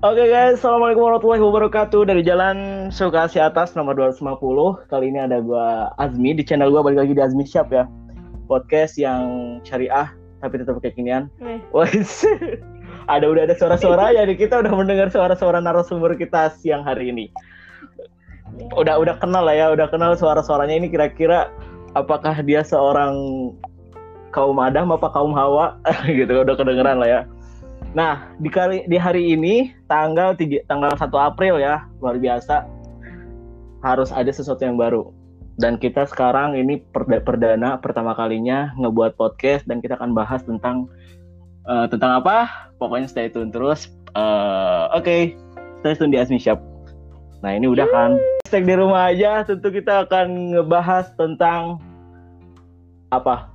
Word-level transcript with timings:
Oke 0.00 0.32
guys, 0.32 0.64
Assalamualaikum 0.64 1.04
warahmatullahi 1.04 1.44
wabarakatuh. 1.44 2.08
Dari 2.08 2.24
Jalan 2.24 2.88
Sukasi 2.88 3.36
Atas 3.36 3.76
nomor 3.76 3.92
250 3.92 4.88
Kali 4.88 5.12
ini 5.12 5.20
ada 5.20 5.44
gua 5.44 5.92
Azmi. 6.00 6.32
Di 6.32 6.40
channel 6.40 6.72
gua 6.72 6.80
balik 6.80 7.04
lagi 7.04 7.12
di 7.12 7.20
Azmi 7.20 7.44
Shop 7.44 7.68
ya. 7.68 7.84
Podcast 8.48 8.96
yang 8.96 9.60
syariah 9.60 10.08
Tapi 10.40 10.56
tetap 10.56 10.80
kekinian. 10.80 11.28
Wes. 11.76 12.24
Ada 13.12 13.28
udah 13.28 13.44
ada 13.44 13.52
suara-suara. 13.52 14.08
Jadi 14.24 14.40
kita 14.40 14.64
udah 14.64 14.72
mendengar 14.72 15.12
suara-suara 15.12 15.60
narasumber 15.60 16.16
kita 16.16 16.48
siang 16.56 16.80
hari 16.80 17.12
ini. 17.12 17.28
Udah 18.80 18.96
udah 18.96 19.20
kenal 19.20 19.44
lah 19.44 19.52
ya 19.52 19.68
Udah 19.68 19.92
kenal 19.92 20.16
suara-suaranya. 20.16 20.80
Ini 20.80 20.88
kira-kira 20.88 21.52
Apakah 21.92 22.40
dia 22.40 22.64
seorang 22.64 23.12
kaum 24.32 24.56
Adam 24.64 24.96
apa 24.96 25.12
kaum 25.12 25.36
Hawa? 25.36 25.76
Gitu 26.08 26.32
udah 26.32 26.56
kedengeran 26.56 27.04
lah 27.04 27.20
ya 27.20 27.22
Nah, 27.90 28.30
di 28.38 28.46
kali 28.46 28.86
di 28.86 28.94
hari 28.94 29.34
ini 29.34 29.74
tanggal 29.90 30.38
3, 30.38 30.62
tanggal 30.70 30.94
1 30.94 31.10
April 31.18 31.58
ya, 31.58 31.90
luar 31.98 32.22
biasa. 32.22 32.62
Harus 33.82 34.14
ada 34.14 34.30
sesuatu 34.30 34.62
yang 34.62 34.78
baru. 34.78 35.10
Dan 35.58 35.76
kita 35.76 36.06
sekarang 36.06 36.54
ini 36.54 36.78
perda- 36.94 37.20
perdana 37.20 37.76
pertama 37.82 38.14
kalinya 38.14 38.70
ngebuat 38.78 39.18
podcast 39.18 39.66
dan 39.66 39.82
kita 39.82 39.98
akan 39.98 40.14
bahas 40.14 40.40
tentang 40.46 40.86
eh, 41.66 41.86
tentang 41.90 42.22
apa? 42.22 42.70
Pokoknya 42.78 43.10
stay 43.10 43.26
tune 43.26 43.50
terus. 43.50 43.90
Eh, 44.14 44.84
Oke, 44.94 45.34
stay 45.82 45.94
tune 45.98 46.14
di 46.14 46.18
Asmi 46.22 46.38
Shop. 46.38 46.62
Nah, 47.42 47.58
ini 47.58 47.66
udah 47.66 47.90
kan. 47.90 48.14
Stay 48.46 48.62
di 48.62 48.74
rumah 48.74 49.10
aja, 49.10 49.42
tentu 49.42 49.70
kita 49.74 50.06
akan 50.06 50.54
ngebahas 50.54 51.10
tentang 51.18 51.82
apa? 53.10 53.50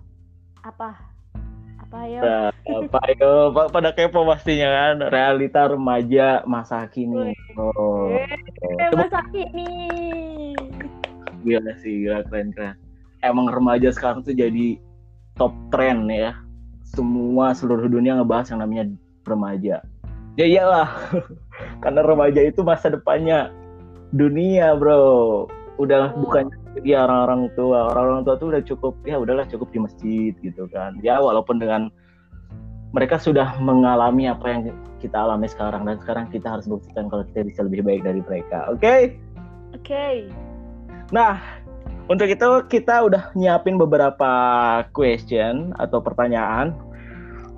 Apa? 0.66 1.05
Apa 1.86 2.02
ya? 2.04 2.20
Nah, 2.20 2.48
apa 2.82 3.00
yo 3.16 3.32
Pa- 3.50 3.70
pada 3.70 3.90
kepo 3.92 4.26
pastinya 4.26 4.68
kan 4.68 4.96
realita 5.08 5.70
remaja 5.70 6.42
masa 6.44 6.86
kini. 6.88 7.32
Oh, 7.55 8.10
Eh, 8.10 8.90
masa 8.92 9.22
kini. 9.30 9.70
gila 11.42 11.74
sih, 11.77 12.04
gila 12.04 12.26
keren 12.26 12.50
keren. 12.52 12.74
Emang 13.22 13.46
remaja 13.48 13.90
sekarang 13.90 14.22
tuh 14.22 14.34
jadi 14.34 14.82
top 15.34 15.54
trend 15.70 16.10
ya. 16.10 16.34
Semua 16.86 17.54
seluruh 17.54 17.86
dunia 17.86 18.18
ngebahas 18.18 18.49
yang 18.49 18.62
namanya 18.62 18.86
remaja. 19.24 19.76
Ya 20.36 20.46
iyalah, 20.46 20.90
karena 21.86 22.02
remaja 22.02 22.42
itu 22.42 22.62
masa 22.62 22.90
depannya 22.90 23.54
dunia 24.10 24.74
bro. 24.74 25.46
Udah 25.77 26.12
Oh. 26.12 26.24
bukan 26.24 26.49
jadi 26.76 27.07
orang-orang 27.07 27.48
tua, 27.55 27.95
orang-orang 27.95 28.21
tua 28.27 28.35
tuh 28.35 28.48
udah 28.51 28.63
cukup 28.68 28.93
ya 29.07 29.15
udahlah 29.15 29.48
cukup 29.48 29.71
di 29.71 29.79
masjid 29.79 30.34
gitu 30.43 30.68
kan. 30.68 30.99
Ya 30.99 31.23
walaupun 31.23 31.63
dengan 31.63 31.87
mereka 32.91 33.15
sudah 33.20 33.55
mengalami 33.63 34.27
apa 34.27 34.45
yang 34.48 34.62
kita 34.99 35.15
alami 35.15 35.48
sekarang 35.48 35.87
dan 35.87 35.99
sekarang 36.03 36.26
kita 36.31 36.48
harus 36.48 36.68
buktikan 36.68 37.12
kalau 37.12 37.23
kita 37.31 37.48
bisa 37.48 37.63
lebih 37.63 37.84
baik 37.84 38.03
dari 38.03 38.20
mereka. 38.23 38.71
Oke? 38.71 39.15
Oke. 39.76 40.31
Nah, 41.12 41.40
untuk 42.07 42.31
itu 42.31 42.49
kita 42.71 43.03
udah 43.07 43.35
nyiapin 43.35 43.76
beberapa 43.76 44.31
question 44.96 45.76
atau 45.79 45.99
pertanyaan. 45.99 46.76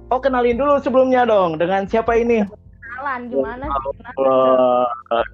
Oh, 0.09 0.17
kenalin 0.17 0.57
dulu 0.57 0.81
sebelumnya 0.81 1.27
dong 1.27 1.61
dengan 1.61 1.85
siapa 1.85 2.17
ini? 2.17 2.41
Kenalan 2.81 3.29
gimana 3.29 3.65
sih? 3.67 3.91
Kenalan. 3.93 4.15
Oh, 4.23 4.85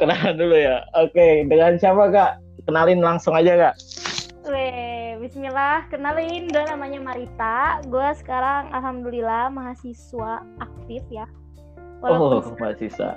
kenalan 0.01 0.35
dulu 0.35 0.55
ya. 0.57 0.83
Oke, 0.99 1.47
dengan 1.47 1.79
siapa 1.79 2.11
kak? 2.11 2.31
Kenalin 2.63 3.03
langsung 3.03 3.35
aja 3.35 3.53
kak. 3.59 3.75
Weh, 4.47 5.15
bismillah. 5.19 5.87
Kenalin 5.87 6.47
gue 6.51 6.63
namanya 6.67 6.99
Marita. 6.99 7.79
Gue 7.87 8.07
sekarang 8.19 8.71
alhamdulillah 8.71 9.51
mahasiswa 9.51 10.43
aktif 10.59 11.03
ya. 11.11 11.27
Oh, 12.03 12.19
Walaupun 12.19 12.59
mahasiswa. 12.59 13.15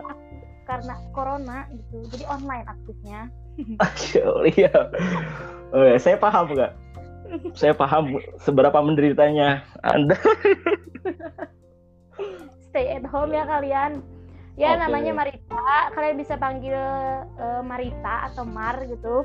karena 0.67 0.99
corona 1.15 1.71
gitu. 1.71 2.03
Jadi 2.11 2.25
online 2.27 2.67
aktifnya. 2.67 3.21
Iya. 4.55 4.75
Oh, 5.75 5.83
ya, 5.83 5.97
saya 5.99 6.19
paham 6.19 6.51
kak. 6.55 6.75
Saya 7.59 7.75
paham 7.75 8.19
seberapa 8.39 8.79
menderitanya 8.83 9.62
Anda. 9.83 10.15
Stay 12.71 12.87
at 12.99 13.06
home 13.06 13.35
ya 13.35 13.47
kalian. 13.47 14.03
Ya 14.56 14.72
Oke. 14.72 14.81
namanya 14.83 15.12
Marita. 15.15 15.69
Kalian 15.93 16.17
bisa 16.17 16.34
panggil 16.37 16.72
eh, 17.37 17.62
Marita 17.62 18.33
atau 18.33 18.43
Mar 18.43 18.81
gitu. 18.83 19.25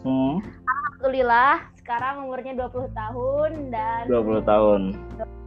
Hmm, 0.00 0.40
Alhamdulillah 0.64 1.60
sekarang 1.76 2.24
umurnya 2.24 2.56
20 2.56 2.88
tahun 2.90 3.50
dan 3.68 4.08
20 4.08 4.40
tahun. 4.42 4.80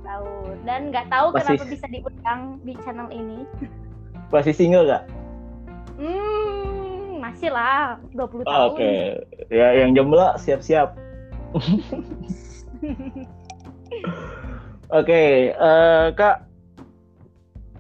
tahun 0.04 0.56
dan 0.62 0.92
nggak 0.92 1.08
tahu 1.10 1.32
Masih- 1.32 1.58
kenapa 1.58 1.64
bisa 1.66 1.86
diundang 1.90 2.42
di 2.62 2.74
channel 2.84 3.10
ini. 3.10 3.48
Masih 4.30 4.54
single 4.54 4.86
kak? 4.86 5.04
Hmm, 5.98 7.18
masih 7.18 7.50
lah 7.50 7.98
20 8.12 8.44
Oh, 8.44 8.46
tahun. 8.46 8.70
Oke, 8.70 8.94
ya 9.50 9.74
yang 9.74 9.96
jomblo 9.96 10.38
siap-siap. 10.38 10.94
Oke, 14.94 15.24
eh, 15.50 16.06
kak, 16.14 16.46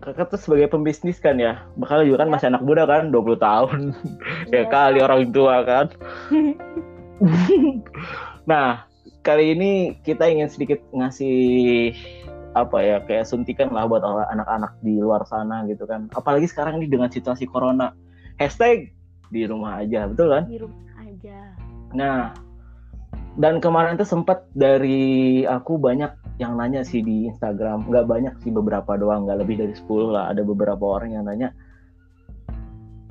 kakak 0.03 0.36
tuh 0.36 0.40
sebagai 0.40 0.68
pembisnis 0.68 1.18
kan 1.18 1.40
ya, 1.40 1.64
bakal 1.80 2.03
juga 2.03 2.28
kan 2.28 2.30
masih 2.30 2.47
anak 2.52 2.64
muda 2.68 2.84
kan, 2.84 3.09
20 3.09 3.40
tahun. 3.40 3.80
ya 4.53 4.64
Iya. 4.64 4.68
kali 4.68 5.00
orang 5.00 5.31
tua 5.31 5.64
kan. 5.64 5.86
nah, 8.52 8.84
kali 9.24 9.56
ini 9.56 9.72
kita 10.03 10.28
ingin 10.28 10.52
sedikit 10.52 10.84
ngasih 10.91 11.96
apa 12.53 12.78
ya 12.86 13.02
kayak 13.02 13.25
suntikan 13.25 13.74
lah 13.74 13.90
buat 13.90 14.06
anak-anak 14.06 14.78
di 14.86 15.02
luar 15.02 15.25
sana 15.25 15.66
gitu 15.66 15.90
kan. 15.90 16.12
Apalagi 16.14 16.46
sekarang 16.46 16.84
ini 16.84 16.91
dengan 16.91 17.09
situasi 17.09 17.50
corona. 17.50 17.96
Hashtag 18.38 18.94
di 19.34 19.47
rumah 19.47 19.81
aja, 19.81 20.06
betul 20.06 20.30
kan? 20.30 20.44
Di 20.46 20.62
rumah 20.62 20.94
aja. 21.02 21.38
Nah, 21.97 22.30
dan 23.40 23.58
kemarin 23.58 23.97
tuh 23.97 24.06
sempat 24.06 24.46
dari 24.53 25.41
aku 25.50 25.81
banyak 25.81 26.14
yang 26.42 26.58
nanya 26.58 26.82
sih 26.82 27.06
di 27.06 27.30
Instagram, 27.30 27.86
nggak 27.86 28.06
banyak 28.10 28.34
sih 28.42 28.50
beberapa 28.50 28.98
doang, 28.98 29.30
nggak 29.30 29.46
lebih 29.46 29.56
dari 29.62 29.74
10 29.78 30.14
lah. 30.14 30.34
Ada 30.34 30.42
beberapa 30.42 30.82
orang 30.82 31.14
yang 31.14 31.26
nanya, 31.30 31.54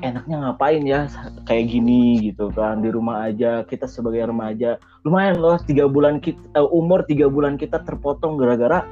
enaknya 0.03 0.37
ngapain 0.43 0.83
ya? 0.83 1.07
Kayak 1.47 1.67
gini 1.71 2.19
gitu 2.19 2.51
kan. 2.51 2.83
Di 2.83 2.91
rumah 2.91 3.31
aja 3.31 3.63
kita 3.63 3.87
sebagai 3.87 4.27
remaja. 4.27 4.77
Lumayan 5.07 5.39
loh 5.39 5.57
tiga 5.63 5.87
bulan 5.87 6.19
kita 6.19 6.43
eh, 6.59 6.69
umur 6.75 7.07
tiga 7.07 7.31
bulan 7.31 7.55
kita 7.55 7.83
terpotong 7.87 8.37
gara-gara 8.37 8.83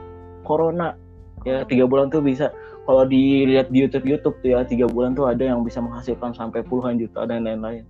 corona. 0.47 0.95
Ya 1.43 1.67
tiga 1.67 1.91
bulan 1.91 2.09
tuh 2.09 2.23
bisa. 2.23 2.55
Kalau 2.87 3.07
dilihat 3.07 3.71
di 3.71 3.87
YouTube 3.87 4.07
YouTube 4.07 4.37
tuh 4.43 4.51
ya 4.57 4.61
tiga 4.67 4.87
bulan 4.87 5.15
tuh 5.15 5.31
ada 5.31 5.43
yang 5.43 5.62
bisa 5.62 5.83
menghasilkan 5.83 6.35
sampai 6.35 6.65
puluhan 6.65 6.99
juta 6.99 7.23
dan 7.29 7.47
lain-lain 7.47 7.87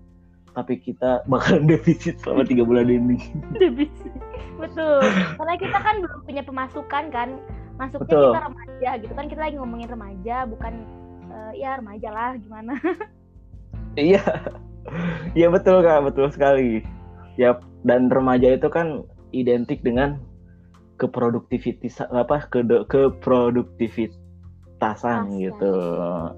tapi 0.57 0.81
kita 0.83 1.23
bakalan 1.31 1.69
defisit 1.73 2.19
selama 2.21 2.43
tiga 2.47 2.63
bulan 2.67 2.91
ini 2.91 3.19
Betul. 4.61 5.01
Karena 5.41 5.55
kita 5.57 5.79
kan 5.81 5.95
belum 6.05 6.21
punya 6.29 6.43
pemasukan 6.45 7.05
kan. 7.09 7.29
Masuknya 7.81 8.05
Betul. 8.05 8.29
kita 8.29 8.41
remaja 8.45 8.91
gitu 9.01 9.13
kan 9.17 9.27
kita 9.33 9.41
lagi 9.41 9.57
ngomongin 9.57 9.89
remaja 9.89 10.45
bukan 10.45 10.85
eh, 11.33 11.53
ya 11.65 11.81
remaja 11.81 12.09
lah 12.13 12.31
gimana. 12.37 12.77
Iya, 13.99 14.23
iya 15.35 15.51
betul 15.51 15.83
kak, 15.83 16.07
betul 16.07 16.31
sekali. 16.31 16.79
Ya, 17.35 17.59
dan 17.83 18.07
remaja 18.07 18.55
itu 18.55 18.71
kan 18.71 19.03
identik 19.35 19.83
dengan 19.83 20.23
keproduktivitas 21.03 21.99
apa 22.07 22.47
ke 22.47 22.63
keproduktivitasan 22.87 24.15
Tasan. 24.79 25.43
gitu. 25.43 25.75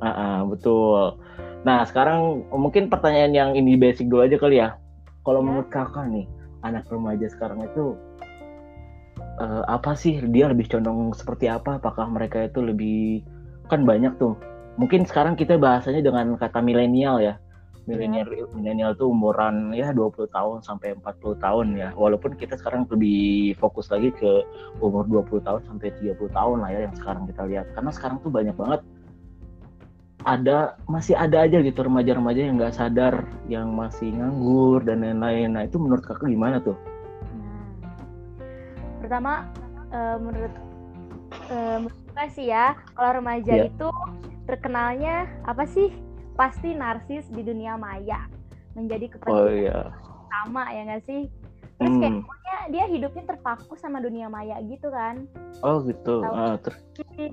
Ah, 0.01 0.09
ah, 0.09 0.39
betul. 0.49 1.21
Nah 1.63 1.87
sekarang 1.87 2.43
mungkin 2.51 2.91
pertanyaan 2.91 3.33
yang 3.33 3.51
ini 3.55 3.79
basic 3.79 4.11
dulu 4.11 4.27
aja 4.27 4.37
kali 4.39 4.59
ya. 4.59 4.75
Kalau 5.23 5.39
Ya. 5.41 5.47
menurut 5.47 5.69
kakak 5.71 6.11
nih, 6.11 6.27
anak 6.67 6.87
remaja 6.91 7.27
sekarang 7.31 7.63
itu 7.63 7.95
eh, 9.39 9.63
apa 9.71 9.95
sih 9.95 10.19
dia 10.35 10.51
lebih 10.51 10.67
condong 10.69 11.15
seperti 11.15 11.47
apa? 11.47 11.79
Apakah 11.79 12.11
mereka 12.11 12.43
itu 12.47 12.59
lebih 12.61 13.23
kan 13.71 13.87
banyak 13.87 14.19
tuh. 14.19 14.35
Mungkin 14.77 15.05
sekarang 15.07 15.39
kita 15.39 15.57
bahasanya 15.61 16.03
dengan 16.03 16.35
kata 16.37 16.59
milenial 16.59 17.23
ya. 17.23 17.35
Milenial 17.83 18.27
milenial 18.55 18.95
tuh 18.95 19.11
umuran 19.11 19.75
ya 19.75 19.91
20 19.91 20.31
tahun 20.31 20.63
sampai 20.63 20.95
40 20.99 21.35
tahun 21.43 21.67
ya. 21.79 21.91
Walaupun 21.99 22.39
kita 22.39 22.55
sekarang 22.59 22.87
lebih 22.91 23.55
fokus 23.59 23.91
lagi 23.91 24.15
ke 24.15 24.47
umur 24.79 25.07
20 25.11 25.43
tahun 25.43 25.63
sampai 25.67 25.91
30 25.99 26.31
tahun 26.31 26.57
lah 26.63 26.71
ya 26.71 26.81
yang 26.87 26.95
sekarang 26.95 27.27
kita 27.27 27.43
lihat. 27.47 27.67
Karena 27.75 27.91
sekarang 27.91 28.17
tuh 28.23 28.31
banyak 28.31 28.55
banget 28.55 28.81
ada 30.25 30.79
masih 30.87 31.15
ada 31.15 31.43
aja 31.43 31.59
gitu 31.61 31.83
remaja-remaja 31.83 32.41
yang 32.41 32.57
nggak 32.59 32.75
sadar 32.75 33.27
yang 33.47 33.75
masih 33.75 34.15
nganggur 34.15 34.83
dan 34.83 35.03
lain-lain. 35.03 35.55
Nah 35.55 35.63
itu 35.67 35.77
menurut 35.79 36.05
kakak 36.07 36.31
gimana 36.31 36.63
tuh? 36.63 36.77
Nah, 37.35 37.67
pertama 39.01 39.33
eh, 39.91 40.17
menurut 40.19 40.55
eh, 41.51 41.77
menurut 41.83 42.01
gue 42.13 42.27
sih 42.31 42.47
ya, 42.49 42.77
kalau 42.95 43.19
remaja 43.19 43.55
Iya. 43.55 43.67
itu 43.67 43.89
terkenalnya 44.45 45.27
apa 45.45 45.65
sih? 45.65 45.91
Pasti 46.33 46.73
narsis 46.73 47.29
di 47.29 47.45
dunia 47.45 47.77
maya 47.77 48.25
menjadi 48.73 49.07
Oh 49.29 49.47
kepentingan 49.47 49.53
iya, 49.53 49.79
utama 50.29 50.63
ya 50.73 50.81
nggak 50.89 51.05
sih? 51.05 51.23
Terus 51.83 51.97
kayak 51.99 52.13
Hmm. 52.13 52.23
pokoknya 52.23 52.57
dia 52.71 52.85
hidupnya 52.87 53.25
terpaku 53.27 53.73
sama 53.75 53.99
dunia 53.99 54.27
maya 54.27 54.57
gitu 54.63 54.89
kan 54.89 55.27
Oh 55.61 55.83
gitu. 55.83 56.23
Ah, 56.23 56.55
ter- 56.57 56.79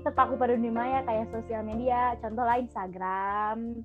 terpaku 0.02 0.34
pada 0.34 0.54
dunia 0.54 0.70
maya 0.70 0.98
kayak 1.02 1.30
sosial 1.30 1.62
media 1.62 2.18
contoh 2.18 2.42
lah 2.42 2.58
Instagram 2.58 3.82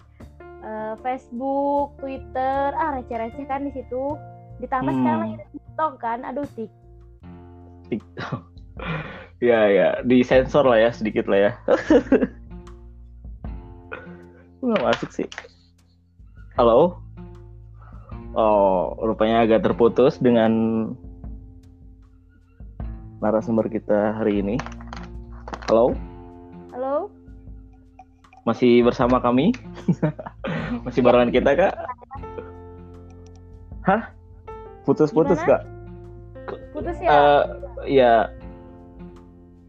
eh, 0.59 0.93
Facebook 0.99 1.93
Twitter 1.97 2.73
ah 2.73 2.97
receh-receh 2.97 3.45
kan 3.45 3.63
di 3.63 3.71
situ 3.71 4.17
ditambah 4.57 4.89
Hmm. 4.89 4.99
sekarang 4.99 5.21
lagi 5.21 5.35
TikTok 5.51 5.93
kan 5.99 6.19
aduh 6.23 6.47
tik 6.53 6.71
TikTok. 7.85 8.41
ya 9.45 9.69
ya, 9.69 9.87
disensor 10.01 10.65
lah 10.65 10.79
ya 10.79 10.89
sedikit 10.89 11.29
lah 11.29 11.37
ya. 11.37 11.51
Nggak 14.59 14.81
masuk 14.81 15.09
sih. 15.13 15.27
Halo. 16.57 17.04
Oh, 18.35 18.99
rupanya 18.99 19.47
agak 19.47 19.63
terputus 19.63 20.19
dengan 20.19 20.51
narasumber 23.23 23.71
kita 23.71 24.11
hari 24.19 24.43
ini. 24.43 24.55
Halo, 25.71 25.95
halo 26.75 27.07
masih 28.45 28.85
bersama 28.85 29.17
kami? 29.17 29.49
masih 30.85 31.01
barengan 31.01 31.31
kita 31.33 31.51
kak? 31.57 31.73
Hah? 33.87 34.13
Putus-putus 34.85 35.41
kak? 35.41 35.65
putus 36.75 36.99
ya 37.01 37.09
Eh, 37.09 37.41
ya 37.89 38.13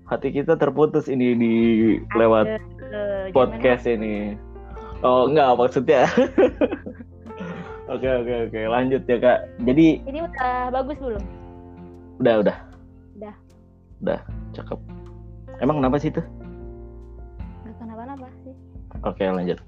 hati 0.05 0.29
kita 0.29 0.59
terputus 0.61 1.09
ini 1.09 1.33
di 1.33 1.55
lewat 2.12 2.59
jangan- 2.59 3.31
podcast 3.33 3.87
ini. 3.89 4.35
Oh 5.01 5.31
enggak 5.31 5.55
maksudnya. 5.55 6.05
Oke 7.87 8.09
oke 8.11 8.35
oke 8.50 8.61
lanjut 8.67 9.03
ya 9.06 9.17
kak. 9.23 9.38
Jadi 9.62 10.03
ini 10.03 10.19
udah 10.27 10.75
bagus 10.75 10.99
belum 10.99 11.25
udah 12.19 12.35
udah. 12.43 12.56
Udah. 13.21 13.35
Udah 14.03 14.21
cakep. 14.53 14.79
Emang 15.62 15.79
kenapa 15.81 15.97
sih 16.03 16.11
itu? 16.11 16.23
nggak 17.65 17.75
kenapa-napa 17.79 18.27
sih 18.43 18.55
Oke 19.06 19.25
lanjut. 19.25 19.59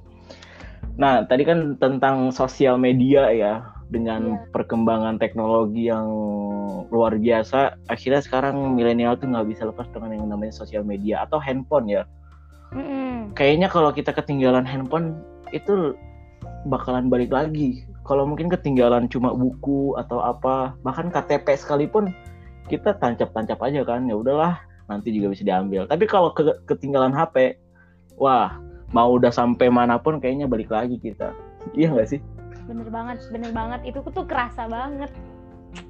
Nah 0.98 1.22
tadi 1.30 1.46
kan 1.46 1.78
tentang 1.78 2.34
sosial 2.34 2.74
media 2.76 3.30
ya 3.30 3.62
dengan 3.88 4.36
Iya. 4.36 4.50
perkembangan 4.52 5.16
teknologi 5.16 5.88
yang 5.88 6.10
luar 6.90 7.16
biasa. 7.16 7.78
Akhirnya 7.88 8.20
sekarang 8.20 8.76
milenial 8.76 9.16
tuh 9.16 9.30
nggak 9.30 9.48
bisa 9.48 9.62
lepas 9.64 9.88
dengan 9.94 10.12
yang 10.18 10.26
namanya 10.28 10.52
sosial 10.52 10.82
media 10.84 11.24
atau 11.24 11.38
handphone 11.40 11.88
ya. 11.88 12.02
Mm-mm. 12.68 13.32
kayaknya 13.32 13.64
kalau 13.72 13.88
kita 13.96 14.12
ketinggalan 14.12 14.60
handphone 14.68 15.16
itu 15.56 15.96
bakalan 16.68 17.08
balik 17.08 17.32
lagi. 17.32 17.84
Kalau 18.04 18.24
mungkin 18.24 18.48
ketinggalan 18.48 19.08
cuma 19.08 19.32
buku 19.32 19.96
atau 20.00 20.20
apa, 20.20 20.76
bahkan 20.84 21.12
KTP 21.12 21.56
sekalipun 21.56 22.12
kita 22.68 22.96
tancap-tancap 22.96 23.60
aja 23.64 23.80
kan, 23.84 24.04
ya 24.08 24.16
udahlah 24.16 24.60
nanti 24.88 25.12
juga 25.12 25.32
bisa 25.32 25.44
diambil. 25.44 25.84
Tapi 25.88 26.04
kalau 26.08 26.32
ke- 26.32 26.60
ketinggalan 26.68 27.12
HP, 27.12 27.56
wah 28.16 28.56
mau 28.92 29.12
udah 29.16 29.28
sampai 29.28 29.68
mana 29.68 30.00
pun 30.00 30.20
kayaknya 30.20 30.48
balik 30.48 30.72
lagi 30.72 30.96
kita. 31.00 31.32
Iya 31.76 31.92
nggak 31.92 32.08
sih? 32.08 32.20
bener 32.68 32.88
banget 32.92 33.18
bener 33.32 33.50
banget 33.56 33.80
itu 33.88 33.98
tuh 34.12 34.28
kerasa 34.28 34.68
banget 34.68 35.08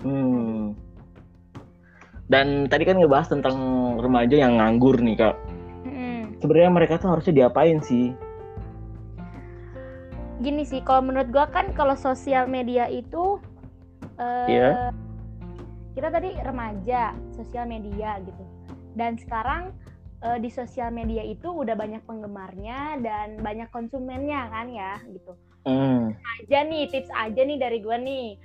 Hmm. 0.02 0.74
Dan 2.28 2.66
tadi 2.66 2.82
kan 2.82 2.98
ngebahas 2.98 3.30
tentang 3.30 3.56
remaja 4.02 4.36
yang 4.36 4.58
nganggur 4.58 4.98
nih 5.00 5.16
kak. 5.16 5.38
Mm-mm. 5.86 6.36
Sebenarnya 6.42 6.70
mereka 6.74 6.98
tuh 6.98 7.14
harusnya 7.14 7.32
diapain 7.32 7.78
sih? 7.80 8.12
Gini 10.38 10.62
sih 10.62 10.80
kalau 10.80 11.02
menurut 11.02 11.28
gua 11.28 11.46
kan 11.46 11.74
kalau 11.74 11.94
sosial 11.94 12.46
media 12.46 12.86
itu 12.86 13.38
eh, 14.16 14.46
Iya. 14.48 14.70
kita 15.94 16.08
tadi 16.10 16.30
remaja 16.40 17.10
sosial 17.34 17.66
media 17.66 18.22
gitu 18.22 18.44
dan 18.94 19.18
sekarang 19.18 19.74
eh, 20.20 20.38
di 20.38 20.50
sosial 20.50 20.90
media 20.90 21.22
itu 21.22 21.46
udah 21.46 21.74
banyak 21.74 22.02
penggemarnya 22.02 22.98
dan 23.02 23.38
banyak 23.38 23.66
konsumennya 23.70 24.46
kan 24.48 24.66
ya 24.70 24.98
gitu 25.06 25.34
Hmm. 25.66 26.14
aja 26.40 26.64
nih 26.64 26.88
tips 26.88 27.10
aja 27.12 27.44
nih 27.44 27.58
dari 27.60 27.78
gua 27.82 27.98
nih 27.98 28.38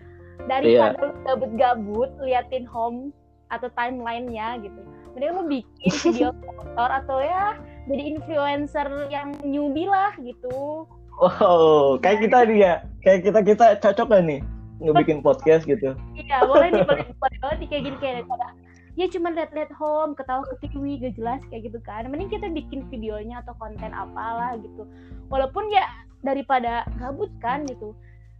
Iya. 0.50 0.98
lu 1.00 1.13
gabut-gabut 1.24 2.10
liatin 2.19 2.66
home 2.66 3.13
atau 3.48 3.69
timelinenya 3.72 4.60
gitu 4.60 4.81
mending 5.13 5.31
lu 5.31 5.44
bikin 5.45 5.94
video 6.10 6.34
motor 6.42 6.90
atau 6.90 7.22
ya 7.22 7.54
jadi 7.86 8.18
influencer 8.18 8.88
yang 9.13 9.38
newbie 9.45 9.86
lah 9.86 10.12
gitu 10.19 10.90
Wow, 11.21 12.01
kayak 12.01 12.25
kita 12.25 12.38
nih 12.50 12.57
ya, 12.57 12.74
kayak 13.06 13.19
kita 13.25 13.39
kita 13.45 13.65
cocok 13.80 14.07
gak 14.10 14.24
nih 14.25 14.39
ngebikin 14.81 15.21
podcast 15.21 15.63
gitu. 15.69 15.94
Iya, 16.18 16.44
boleh 16.44 16.74
nih, 16.74 16.83
boleh, 16.83 17.06
boleh 17.15 17.38
banget 17.39 17.57
nih 17.63 17.68
kayak 17.69 17.83
gini 17.86 17.98
kayak 18.01 18.15
daripada 18.21 18.48
ya 18.94 19.06
cuma 19.10 19.33
lihat-lihat 19.33 19.71
home, 19.74 20.13
ketawa 20.13 20.45
ketiwi, 20.57 21.01
gak 21.01 21.13
jelas 21.18 21.42
kayak 21.50 21.69
gitu 21.69 21.80
kan. 21.81 22.06
Mending 22.10 22.30
kita 22.30 22.50
bikin 22.50 22.86
videonya 22.89 23.42
atau 23.45 23.54
konten 23.57 23.94
apalah 23.94 24.57
gitu. 24.62 24.86
Walaupun 25.30 25.69
ya 25.74 25.86
daripada 26.21 26.86
gabut 26.98 27.30
kan 27.42 27.66
gitu. 27.66 27.94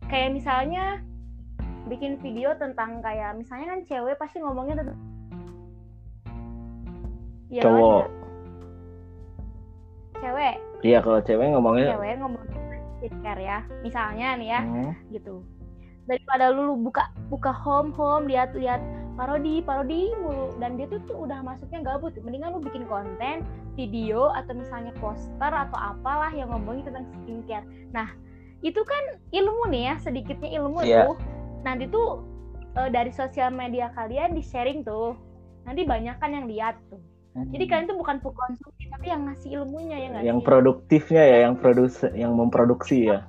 Kayak 0.10 0.38
misalnya 0.38 1.02
bikin 1.90 2.16
video 2.24 2.56
tentang 2.56 3.04
kayak 3.04 3.36
misalnya 3.36 3.76
kan 3.76 3.80
cewek 3.88 4.16
pasti 4.16 4.40
ngomongnya 4.40 4.82
tentang 4.82 5.00
Iya 7.54 7.62
kan, 7.62 7.70
Cowok. 7.70 8.02
ya? 8.02 8.23
Cewek, 10.24 10.56
Iya 10.82 11.00
kalau 11.00 11.20
cewek 11.20 11.52
ngomongnya. 11.52 11.94
cewek 11.94 12.16
ngomong 12.18 12.44
skincare 12.98 13.42
ya. 13.44 13.60
Misalnya 13.84 14.28
nih 14.40 14.48
ya, 14.50 14.62
Hmm. 14.64 14.92
gitu 15.12 15.44
daripada 16.04 16.52
lu 16.52 16.76
buka 16.76 17.08
buka 17.28 17.52
home 17.56 17.96
home 17.96 18.28
lihat 18.28 18.52
lihat 18.52 18.84
parodi 19.16 19.64
parodi 19.64 20.12
mulu 20.20 20.52
dan 20.60 20.76
dia 20.76 20.84
tuh, 20.86 21.00
tuh 21.08 21.24
udah 21.24 21.40
masuknya 21.40 21.80
gabut 21.80 22.12
mendingan 22.20 22.52
lu 22.52 22.60
bikin 22.60 22.84
konten 22.84 23.40
video 23.74 24.28
atau 24.36 24.52
misalnya 24.52 24.92
poster 25.00 25.48
atau 25.48 25.80
apalah 25.80 26.28
yang 26.30 26.52
ngomongin 26.52 26.84
tentang 26.84 27.08
skincare 27.14 27.64
nah 27.96 28.12
itu 28.60 28.84
kan 28.84 29.04
ilmu 29.32 29.64
nih 29.72 29.84
ya 29.86 29.96
sedikitnya 30.02 30.50
ilmu 30.60 30.84
Iya. 30.84 31.08
tuh 31.08 31.16
nanti 31.64 31.88
tuh 31.88 32.20
eh, 32.76 32.90
dari 32.92 33.16
sosial 33.16 33.56
media 33.56 33.88
kalian 33.96 34.36
di 34.36 34.44
sharing 34.44 34.84
tuh 34.84 35.16
nanti 35.64 35.88
banyak 35.88 36.20
kan 36.20 36.36
yang 36.36 36.52
lihat 36.52 36.76
tuh 36.92 37.00
jadi 37.34 37.66
kalian 37.66 37.86
tuh 37.88 37.98
bukan 37.98 38.18
konsumsi 38.22 38.86
tapi 38.88 39.08
yang 39.10 39.26
ngasih 39.26 39.50
ilmunya 39.58 39.98
ya 39.98 40.08
nggak 40.10 40.24
yang 40.24 40.40
sih? 40.40 40.46
produktifnya 40.46 41.24
ya, 41.24 41.38
yang 41.44 41.56
produksi, 41.58 42.06
yang 42.14 42.32
memproduksi 42.34 43.10
ya. 43.10 43.26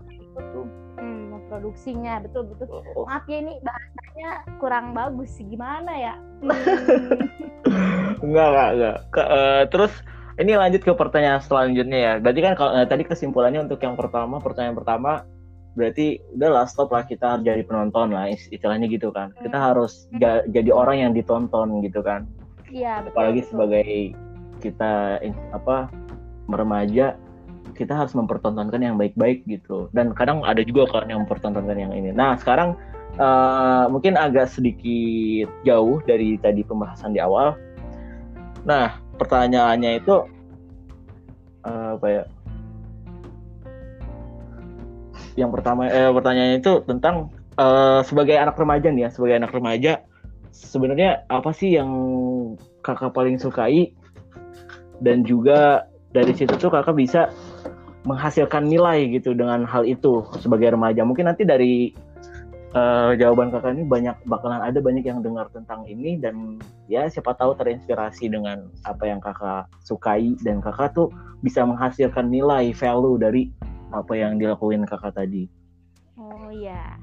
Hmm, 0.95 1.33
memproduksinya 1.33 2.21
betul 2.21 2.53
betul 2.53 2.67
Oh, 2.71 3.05
maaf 3.05 3.25
ya 3.25 3.41
ini 3.41 3.57
bahasanya 3.61 4.31
kurang 4.59 4.93
bagus 4.93 5.33
gimana 5.39 5.93
ya 5.95 6.15
Hmm, 6.45 8.21
enggak 8.27 8.47
enggak 8.47 8.71
enggak. 8.71 8.97
Ke- 9.11 9.29
eh, 9.31 9.63
terus 9.69 9.93
ini 10.35 10.53
lanjut 10.53 10.83
ke 10.83 10.93
pertanyaan 10.93 11.41
selanjutnya 11.41 11.99
ya. 11.99 12.13
Berarti 12.19 12.41
kan 12.43 12.53
kalau 12.55 12.73
eh, 12.75 12.85
tadi 12.85 13.03
kesimpulannya 13.03 13.65
untuk 13.65 13.81
yang 13.81 13.97
pertama, 13.97 14.37
pertanyaan 14.39 14.77
pertama 14.77 15.25
berarti 15.75 16.23
udahlah 16.31 16.69
stop 16.69 16.93
lah 16.93 17.03
kita 17.03 17.35
harus 17.35 17.43
jadi 17.43 17.63
penonton 17.65 18.13
lah 18.13 18.29
is- 18.29 18.47
istilahnya 18.49 18.87
gitu 18.87 19.09
kan. 19.11 19.33
Kita 19.41 19.57
harus 19.57 20.07
ja- 20.15 20.45
jadi 20.45 20.71
orang 20.71 20.97
yang 21.01 21.13
ditonton 21.13 21.81
gitu 21.81 21.99
kan. 21.99 22.29
Iya 22.75 23.01
betul 23.01 23.15
apalagi 23.15 23.41
betul. 23.41 23.51
sebagai 23.55 23.89
kita 24.59 25.23
apa 25.55 25.89
meremaja 26.51 27.15
kita 27.75 27.93
harus 27.93 28.15
mempertontonkan 28.15 28.81
yang 28.81 28.97
baik-baik 28.97 29.43
gitu. 29.51 29.91
Dan 29.91 30.15
kadang 30.15 30.47
ada 30.47 30.63
juga 30.63 30.87
kan 30.89 31.11
yang 31.11 31.27
mempertontonkan 31.27 31.75
yang 31.75 31.93
ini. 31.93 32.15
Nah 32.15 32.39
sekarang 32.39 32.79
eh, 33.19 33.85
mungkin 33.91 34.15
agak 34.15 34.49
sedikit 34.49 35.51
jauh 35.67 35.99
dari 36.07 36.39
tadi 36.39 36.63
pembahasan 36.63 37.13
di 37.13 37.21
awal. 37.21 37.59
Nah 38.63 38.95
pertanyaannya 39.19 40.01
itu 40.01 40.17
eh, 41.67 41.91
apa 41.99 42.07
ya? 42.07 42.25
Yang 45.35 45.51
pertama 45.59 45.91
eh, 45.91 46.11
pertanyaannya 46.15 46.59
itu 46.63 46.73
tentang 46.87 47.35
eh, 47.59 48.01
sebagai 48.07 48.39
anak 48.39 48.55
remaja 48.55 48.89
nih 48.95 49.09
ya 49.09 49.11
sebagai 49.11 49.43
anak 49.43 49.51
remaja 49.51 50.07
sebenarnya 50.55 51.27
apa 51.27 51.51
sih 51.51 51.75
yang 51.75 51.91
kakak 52.87 53.11
paling 53.11 53.37
sukai? 53.37 53.91
Dan 55.03 55.27
juga 55.27 55.91
dari 56.15 56.31
situ 56.31 56.55
tuh 56.55 56.71
kakak 56.71 56.95
bisa 56.95 57.35
menghasilkan 58.07 58.71
nilai 58.71 59.11
gitu 59.11 59.35
dengan 59.35 59.67
hal 59.67 59.83
itu 59.83 60.23
sebagai 60.39 60.79
remaja. 60.79 61.03
Mungkin 61.03 61.27
nanti 61.27 61.43
dari 61.43 61.91
eh, 62.71 63.11
jawaban 63.19 63.51
kakak 63.51 63.75
ini 63.75 63.85
banyak 63.85 64.17
bakalan 64.31 64.63
ada 64.63 64.79
banyak 64.79 65.03
yang 65.03 65.21
dengar 65.21 65.51
tentang 65.51 65.83
ini 65.91 66.15
dan 66.23 66.63
ya 66.87 67.11
siapa 67.11 67.35
tahu 67.35 67.59
terinspirasi 67.59 68.31
dengan 68.31 68.71
apa 68.87 69.05
yang 69.11 69.19
kakak 69.19 69.67
sukai 69.83 70.39
dan 70.47 70.63
kakak 70.63 70.95
tuh 70.95 71.11
bisa 71.43 71.67
menghasilkan 71.67 72.31
nilai 72.31 72.71
value 72.71 73.19
dari 73.19 73.51
apa 73.91 74.15
yang 74.15 74.39
dilakuin 74.39 74.87
kakak 74.87 75.13
tadi. 75.19 75.51
oh 76.15 76.47
iya 76.55 76.95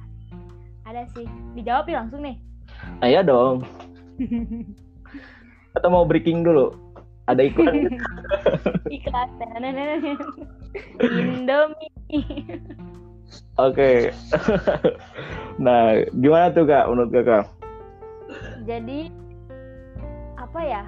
ada 0.88 1.04
sih. 1.16 1.28
Dijawab 1.56 1.88
langsung 1.88 2.24
nih 2.24 2.51
Nah 3.02 3.08
ya 3.10 3.22
dong. 3.26 3.66
Atau 5.76 5.90
mau 5.90 6.04
breaking 6.04 6.44
dulu? 6.44 6.74
Ada 7.30 7.48
iklan 7.48 7.88
iklan 8.98 9.30
Indomie 11.00 11.92
Oke. 13.56 14.12
nah, 15.56 16.02
gimana 16.12 16.52
tuh 16.52 16.68
kak 16.68 16.92
menurut 16.92 17.12
kakak? 17.14 17.46
jadi 18.64 19.12
apa 20.40 20.62
ya 20.62 20.84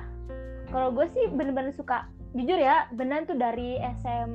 kalau 0.72 0.90
gue 0.96 1.06
sih 1.12 1.28
bener-bener 1.34 1.74
suka 1.76 2.08
jujur 2.34 2.58
ya 2.58 2.90
beneran 2.98 3.28
tuh 3.30 3.38
dari 3.38 3.78
SM 4.02 4.30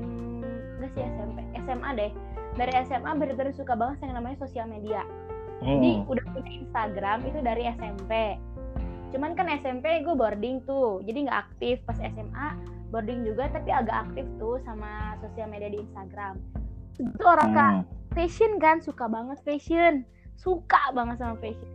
enggak 0.78 0.90
sih 0.94 1.02
SMP 1.02 1.38
SMA 1.66 1.90
deh 1.98 2.10
dari 2.54 2.72
SMA 2.86 3.10
bener-bener 3.18 3.54
suka 3.54 3.74
banget 3.74 4.06
yang 4.06 4.18
namanya 4.18 4.38
sosial 4.38 4.66
media 4.70 5.02
jadi 5.58 5.90
Hmm. 5.98 6.10
udah 6.10 6.24
punya 6.30 6.50
Instagram 6.54 7.18
itu 7.26 7.38
dari 7.42 7.62
SMP 7.74 8.12
cuman 9.08 9.32
kan 9.32 9.48
SMP 9.48 10.04
gue 10.04 10.12
boarding 10.12 10.60
tuh 10.68 11.00
jadi 11.02 11.28
nggak 11.28 11.40
aktif. 11.48 11.80
Pas 11.88 11.96
SMA 11.96 12.48
boarding 12.92 13.24
juga 13.24 13.48
tapi 13.48 13.72
agak 13.72 14.08
aktif 14.08 14.28
tuh 14.36 14.60
sama 14.64 15.16
sosial 15.24 15.48
media 15.48 15.72
di 15.72 15.80
Instagram. 15.80 16.36
Itu 17.00 17.24
orang 17.24 17.50
kak 17.56 17.72
Hmm. 17.72 17.84
fashion 18.12 18.60
kan 18.60 18.84
suka 18.84 19.08
banget 19.08 19.40
fashion. 19.42 20.04
Suka 20.36 20.92
banget 20.92 21.18
sama 21.18 21.40
fashion. 21.40 21.72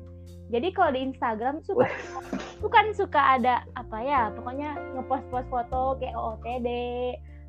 Jadi 0.53 0.69
kalau 0.77 0.93
di 0.93 1.01
Instagram 1.09 1.65
suka 1.65 1.89
bukan 2.61 2.85
suka 2.93 3.41
ada 3.41 3.65
apa 3.73 3.97
ya 4.05 4.29
pokoknya 4.37 4.77
ngepost-post 4.93 5.49
foto 5.49 5.97
kayak 5.97 6.13
OOTD 6.13 6.69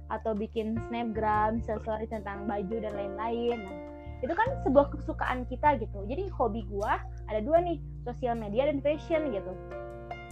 atau 0.09 0.33
bikin 0.33 0.81
snapgram 0.89 1.61
sesuai 1.61 2.09
tentang 2.09 2.49
baju 2.49 2.77
dan 2.81 2.93
lain-lain. 2.97 3.59
Nah, 3.61 3.77
itu 4.25 4.33
kan 4.33 4.49
sebuah 4.65 4.89
kesukaan 4.97 5.45
kita 5.53 5.77
gitu. 5.77 6.01
Jadi 6.09 6.33
hobi 6.33 6.65
gua 6.73 6.97
ada 7.29 7.45
dua 7.45 7.61
nih 7.61 7.77
sosial 8.09 8.35
media 8.41 8.73
dan 8.73 8.81
fashion 8.81 9.29
gitu. 9.31 9.53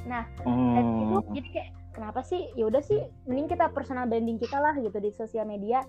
Nah 0.09 0.25
dan 0.43 0.85
itu 1.05 1.17
Hmm. 1.21 1.33
jadi 1.37 1.49
kayak 1.53 1.69
kenapa 1.93 2.21
sih? 2.25 2.49
Ya 2.57 2.73
udah 2.73 2.81
sih 2.81 3.05
mending 3.29 3.53
kita 3.53 3.69
personal 3.77 4.09
branding 4.09 4.41
kita 4.41 4.57
lah 4.57 4.73
gitu 4.81 4.97
di 4.97 5.13
sosial 5.13 5.45
media. 5.45 5.85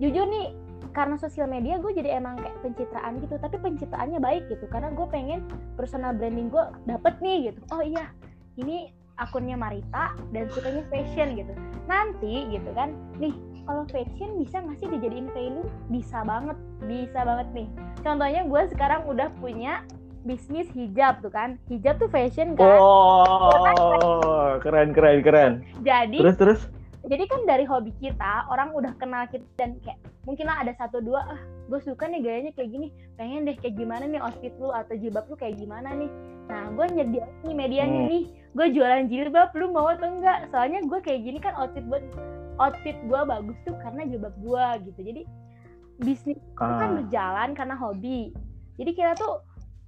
Jujur 0.00 0.24
nih 0.24 0.56
karena 0.96 1.20
sosial 1.20 1.44
media 1.44 1.76
gue 1.76 1.92
jadi 1.92 2.16
emang 2.16 2.40
kayak 2.40 2.56
pencitraan 2.64 3.20
gitu 3.20 3.36
tapi 3.36 3.60
pencitraannya 3.60 4.16
baik 4.16 4.48
gitu. 4.48 4.64
Karena 4.72 4.88
gue 4.96 5.06
pengen 5.12 5.44
personal 5.76 6.16
branding 6.16 6.48
gue 6.48 6.64
dapet 6.88 7.20
nih 7.20 7.52
gitu. 7.52 7.60
Oh 7.68 7.84
iya 7.84 8.08
ini 8.56 8.92
akunnya 9.20 9.56
Marita 9.56 10.16
dan 10.32 10.48
sukanya 10.52 10.84
fashion 10.88 11.36
gitu. 11.36 11.52
Nanti 11.84 12.48
gitu 12.48 12.72
kan 12.72 12.96
nih 13.20 13.32
kalau 13.66 13.82
fashion 13.90 14.38
bisa 14.38 14.62
nggak 14.62 14.78
sih 14.78 14.88
dijadiin 14.88 15.28
value 15.30 15.66
bisa 15.90 16.22
banget 16.22 16.54
bisa 16.86 17.20
banget 17.20 17.48
nih. 17.52 17.68
Contohnya 18.00 18.42
gue 18.42 18.62
sekarang 18.70 19.02
udah 19.04 19.28
punya 19.36 19.82
bisnis 20.22 20.70
hijab 20.72 21.18
tuh 21.18 21.30
kan. 21.30 21.58
Hijab 21.66 21.98
tuh 21.98 22.06
fashion 22.06 22.54
kan? 22.54 22.78
Oh, 22.78 24.54
keren 24.58 24.94
keren 24.94 25.18
keren. 25.20 25.52
jadi 25.82 26.18
Terus 26.18 26.36
terus. 26.38 26.60
jadi 27.06 27.22
kan 27.26 27.46
dari 27.46 27.62
hobi 27.62 27.94
kita 27.98 28.46
orang 28.50 28.74
udah 28.74 28.90
kenal 28.98 29.26
kita 29.26 29.46
dan 29.54 29.78
kayak 29.82 29.98
mungkin 30.26 30.50
lah 30.50 30.58
ada 30.58 30.74
satu 30.74 30.98
dua 30.98 31.22
ah 31.22 31.38
gue 31.66 31.78
suka 31.78 32.06
nih 32.06 32.22
gayanya 32.22 32.52
kayak 32.54 32.70
gini. 32.70 32.88
Pengen 33.14 33.46
deh 33.46 33.54
kayak 33.54 33.74
gimana 33.74 34.06
nih 34.06 34.18
outfit 34.18 34.54
lu 34.58 34.70
atau 34.70 34.94
jilbab 34.94 35.26
lu 35.26 35.34
kayak 35.34 35.58
gimana 35.58 35.90
nih? 35.90 36.10
Nah 36.46 36.70
gue 36.70 36.86
nyediain 36.94 37.30
nih 37.42 37.54
medianya 37.54 38.00
Hmm. 38.02 38.10
nih 38.10 38.24
gue 38.54 38.66
jualan 38.72 39.04
jilbab 39.06 39.50
lu 39.54 39.70
mau 39.70 39.90
atau 39.90 40.06
enggak? 40.06 40.46
Soalnya 40.50 40.82
gue 40.82 40.98
kayak 40.98 41.20
gini 41.22 41.38
kan 41.38 41.54
outfit 41.54 41.82
buat 41.86 42.02
outfit 42.56 42.96
gue 43.04 43.20
bagus 43.22 43.56
tuh 43.62 43.76
karena 43.80 44.04
jilbab 44.04 44.34
gue 44.38 44.66
gitu. 44.86 45.00
Jadi 45.02 45.22
bisnis 45.96 46.36
itu 46.36 46.52
kan 46.56 46.92
Ah, 46.92 46.94
berjalan 47.00 47.50
karena 47.52 47.74
hobi. 47.74 48.32
Jadi 48.76 48.90
kita 48.92 49.16
tuh 49.16 49.40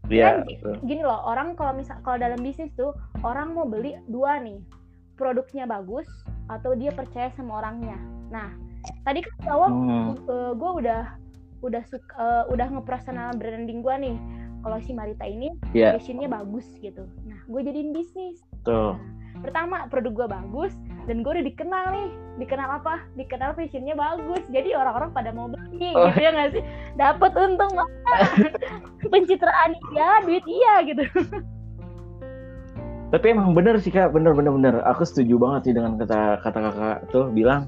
iya. 0.08 0.40
kan 0.40 0.48
gini 0.82 1.04
loh 1.04 1.20
orang 1.22 1.52
kalau 1.52 1.76
misal 1.76 2.00
kalau 2.00 2.16
dalam 2.16 2.40
bisnis 2.40 2.72
tuh 2.72 2.96
orang 3.20 3.52
mau 3.52 3.68
beli 3.68 3.96
dua 4.08 4.40
nih 4.40 4.56
produknya 5.20 5.68
bagus 5.68 6.08
atau 6.48 6.72
dia 6.72 6.88
percaya 6.88 7.28
sama 7.37 7.60
orangnya. 7.60 8.00
Nah 8.32 8.48
tadi 9.04 9.20
kan 9.20 9.37
awal 9.52 9.68
Hmm. 9.68 10.16
gue 10.56 10.70
udah 10.80 11.12
udah 11.60 11.82
suka 11.84 12.08
eh, 12.14 12.44
udah 12.48 12.66
ngepersonal 12.72 13.37
branding 13.37 13.84
gue 13.84 13.94
nih. 14.00 14.16
Kalau 14.58 14.78
si 14.82 14.90
Marita 14.90 15.22
ini 15.22 15.54
Iya, 15.70 15.94
fashionnya 15.94 16.26
bagus 16.26 16.66
gitu. 16.80 17.06
Nah 17.28 17.38
gue 17.44 17.60
jadiin 17.62 17.92
bisnis. 17.92 18.42
Tuh. 18.64 18.96
Pertama 19.40 19.87
produk 19.87 20.12
gue 20.14 20.26
bagus 20.28 20.73
dan 21.07 21.25
gue 21.25 21.30
udah 21.30 21.47
dikenal 21.47 21.85
nih 21.90 22.09
dikenal 22.37 22.68
apa 22.78 23.00
dikenal 23.14 23.52
fashionnya 23.52 23.95
bagus 23.95 24.42
jadi 24.49 24.76
orang-orang 24.76 25.11
pada 25.11 25.30
mau 25.30 25.49
beli 25.49 25.90
Oh. 25.95 26.07
gitu 26.07 26.21
ya 26.21 26.30
nggak 26.30 26.50
sih 26.52 26.62
dapat 26.95 27.33
untung 27.35 27.73
pencitraan 29.12 29.73
iya 29.90 30.11
duit 30.23 30.45
iya 30.45 30.75
gitu 30.85 31.02
Tapi 33.09 33.33
emang 33.33 33.57
bener 33.57 33.80
sih 33.80 33.88
kak, 33.88 34.12
bener 34.12 34.37
bener 34.37 34.52
bener. 34.52 34.75
Aku 34.85 35.00
setuju 35.00 35.40
banget 35.40 35.64
sih 35.64 35.73
dengan 35.73 35.97
kata 35.97 36.45
kata 36.45 36.59
kakak 36.61 36.99
tuh 37.09 37.33
bilang. 37.33 37.64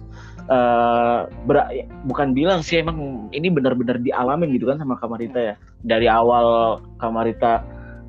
eh 0.53 1.19
ber- 1.49 1.65
bukan 2.05 2.37
bilang 2.37 2.61
sih 2.61 2.85
emang 2.85 3.25
ini 3.33 3.49
benar-benar 3.49 4.05
dialamin 4.05 4.53
gitu 4.53 4.69
kan 4.69 4.77
sama 4.77 5.01
Kamarita 5.01 5.41
ya. 5.41 5.55
Dari 5.81 6.13
awal 6.13 6.77
Kamarita 7.01 7.65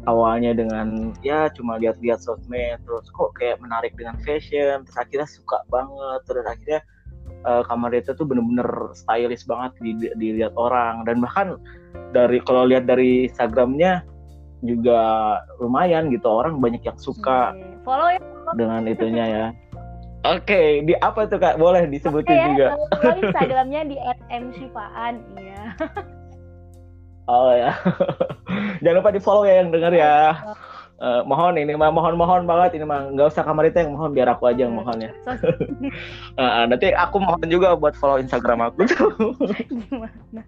awalnya 0.09 0.57
dengan 0.57 1.13
ya 1.21 1.49
cuma 1.53 1.77
lihat-lihat 1.77 2.21
sosmed 2.21 2.81
terus 2.85 3.05
kok 3.13 3.37
kayak 3.37 3.61
menarik 3.61 3.93
dengan 3.93 4.17
fashion 4.25 4.81
terus 4.85 4.97
akhirnya 4.97 5.29
suka 5.29 5.61
banget 5.69 6.21
terus 6.25 6.45
akhirnya 6.49 6.81
eh, 7.45 7.61
Kamarita 7.69 8.17
tuh 8.17 8.25
bener-bener 8.25 8.65
stylish 8.97 9.45
banget 9.45 9.71
di- 9.81 10.13
dilihat 10.17 10.57
orang 10.57 11.05
dan 11.05 11.21
bahkan 11.21 11.47
dari 12.15 12.41
kalau 12.41 12.65
lihat 12.65 12.89
dari 12.89 13.29
Instagramnya 13.29 14.01
juga 14.61 15.01
lumayan 15.57 16.13
gitu 16.13 16.25
orang 16.29 16.61
banyak 16.61 16.81
yang 16.85 16.97
suka 16.97 17.53
Oke. 17.53 17.81
follow 17.81 18.09
ya 18.13 18.21
dengan 18.57 18.85
itunya 18.85 19.25
ya. 19.25 19.45
Oke, 20.21 20.85
di 20.85 20.93
apa 21.01 21.25
tuh 21.25 21.41
kak? 21.41 21.57
Boleh 21.57 21.89
disebutin 21.89 22.29
Oke 22.29 22.37
ya 22.37 22.45
juga. 22.53 22.67
follow 23.01 23.17
instagramnya 23.25 23.81
di 23.89 23.97
@mshifaan 24.29 25.13
iya 25.41 25.73
Oh 27.29 27.53
ya. 27.53 27.77
Jangan 28.83 28.97
lupa 29.01 29.11
di 29.13 29.21
follow 29.21 29.43
ya 29.45 29.61
yang 29.61 29.69
denger 29.69 29.93
ya. 29.93 30.15
Eh, 31.01 31.21
mohon 31.25 31.57
ini 31.57 31.73
mah 31.73 31.89
mohon 31.89 32.13
mohon 32.13 32.45
banget 32.45 32.77
ini 32.77 32.85
mah 32.85 33.09
nggak 33.09 33.33
usah 33.33 33.41
kamarita 33.41 33.81
yang 33.81 33.97
mohon 33.97 34.13
biar 34.13 34.29
aku 34.37 34.53
aja 34.53 34.69
yang 34.69 34.77
mohon 34.77 35.01
ya. 35.01 35.11
Eh, 36.37 36.63
nanti 36.69 36.93
aku 36.93 37.17
mohon 37.17 37.41
juga 37.49 37.73
buat 37.73 37.97
follow 37.97 38.21
Instagram 38.21 38.69
aku 38.69 38.85
gimana 39.67 40.41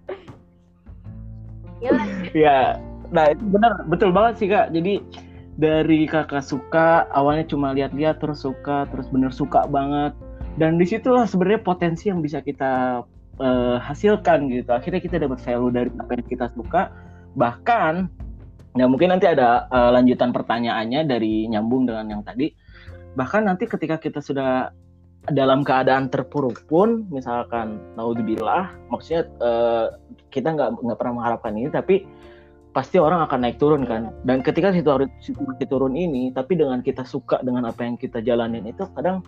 ya, 2.31 2.79
nah 3.11 3.27
itu 3.33 3.43
benar 3.49 3.83
betul 3.89 4.13
banget 4.13 4.33
sih 4.39 4.47
kak. 4.47 4.71
Jadi 4.71 5.03
dari 5.57 6.05
kakak 6.05 6.45
suka 6.45 7.09
awalnya 7.11 7.49
cuma 7.49 7.73
lihat-lihat 7.73 8.21
terus 8.21 8.45
suka 8.45 8.85
terus 8.93 9.09
bener 9.09 9.33
suka 9.33 9.65
banget 9.67 10.13
dan 10.61 10.77
di 10.77 10.85
situlah 10.85 11.25
sebenarnya 11.25 11.65
potensi 11.65 12.13
yang 12.13 12.21
bisa 12.21 12.39
kita 12.39 13.01
eh, 13.39 13.77
hasilkan 13.81 14.49
gitu. 14.51 14.69
Akhirnya 14.69 15.01
kita 15.01 15.17
dapat 15.17 15.39
value 15.41 15.73
dari 15.73 15.89
apa 15.97 16.11
yang 16.13 16.27
kita 16.27 16.47
suka. 16.53 16.91
Bahkan 17.33 17.93
nah 18.73 18.89
mungkin 18.89 19.13
nanti 19.13 19.29
ada 19.29 19.69
eh, 19.69 19.89
lanjutan 19.93 20.29
pertanyaannya 20.33 21.07
dari 21.07 21.49
nyambung 21.49 21.89
dengan 21.89 22.19
yang 22.19 22.21
tadi. 22.21 22.53
Bahkan 23.13 23.45
nanti 23.45 23.69
ketika 23.69 23.97
kita 24.01 24.19
sudah 24.21 24.73
dalam 25.31 25.63
keadaan 25.63 26.11
terpuruk 26.11 26.67
pun 26.67 27.07
misalkan 27.07 27.79
naudzubillah 27.95 28.75
maksudnya 28.91 29.23
eh, 29.39 29.87
kita 30.35 30.51
nggak 30.51 30.83
nggak 30.83 30.97
pernah 30.99 31.13
mengharapkan 31.21 31.55
ini 31.55 31.71
tapi 31.71 32.03
pasti 32.73 32.97
orang 32.97 33.21
akan 33.29 33.39
naik 33.45 33.61
turun 33.61 33.85
kan. 33.85 34.09
Dan 34.25 34.41
ketika 34.41 34.73
situasi 34.73 35.05
situasi 35.21 35.65
turun 35.69 35.93
ini 35.93 36.33
tapi 36.33 36.57
dengan 36.57 36.81
kita 36.81 37.05
suka 37.05 37.39
dengan 37.45 37.69
apa 37.69 37.85
yang 37.85 37.95
kita 37.95 38.19
jalanin 38.25 38.65
itu 38.65 38.83
kadang 38.97 39.21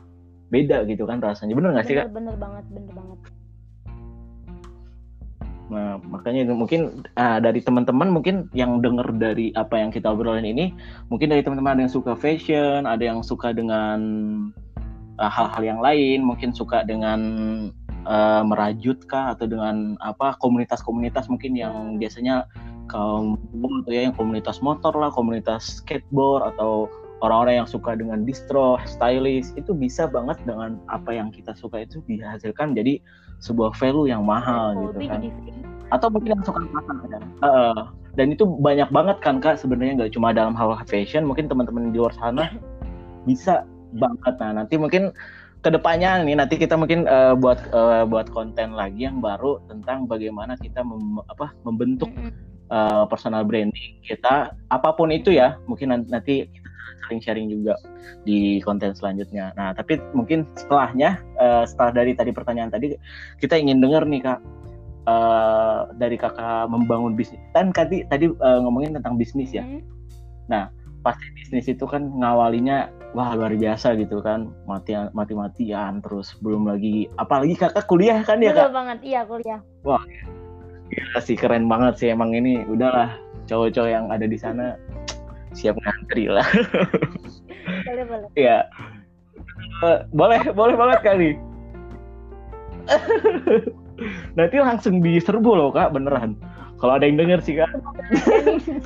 beda 0.50 0.82
gitu 0.90 1.06
kan 1.06 1.22
rasanya. 1.22 1.54
Bener 1.54 1.70
nggak 1.78 1.86
sih 1.86 1.96
kak? 1.96 2.10
bener 2.10 2.36
banget 2.42 2.66
bener 2.74 2.94
banget 2.94 3.20
Nah 5.70 5.98
makanya 6.06 6.46
itu 6.46 6.54
mungkin 6.54 6.82
ah, 7.18 7.42
dari 7.42 7.58
teman-teman 7.62 8.14
mungkin 8.14 8.50
yang 8.54 8.86
denger 8.86 9.10
dari 9.18 9.50
apa 9.58 9.82
yang 9.82 9.90
kita 9.90 10.14
obrolin 10.14 10.46
ini 10.46 10.70
mungkin 11.10 11.34
dari 11.34 11.42
teman-teman 11.42 11.78
ada 11.78 11.82
yang 11.90 11.94
suka 11.94 12.14
fashion 12.14 12.86
ada 12.86 13.02
yang 13.02 13.26
suka 13.26 13.50
dengan 13.50 14.00
ah, 15.18 15.32
hal-hal 15.32 15.64
yang 15.66 15.80
lain 15.82 16.22
mungkin 16.22 16.54
suka 16.54 16.86
dengan 16.86 17.20
eh, 18.06 18.44
merajut 18.46 19.02
kah 19.10 19.34
atau 19.34 19.50
dengan 19.50 19.98
apa 20.06 20.38
komunitas-komunitas 20.38 21.26
mungkin 21.34 21.58
yang 21.58 21.98
biasanya 21.98 22.46
kaum 22.86 23.42
atau 23.82 23.90
ya 23.90 24.06
yang 24.06 24.14
komunitas 24.14 24.62
motor 24.62 24.94
lah 24.94 25.10
komunitas 25.10 25.82
skateboard 25.82 26.46
atau 26.54 26.86
orang-orang 27.24 27.64
yang 27.64 27.70
suka 27.70 27.98
dengan 27.98 28.22
distro 28.28 28.78
stylist 28.86 29.58
itu 29.58 29.72
bisa 29.74 30.06
banget 30.06 30.38
dengan 30.46 30.78
apa 30.92 31.16
yang 31.16 31.32
kita 31.32 31.56
suka 31.56 31.82
itu 31.82 32.04
dihasilkan. 32.06 32.76
Jadi 32.76 33.00
sebuah 33.40 33.76
value 33.76 34.10
yang 34.12 34.24
mahal 34.24 34.74
gitu 34.80 35.00
hobi 35.00 35.06
kan. 35.08 35.22
Atau 35.94 36.08
mungkin 36.10 36.40
yang 36.40 36.44
suka 36.44 36.60
makan 36.66 36.96
kan. 37.08 37.24
Heeh. 37.44 37.78
dan 38.16 38.32
itu 38.32 38.48
banyak 38.48 38.88
banget 38.96 39.20
kan 39.20 39.44
kak 39.44 39.60
sebenarnya 39.60 40.00
nggak 40.00 40.14
cuma 40.16 40.32
dalam 40.32 40.56
hal 40.56 40.72
fashion 40.88 41.28
mungkin 41.28 41.52
teman-teman 41.52 41.92
di 41.92 42.00
luar 42.00 42.16
sana 42.16 42.48
bisa 43.28 43.68
banget. 43.92 44.40
Nah 44.40 44.64
nanti 44.64 44.80
mungkin 44.80 45.12
ke 45.60 45.70
depannya 45.74 46.24
nih 46.24 46.38
nanti 46.40 46.56
kita 46.56 46.80
mungkin 46.80 47.10
eh, 47.10 47.36
buat 47.36 47.60
eh, 47.76 48.04
buat 48.08 48.32
konten 48.32 48.72
lagi 48.72 49.10
yang 49.10 49.20
baru 49.20 49.60
tentang 49.68 50.08
bagaimana 50.08 50.56
kita 50.56 50.80
mem- 50.86 51.26
apa 51.28 51.52
membentuk 51.68 52.08
eh, 52.72 53.04
personal 53.12 53.44
branding 53.44 54.00
kita 54.08 54.56
apa 54.72 54.90
pun 54.96 55.12
itu 55.12 55.36
ya. 55.36 55.60
Mungkin 55.68 55.92
nan- 55.92 56.08
nanti 56.08 56.48
kita 57.06 57.22
sharing-sharing 57.22 57.48
juga 57.54 57.78
di 58.26 58.58
konten 58.66 58.98
selanjutnya. 58.98 59.54
Nah 59.54 59.78
tapi 59.78 60.02
mungkin 60.18 60.50
setelahnya 60.58 61.22
eh, 61.38 61.64
setelah 61.70 61.92
dari 61.94 62.18
tadi 62.18 62.34
pertanyaan 62.34 62.74
tadi 62.74 62.98
kita 63.38 63.56
ingin 63.56 63.80
dengar 63.80 64.04
nih 64.10 64.26
kak 64.26 64.40
eh, 65.06 65.80
dari 66.02 66.18
kakak 66.18 66.66
membangun 66.68 67.14
bisnis 67.14 67.40
kan 67.54 67.70
tadi 67.70 68.02
tadi 68.10 68.34
eh, 68.34 68.60
ngomongin 68.66 68.98
tentang 68.98 69.16
bisnis 69.22 69.54
ya. 69.54 69.62
Mm. 69.64 69.82
pasti 71.06 71.26
bisnis 71.38 71.70
itu 71.70 71.86
kan 71.86 72.02
ngawalinya 72.18 72.90
wah 73.14 73.38
luar 73.38 73.54
biasa 73.54 73.94
gitu 73.94 74.26
kan 74.26 74.50
mati 74.66 74.98
mati 75.14 75.38
matian 75.38 76.02
terus 76.02 76.34
belum 76.42 76.66
lagi 76.66 77.06
apalagi 77.22 77.54
kakak 77.54 77.86
kuliah 77.86 78.26
kan 78.26 78.42
ya 78.42 78.50
Betul 78.50 78.62
kak 78.66 78.74
banget, 78.74 79.00
iya 79.06 79.22
kuliah. 79.22 79.62
Gila 80.90 81.20
sih 81.22 81.38
keren 81.38 81.70
banget 81.70 82.02
sih 82.02 82.10
emang 82.10 82.34
ini 82.34 82.66
udahlah 82.66 83.22
cowok-cowok 83.46 83.90
yang 83.90 84.06
ada 84.10 84.26
di 84.26 84.38
sana 84.38 84.74
siap 85.56 85.80
ngantri 85.80 86.28
lah. 86.28 86.46
Boleh, 87.66 88.06
boleh. 88.06 88.28
ya 88.38 88.68
Eh, 89.84 90.00
boleh 90.16 90.40
boleh 90.56 90.76
banget 90.76 91.00
kali 91.04 91.32
nanti 94.38 94.56
langsung 94.62 95.02
diserbu 95.02 95.52
loh 95.58 95.70
kak 95.74 95.96
beneran. 95.96 96.38
Kalau 96.76 97.00
ada 97.00 97.08
yang 97.08 97.18
denger 97.18 97.40
sih 97.40 97.56
kak. 97.58 97.72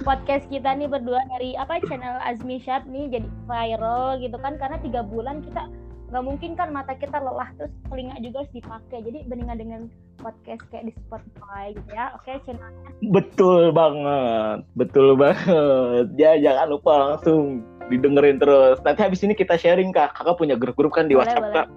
Podcast 0.08 0.46
kita 0.48 0.78
nih 0.78 0.88
berdua 0.88 1.20
dari 1.36 1.58
apa 1.58 1.82
channel 1.90 2.22
Azmi 2.22 2.62
Shab 2.62 2.86
nih 2.86 3.12
jadi 3.12 3.28
viral 3.50 4.22
gitu 4.22 4.38
kan. 4.40 4.56
Karena 4.62 4.78
tiga 4.80 5.02
bulan 5.02 5.42
kita 5.42 5.68
nggak 6.10 6.26
mungkin 6.26 6.52
kan 6.58 6.74
mata 6.74 6.98
kita 6.98 7.22
lelah 7.22 7.50
terus 7.58 7.70
telinga 7.90 8.18
juga 8.22 8.42
harus 8.42 8.54
dipakai. 8.54 9.00
Jadi 9.06 9.20
bandingan 9.30 9.58
dengan 9.62 9.82
podcast 10.18 10.66
kayak 10.74 10.90
di 10.90 10.94
Spotify 11.06 11.72
gitu 11.78 11.90
ya. 11.94 12.14
Oke 12.18 12.34
channel 12.44 12.70
betul 13.14 13.70
banget 13.72 14.66
betul 14.74 15.14
banget. 15.14 16.10
Ya 16.18 16.36
jangan 16.42 16.68
lupa 16.74 16.92
langsung 16.98 17.62
didengerin 17.94 18.42
terus. 18.42 18.82
Nanti 18.82 19.00
habis 19.06 19.22
ini 19.22 19.38
kita 19.38 19.56
sharing 19.58 19.94
kak. 19.94 20.18
Kakak 20.18 20.38
punya 20.42 20.58
grup-grup 20.58 20.94
kan 20.94 21.06
di 21.06 21.14
Boleh, 21.14 21.30
WhatsApp 21.30 21.46
boleh. 21.46 21.56
kak. 21.56 21.68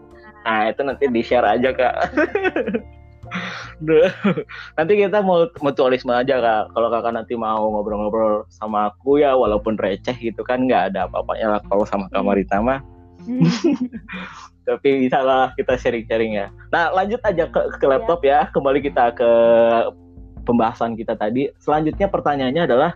Nah 0.43 0.61
itu 0.69 0.81
nanti 0.83 1.05
di 1.13 1.23
share 1.23 1.47
aja 1.47 1.71
kak. 1.73 1.95
Nanti 4.77 4.93
kita 4.95 5.25
mau 5.25 5.49
mutualisme 5.65 6.13
aja 6.13 6.37
kak. 6.39 6.63
Kalau 6.77 6.89
kakak 6.93 7.17
nanti 7.17 7.35
mau 7.35 7.65
ngobrol-ngobrol 7.73 8.45
sama 8.53 8.93
aku 8.93 9.25
ya 9.25 9.33
walaupun 9.33 9.81
receh 9.81 10.15
gitu 10.21 10.45
kan 10.45 10.69
nggak 10.69 10.93
ada 10.93 11.09
apa-apanya 11.09 11.57
lah. 11.57 11.61
Kalau 11.65 11.85
sama 11.89 12.13
Kak 12.13 12.25
Marita 12.25 12.61
mah 12.61 12.85
tapi 14.69 14.89
bisa 15.07 15.19
lah 15.23 15.51
kita 15.59 15.75
sharing-sharing 15.79 16.39
ya. 16.39 16.47
Nah 16.71 16.95
lanjut 16.95 17.19
aja 17.27 17.51
ke, 17.51 17.61
ke 17.79 17.87
laptop 17.87 18.23
ya. 18.23 18.47
Kembali 18.51 18.79
kita 18.83 19.15
ke 19.15 19.31
pembahasan 20.47 20.95
kita 20.95 21.19
tadi. 21.19 21.51
Selanjutnya 21.59 22.07
pertanyaannya 22.11 22.63
adalah 22.67 22.91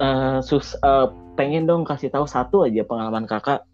eh, 0.00 0.38
sus 0.40 0.76
eh, 0.80 1.06
pengen 1.36 1.68
dong 1.68 1.84
kasih 1.84 2.12
tahu 2.12 2.24
satu 2.24 2.68
aja 2.68 2.84
pengalaman 2.84 3.24
kakak 3.24 3.64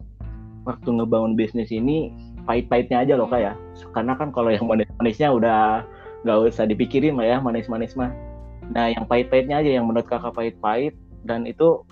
waktu 0.67 0.89
ngebangun 0.91 1.39
bisnis 1.39 1.71
ini 1.71 2.11
pahit-pahitnya 2.43 3.03
aja 3.03 3.13
loh 3.15 3.27
kak 3.27 3.41
ya. 3.43 3.53
Karena 3.95 4.15
kan 4.15 4.31
kalau 4.31 4.51
yang 4.51 4.67
manis-manisnya 4.67 5.31
udah 5.31 5.83
nggak 6.23 6.37
usah 6.51 6.67
dipikirin 6.67 7.15
lah 7.15 7.27
ya 7.27 7.37
manis-manis 7.39 7.95
mah. 7.95 8.11
Nah 8.71 8.91
yang 8.91 9.07
pahit-pahitnya 9.07 9.63
aja 9.63 9.71
yang 9.79 9.87
menurut 9.87 10.07
kakak 10.07 10.35
pahit-pahit 10.35 10.95
dan 11.23 11.47
itu 11.47 11.83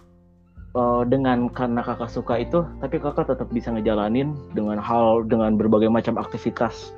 eh, 0.76 1.04
dengan 1.08 1.48
karena 1.50 1.82
kakak 1.82 2.12
suka 2.12 2.44
itu 2.44 2.68
tapi 2.84 3.00
kakak 3.00 3.32
tetap 3.32 3.48
bisa 3.50 3.72
ngejalanin 3.72 4.36
dengan 4.52 4.78
hal 4.78 5.24
dengan 5.26 5.56
berbagai 5.56 5.88
macam 5.88 6.20
aktivitas 6.20 6.92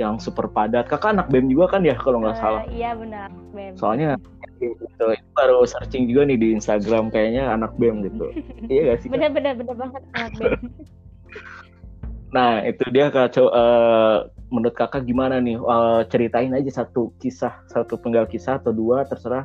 yang 0.00 0.16
super 0.16 0.48
padat. 0.48 0.88
Kakak 0.88 1.12
anak 1.16 1.28
bem 1.28 1.48
juga 1.52 1.76
kan 1.76 1.84
ya 1.84 1.96
kalau 1.96 2.24
nggak 2.24 2.38
salah? 2.40 2.64
Eh, 2.68 2.80
iya 2.80 2.96
benar 2.96 3.28
Bem. 3.52 3.76
soalnya 3.76 4.16
gitu, 4.62 4.76
itu 4.78 5.04
baru 5.36 5.66
searching 5.66 6.08
juga 6.08 6.22
nih 6.28 6.38
di 6.38 6.48
Instagram 6.56 7.12
kayaknya 7.12 7.52
anak 7.52 7.72
bem 7.76 8.04
gitu. 8.04 8.32
Iya 8.72 8.94
gak 8.94 8.98
sih 9.04 9.08
benar 9.10 9.34
benar 9.34 9.52
benar 9.58 9.76
banget 9.76 10.02
anak 10.16 10.32
Bem. 10.38 10.52
nah 12.36 12.64
itu 12.64 12.84
dia 12.88 13.12
kak. 13.12 13.36
Co- 13.36 13.52
eh, 13.52 14.16
menurut 14.52 14.76
kakak 14.76 15.04
gimana 15.04 15.40
nih? 15.40 15.60
Eh, 15.60 16.00
ceritain 16.08 16.52
aja 16.56 16.84
satu 16.84 17.12
kisah 17.20 17.52
satu 17.68 18.00
penggal 18.00 18.24
kisah 18.28 18.56
atau 18.60 18.72
dua 18.72 19.04
terserah 19.04 19.44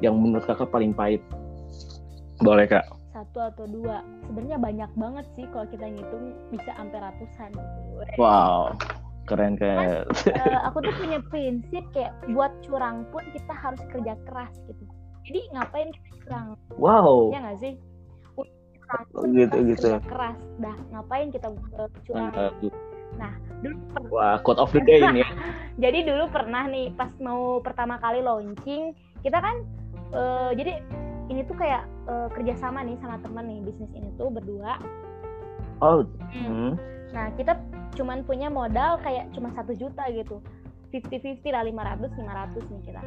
yang 0.00 0.16
menurut 0.16 0.48
kakak 0.48 0.72
paling 0.72 0.96
pahit. 0.96 1.20
Boleh 2.40 2.64
kak 2.64 3.03
satu 3.24 3.38
atau 3.48 3.64
dua. 3.64 4.04
Sebenarnya 4.28 4.58
banyak 4.60 4.90
banget 5.00 5.26
sih 5.34 5.48
kalau 5.50 5.66
kita 5.72 5.88
ngitung 5.88 6.36
bisa 6.52 6.70
sampai 6.76 6.98
ratusan. 7.00 7.50
Wow 8.20 8.76
keren 9.24 9.56
keren. 9.56 10.04
Eh, 10.28 10.58
aku 10.68 10.84
tuh 10.84 10.94
punya 11.00 11.18
prinsip 11.32 11.84
kayak 11.96 12.12
buat 12.32 12.52
curang 12.64 13.08
pun 13.10 13.24
kita 13.32 13.52
harus 13.52 13.80
kerja 13.90 14.14
keras 14.28 14.52
gitu. 14.68 14.84
Jadi 15.24 15.40
ngapain 15.56 15.88
kita 15.88 16.08
curang? 16.24 16.46
Wow. 16.76 17.32
Ya 17.32 17.40
nggak 17.40 17.58
sih? 17.60 17.72
Curang 18.36 19.04
pun 19.12 19.28
Gitu, 19.32 19.56
kita 19.56 19.68
gitu. 19.72 19.88
kerja 19.96 20.00
keras. 20.04 20.38
Dah 20.60 20.76
ngapain 20.92 21.28
kita 21.32 21.48
eh, 21.50 21.90
curang? 22.08 22.32
Mantap. 22.32 22.52
dulu 23.62 23.78
per- 23.94 24.10
wah 24.10 24.36
quote 24.42 24.58
of 24.58 24.74
the 24.74 24.82
day 24.82 24.98
ini 24.98 25.22
ya. 25.22 25.28
jadi 25.86 26.02
dulu 26.02 26.34
pernah 26.34 26.66
nih 26.66 26.90
pas 26.98 27.08
mau 27.22 27.62
pertama 27.62 27.94
kali 28.02 28.20
launching 28.20 28.90
kita 29.22 29.38
kan 29.38 29.62
eh, 30.10 30.50
jadi 30.58 30.82
ini 31.32 31.40
tuh 31.46 31.56
kayak 31.56 31.88
eh, 32.08 32.28
kerjasama 32.32 32.84
nih 32.84 32.96
sama 33.00 33.16
temen 33.20 33.44
nih 33.48 33.60
bisnis 33.64 33.92
ini 33.96 34.10
tuh 34.16 34.28
berdua 34.28 34.76
oh 35.80 36.04
hmm. 36.32 36.94
Nah, 37.14 37.30
kita 37.38 37.54
cuman 37.94 38.26
punya 38.26 38.50
modal 38.50 38.98
kayak 38.98 39.30
cuma 39.30 39.54
satu 39.54 39.70
juta 39.78 40.02
gitu. 40.10 40.42
50-50 40.90 41.54
lah, 41.54 41.62
500, 41.62 42.10
500 42.10 42.70
nih 42.70 42.82
kita. 42.86 43.02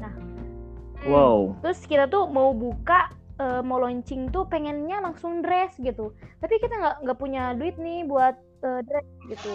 Nah, 0.00 0.12
hmm, 0.12 1.12
wow 1.12 1.52
terus 1.64 1.80
kita 1.84 2.08
tuh 2.08 2.28
mau 2.28 2.52
buka, 2.56 3.12
eh, 3.40 3.60
mau 3.60 3.80
launching 3.80 4.32
tuh 4.32 4.48
pengennya 4.48 5.04
langsung 5.04 5.44
dress 5.44 5.76
gitu. 5.80 6.16
Tapi 6.40 6.54
kita 6.60 6.76
nggak 6.76 6.96
nggak 7.04 7.18
punya 7.20 7.52
duit 7.56 7.76
nih 7.76 8.04
buat 8.08 8.36
eh, 8.64 8.80
dress 8.84 9.08
gitu. 9.32 9.54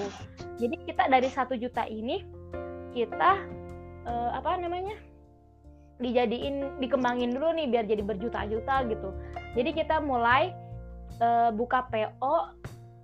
Jadi 0.61 0.75
kita 0.89 1.09
dari 1.09 1.29
satu 1.29 1.53
juta 1.57 1.85
ini, 1.89 2.21
kita 2.93 3.31
eh, 4.05 4.29
apa 4.37 4.57
namanya? 4.61 4.93
Dijadiin 6.01 6.81
dikembangin 6.81 7.31
dulu 7.31 7.53
nih 7.53 7.69
biar 7.69 7.85
jadi 7.85 8.01
berjuta-juta 8.01 8.89
gitu. 8.89 9.09
Jadi 9.53 9.69
kita 9.71 10.01
mulai 10.01 10.51
eh, 11.17 11.49
buka 11.51 11.85
PO 11.87 12.35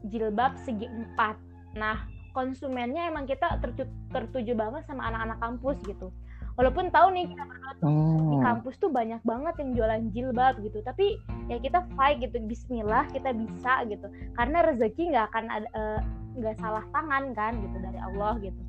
jilbab 0.04 0.58
segi 0.58 0.86
empat. 0.86 1.38
Nah, 1.74 2.02
konsumennya 2.32 3.06
emang 3.06 3.26
kita 3.26 3.58
tertu- 3.60 3.86
tertuju 4.10 4.54
banget 4.54 4.86
sama 4.86 5.06
anak-anak 5.06 5.38
kampus 5.38 5.78
gitu. 5.84 6.10
Walaupun 6.54 6.90
tahu 6.90 7.14
nih 7.14 7.30
kita 7.30 7.44
berdua 7.46 7.72
tuh 7.76 7.90
di 8.26 8.34
Hmm. 8.34 8.42
kampus 8.44 8.76
tuh 8.78 8.90
banyak 8.90 9.22
banget 9.22 9.54
yang 9.58 9.70
jualan 9.72 10.02
jilbab 10.10 10.58
gitu, 10.60 10.82
tapi 10.82 11.22
ya 11.46 11.58
kita 11.58 11.86
fight 11.94 12.18
gitu, 12.18 12.42
Bismillah 12.42 13.06
kita 13.08 13.30
bisa 13.32 13.86
gitu. 13.86 14.10
Karena 14.34 14.66
rezeki 14.66 15.14
nggak 15.14 15.26
akan 15.30 15.46
ada 15.48 15.70
eh, 15.72 16.00
nggak 16.34 16.58
salah 16.58 16.82
tangan 16.90 17.30
kan 17.32 17.54
gitu 17.56 17.78
dari 17.78 18.00
Allah 18.00 18.34
gitu. 18.40 18.62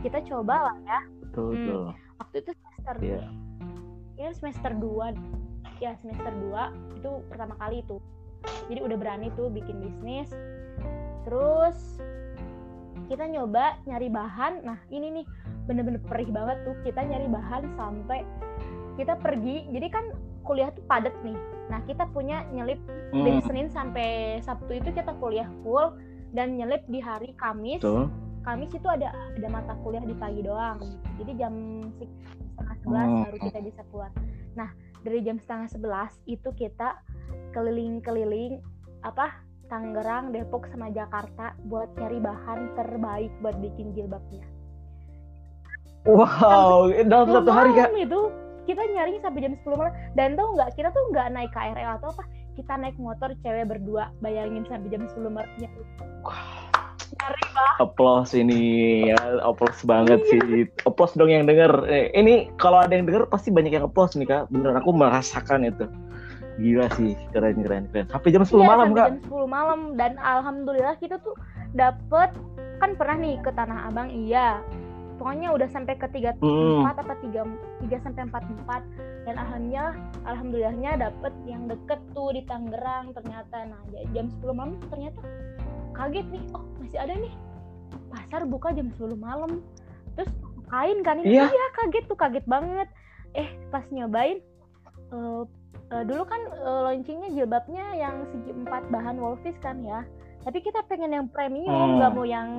Kita 0.00 0.24
coba 0.24 0.72
lah 0.72 0.76
ya. 0.82 1.00
betul 1.20 1.44
Hmm. 1.44 1.56
betul 1.58 1.82
Waktu 2.16 2.36
itu 2.38 2.50
semester 2.54 2.94
Iya. 2.96 3.20
Ya 4.16 4.32
semester 4.32 4.72
2 4.72 5.16
ya 5.80 5.92
semester 6.00 6.32
2 6.32 6.96
itu 7.00 7.10
pertama 7.28 7.54
kali 7.60 7.84
itu. 7.84 8.00
Jadi 8.72 8.80
udah 8.80 8.96
berani 8.96 9.28
tuh 9.36 9.52
bikin 9.52 9.80
bisnis. 9.80 10.32
Terus 11.28 11.76
kita 13.06 13.28
nyoba 13.28 13.76
nyari 13.84 14.08
bahan. 14.08 14.64
Nah 14.64 14.78
ini 14.88 15.20
nih 15.20 15.26
bener-bener 15.66 16.00
perih 16.06 16.30
banget 16.30 16.62
tuh 16.64 16.76
kita 16.86 17.04
nyari 17.04 17.28
bahan 17.28 17.62
sampai 17.76 18.24
kita 18.96 19.18
pergi. 19.20 19.68
Jadi 19.70 19.88
kan 19.92 20.04
kuliah 20.46 20.70
tuh 20.72 20.84
padat 20.86 21.12
nih. 21.26 21.36
Nah 21.68 21.82
kita 21.84 22.06
punya 22.14 22.46
nyelip 22.54 22.78
dari 23.12 23.38
Hmm, 23.42 23.46
Senin 23.46 23.68
sampai 23.68 24.38
Sabtu 24.42 24.78
itu 24.78 24.90
kita 24.94 25.12
kuliah 25.18 25.50
full 25.62 25.98
dan 26.32 26.56
nyelip 26.56 26.86
di 26.86 27.02
hari 27.02 27.34
Kamis. 27.36 27.82
Betul 27.82 28.08
Kamis 28.46 28.70
itu 28.70 28.86
ada 28.86 29.10
ada 29.10 29.48
mata 29.50 29.74
kuliah 29.82 30.06
di 30.06 30.14
pagi 30.14 30.38
doang. 30.46 30.78
Jadi 31.18 31.32
jam 31.34 31.54
setengah 31.98 32.76
sebelas 32.78 33.08
Hmm. 33.10 33.22
baru 33.26 33.36
kita 33.42 33.58
bisa 33.66 33.82
keluar. 33.90 34.10
Nah 34.54 34.70
dari 35.02 35.18
jam 35.26 35.36
setengah 35.42 35.68
sebelas 35.68 36.12
itu 36.30 36.48
kita 36.54 36.94
keliling-keliling 37.50 38.62
apa 39.02 39.42
Tangerang, 39.66 40.30
Depok 40.30 40.70
sama 40.70 40.94
Jakarta 40.94 41.58
buat 41.66 41.90
nyari 41.98 42.22
bahan 42.22 42.78
terbaik 42.78 43.34
buat 43.42 43.58
bikin 43.58 43.90
jilbabnya. 43.98 44.46
wow 46.06 46.86
dalam 47.10 47.26
10 47.26 47.34
satu 47.34 47.50
hari 47.50 47.70
kak 47.74 47.90
malam 47.90 47.98
itu 48.06 48.20
kita 48.62 48.82
nyari 48.94 49.18
sampai 49.18 49.42
jam 49.42 49.58
10 49.58 49.74
malam 49.74 49.94
dan 50.14 50.38
tahu 50.38 50.54
nggak 50.54 50.70
kita 50.78 50.88
tuh 50.94 51.02
nggak 51.10 51.28
naik 51.34 51.50
KRL 51.50 51.98
atau 51.98 52.14
apa 52.14 52.24
kita 52.54 52.72
naik 52.78 52.94
motor 52.94 53.34
cewek 53.42 53.66
berdua 53.66 54.14
bayangin 54.22 54.62
sampai 54.70 54.86
jam 54.86 55.02
10 55.02 55.34
malam 55.34 55.50
applause 57.76 58.32
ini 58.32 58.60
ya 59.06 59.16
applause 59.42 59.82
banget 59.82 60.20
Iya. 60.22 60.30
sih 60.30 60.40
applause 60.82 61.12
dong 61.12 61.28
yang 61.28 61.44
denger. 61.44 61.84
Eh, 61.86 62.10
ini 62.12 62.48
kalau 62.56 62.80
ada 62.80 62.92
yang 62.92 63.04
denger 63.04 63.26
pasti 63.26 63.48
banyak 63.48 63.72
yang 63.72 63.84
applause 63.84 64.14
nih 64.14 64.24
kak. 64.24 64.48
Bener 64.48 64.72
aku 64.74 64.90
merasakan 64.90 65.64
itu. 65.64 65.86
Gila 66.56 66.88
sih 66.94 67.12
keren 67.30 67.60
keren 67.60 67.84
keren. 67.90 68.06
Sampai 68.08 68.32
jam 68.32 68.42
10 68.42 68.56
Iya, 68.56 68.66
malam 68.66 68.88
kak. 68.92 69.06
jam 69.06 69.18
10 69.22 69.46
malam. 69.46 69.80
Dan 69.94 70.16
alhamdulillah 70.16 70.96
kita 70.96 71.20
tuh 71.20 71.36
dapet 71.72 72.32
kan 72.76 72.92
pernah 72.92 73.16
nih 73.16 73.36
ke 73.40 73.50
Tanah 73.50 73.86
Abang 73.86 74.08
iya. 74.08 74.60
Pokoknya 75.16 75.48
udah 75.48 75.64
sampai 75.66 75.96
ke 75.96 76.12
tiga 76.12 76.36
Hmm. 76.36 76.84
empat 76.84 77.00
apa 77.00 77.16
tiga 77.18 77.48
tiga 77.80 77.96
sampai 77.98 78.24
empat 78.24 78.44
empat. 78.46 78.82
Dan 79.24 79.36
alhamdulillah 79.36 79.96
alhamdulillahnya 80.24 80.90
dapet 80.98 81.32
yang 81.44 81.64
deket 81.66 82.00
tuh 82.12 82.32
di 82.32 82.44
Tangerang 82.44 83.12
ternyata. 83.12 83.64
Nah 83.64 83.80
jam 84.12 84.28
10 84.30 84.52
malam 84.52 84.76
ternyata 84.86 85.20
kaget 85.96 86.26
nih 86.28 86.44
oh 86.52 86.64
masih 86.78 86.98
ada 87.00 87.14
nih. 87.16 87.34
Pasar 88.12 88.44
buka 88.44 88.68
jam 88.76 88.92
10 88.92 89.16
malam. 89.16 89.64
Terus 90.14 90.30
kain 90.68 91.00
kan 91.00 91.20
ini? 91.24 91.40
Iya. 91.40 91.48
iya 91.48 91.66
kaget 91.74 92.04
tuh 92.06 92.18
kaget 92.18 92.44
banget. 92.44 92.88
Eh 93.32 93.48
pas 93.72 93.84
nyobain 93.88 94.38
eh, 95.12 95.42
uh, 95.92 96.02
dulu 96.04 96.22
kan 96.28 96.40
uh, 96.62 96.90
launchingnya 96.90 97.30
jilbabnya 97.32 97.84
yang 97.96 98.26
segi 98.34 98.52
empat 98.52 98.88
bahan 98.92 99.16
wolfish 99.16 99.58
kan 99.64 99.80
ya. 99.82 100.04
Tapi 100.46 100.62
kita 100.62 100.86
pengen 100.86 101.10
yang 101.10 101.26
premium 101.26 101.98
nggak 101.98 102.10
hmm. 102.14 102.18
mau 102.22 102.26
yang 102.26 102.50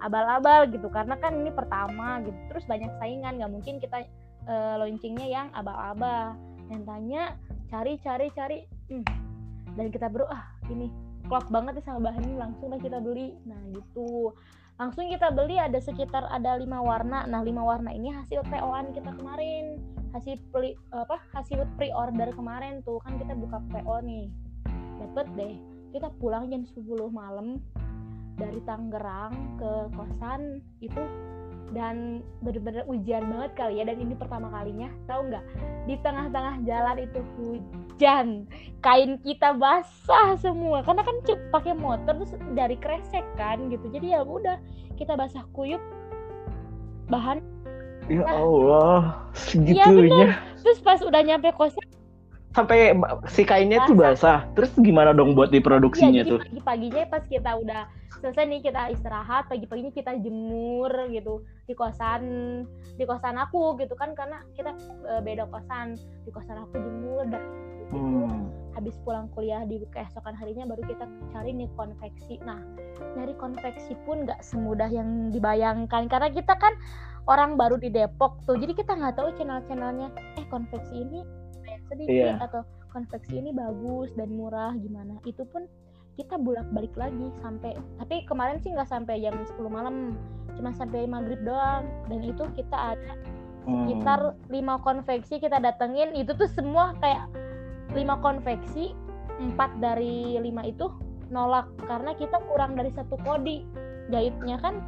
abal-abal 0.00 0.64
gitu. 0.70 0.88
Karena 0.88 1.18
kan 1.20 1.36
ini 1.36 1.52
pertama 1.52 2.22
gitu. 2.24 2.36
Terus 2.52 2.64
banyak 2.64 2.88
saingan 3.02 3.36
nggak 3.36 3.52
mungkin 3.52 3.76
kita 3.82 4.06
uh, 4.48 4.80
launchingnya 4.80 5.28
yang 5.28 5.46
abal-abal. 5.52 6.38
Dan 6.72 6.88
tanya 6.88 7.36
cari 7.68 8.00
cari 8.00 8.28
cari. 8.32 8.58
Hmm. 8.84 9.00
dan 9.74 9.90
kita 9.90 10.06
bro 10.06 10.28
ah 10.28 10.44
ini 10.70 10.86
klop 11.26 11.46
banget 11.48 11.80
ya 11.80 11.92
sama 11.92 12.10
bahan 12.10 12.22
ini 12.24 12.36
langsung 12.36 12.68
lah 12.72 12.80
kita 12.80 13.00
beli. 13.00 13.34
Nah 13.48 13.60
gitu. 13.72 14.32
Langsung 14.74 15.06
kita 15.06 15.30
beli 15.30 15.56
ada 15.56 15.78
sekitar 15.78 16.26
ada 16.28 16.58
lima 16.58 16.82
warna. 16.82 17.24
Nah 17.30 17.40
lima 17.46 17.62
warna 17.62 17.94
ini 17.94 18.10
hasil 18.10 18.42
PO-an 18.48 18.92
kita 18.92 19.14
kemarin. 19.14 19.78
Hasil 20.14 20.38
pre 20.54 20.78
apa 20.94 21.18
hasil 21.34 21.66
pre-order 21.78 22.30
kemarin 22.34 22.82
tuh. 22.82 23.00
Kan 23.02 23.18
kita 23.18 23.34
buka 23.38 23.58
PO 23.70 23.96
nih. 24.04 24.26
Dapet 25.00 25.26
deh. 25.38 25.54
Kita 25.94 26.10
pulang 26.18 26.50
jam 26.50 26.66
10 26.66 26.82
malam 27.14 27.62
dari 28.34 28.58
Tangerang 28.66 29.58
ke 29.62 29.72
kosan 29.94 30.58
itu 30.82 31.02
dan 31.72 32.20
bener-bener 32.44 32.84
ujian 32.84 33.24
banget 33.30 33.50
kali 33.56 33.80
ya 33.80 33.88
dan 33.88 33.96
ini 33.96 34.12
pertama 34.12 34.52
kalinya 34.52 34.92
tahu 35.08 35.32
nggak? 35.32 35.44
Di 35.88 35.94
tengah-tengah 36.04 36.60
jalan 36.68 36.96
itu 37.00 37.20
hujan 37.38 38.26
kain 38.84 39.16
kita 39.24 39.56
basah 39.56 40.36
semua. 40.36 40.84
Karena 40.84 41.02
kan 41.06 41.16
pakai 41.54 41.72
motor 41.72 42.12
terus 42.20 42.36
dari 42.52 42.76
kresek 42.76 43.24
kan 43.40 43.72
gitu. 43.72 43.88
Jadi 43.88 44.12
ya 44.12 44.20
udah 44.20 44.60
kita 45.00 45.16
basah 45.16 45.46
kuyup 45.56 45.80
bahan. 47.08 47.40
Ya 48.12 48.28
Allah 48.28 49.24
segitunya. 49.32 50.36
Ya, 50.36 50.60
terus 50.60 50.78
pas 50.84 51.00
udah 51.00 51.24
nyampe 51.24 51.48
kosan 51.56 51.80
sampai 52.54 52.94
si 53.26 53.42
kainnya 53.42 53.82
basah. 53.82 53.88
tuh 53.90 53.96
basah. 53.98 54.38
Terus 54.54 54.70
gimana 54.78 55.10
dong 55.10 55.34
buat 55.34 55.50
diproduksinya 55.50 56.22
ya, 56.22 56.30
tuh? 56.30 56.38
pagi-paginya 56.40 57.02
pas 57.10 57.22
kita 57.26 57.50
udah 57.58 57.82
selesai 58.22 58.46
nih 58.46 58.60
kita 58.62 58.82
istirahat 58.94 59.50
pagi-paginya 59.50 59.92
kita 59.92 60.16
jemur 60.22 60.88
gitu 61.12 61.44
di 61.68 61.74
kosan 61.76 62.22
di 62.96 63.04
kosan 63.04 63.36
aku 63.36 63.76
gitu 63.82 63.92
kan 63.98 64.14
karena 64.14 64.40
kita 64.54 64.70
e, 65.02 65.12
beda 65.20 65.50
kosan. 65.50 65.98
Di 66.22 66.30
kosan 66.30 66.62
aku 66.62 66.78
jemur 66.78 67.26
dan 67.26 67.42
hmm. 67.90 68.48
habis 68.78 68.94
pulang 69.02 69.26
kuliah 69.34 69.66
di 69.66 69.82
keesokan 69.90 70.38
harinya 70.38 70.70
baru 70.70 70.86
kita 70.86 71.04
cari 71.34 71.50
nih 71.50 71.66
konveksi. 71.74 72.38
Nah 72.46 72.62
nyari 73.18 73.34
konveksi 73.34 73.98
pun 74.06 74.30
nggak 74.30 74.40
semudah 74.46 74.86
yang 74.86 75.34
dibayangkan 75.34 76.06
karena 76.06 76.30
kita 76.30 76.54
kan 76.54 76.78
orang 77.26 77.58
baru 77.58 77.82
di 77.82 77.90
Depok 77.90 78.46
tuh 78.46 78.54
jadi 78.54 78.78
kita 78.78 78.94
nggak 78.94 79.18
tahu 79.18 79.34
channel-channelnya. 79.34 80.14
Eh 80.38 80.46
konveksi 80.46 81.02
ini 81.02 81.43
sedikit 81.94 82.34
yeah. 82.34 82.42
atau 82.42 82.66
konveksi 82.90 83.38
ini 83.38 83.50
bagus 83.54 84.10
dan 84.18 84.34
murah 84.34 84.74
gimana. 84.78 85.18
Itu 85.22 85.46
pun 85.48 85.66
kita 86.14 86.38
bolak 86.38 86.66
balik 86.70 86.94
lagi 86.94 87.26
sampai 87.42 87.74
tapi 87.98 88.22
kemarin 88.30 88.62
sih 88.62 88.70
nggak 88.70 88.86
sampai 88.86 89.18
jam 89.18 89.34
10 89.34 89.58
malam 89.66 90.14
cuma 90.58 90.70
sampai 90.74 91.06
maghrib 91.06 91.38
doang. 91.42 91.86
Dan 92.10 92.22
itu 92.22 92.46
kita 92.54 92.94
ada 92.94 93.12
sekitar 93.64 94.20
hmm. 94.34 94.50
lima 94.50 94.78
konveksi 94.82 95.42
kita 95.42 95.58
datengin. 95.58 96.14
Itu 96.14 96.34
tuh 96.38 96.50
semua 96.50 96.94
kayak 97.02 97.26
lima 97.94 98.18
konveksi 98.22 98.94
empat 99.34 99.82
dari 99.82 100.38
lima 100.38 100.62
itu 100.66 100.90
nolak 101.34 101.66
karena 101.90 102.14
kita 102.14 102.38
kurang 102.46 102.78
dari 102.78 102.94
satu 102.94 103.18
kodi 103.26 103.66
jahitnya 104.10 104.58
kan. 104.62 104.78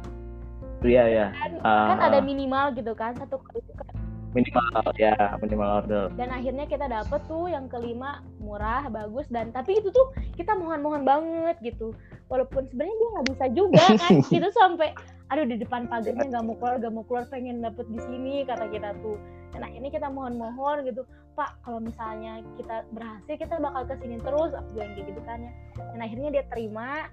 Iya 0.85 1.03
ya 1.09 1.27
kan, 1.33 1.51
uh, 1.65 1.89
kan 1.89 1.99
ada 2.13 2.19
minimal 2.21 2.69
gitu 2.77 2.93
kan 2.93 3.17
satu 3.17 3.41
kodi 3.41 3.65
kan 3.73 3.96
minimal 4.35 4.83
ya 4.99 5.15
minimal 5.39 5.83
order. 5.83 6.11
Dan 6.19 6.29
akhirnya 6.33 6.65
kita 6.67 6.85
dapet 6.87 7.21
tuh 7.27 7.47
yang 7.47 7.71
kelima 7.71 8.23
murah 8.43 8.87
bagus 8.91 9.27
dan 9.31 9.51
tapi 9.55 9.79
itu 9.79 9.87
tuh 9.91 10.11
kita 10.35 10.55
mohon-mohon 10.57 11.07
banget 11.07 11.55
gitu. 11.63 11.95
Walaupun 12.27 12.67
sebenarnya 12.67 12.95
dia 12.95 13.09
nggak 13.15 13.27
bisa 13.31 13.45
juga 13.55 13.83
kan 13.95 14.13
itu 14.37 14.49
sampai 14.51 14.91
aduh 15.27 15.43
di 15.43 15.59
depan 15.59 15.91
pagarnya 15.91 16.23
nggak 16.23 16.43
mau 16.43 16.55
keluar 16.55 16.75
nggak 16.79 16.93
mau 16.95 17.03
keluar 17.03 17.23
pengen 17.27 17.59
dapet 17.59 17.87
di 17.91 17.99
sini 18.03 18.43
kata 18.43 18.67
kita 18.67 18.95
tuh. 18.99 19.17
Dan 19.55 19.63
akhirnya 19.63 19.91
kita 19.91 20.07
mohon-mohon 20.11 20.83
gitu 20.87 21.07
pak 21.37 21.53
kalau 21.61 21.79
misalnya 21.79 22.41
kita 22.57 22.83
berhasil 22.91 23.35
kita 23.37 23.55
bakal 23.61 23.85
ke 23.85 23.95
sini 24.01 24.17
terus 24.25 24.51
aku 24.57 24.69
bilang 24.75 24.91
kayak 24.97 25.05
gitu 25.15 25.21
kan 25.23 25.39
ya. 25.39 25.51
Dan 25.95 25.99
akhirnya 26.03 26.29
dia 26.35 26.43
terima 26.51 27.07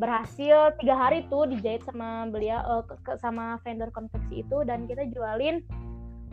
berhasil. 0.00 0.72
Tiga 0.80 0.94
hari 0.96 1.28
tuh 1.28 1.46
dijahit 1.46 1.84
sama 1.84 2.26
beliau 2.28 2.60
uh, 2.64 2.82
sama 3.20 3.60
vendor 3.62 3.92
konveksi 3.92 4.42
itu 4.42 4.58
dan 4.64 4.88
kita 4.88 5.06
jualin 5.12 5.62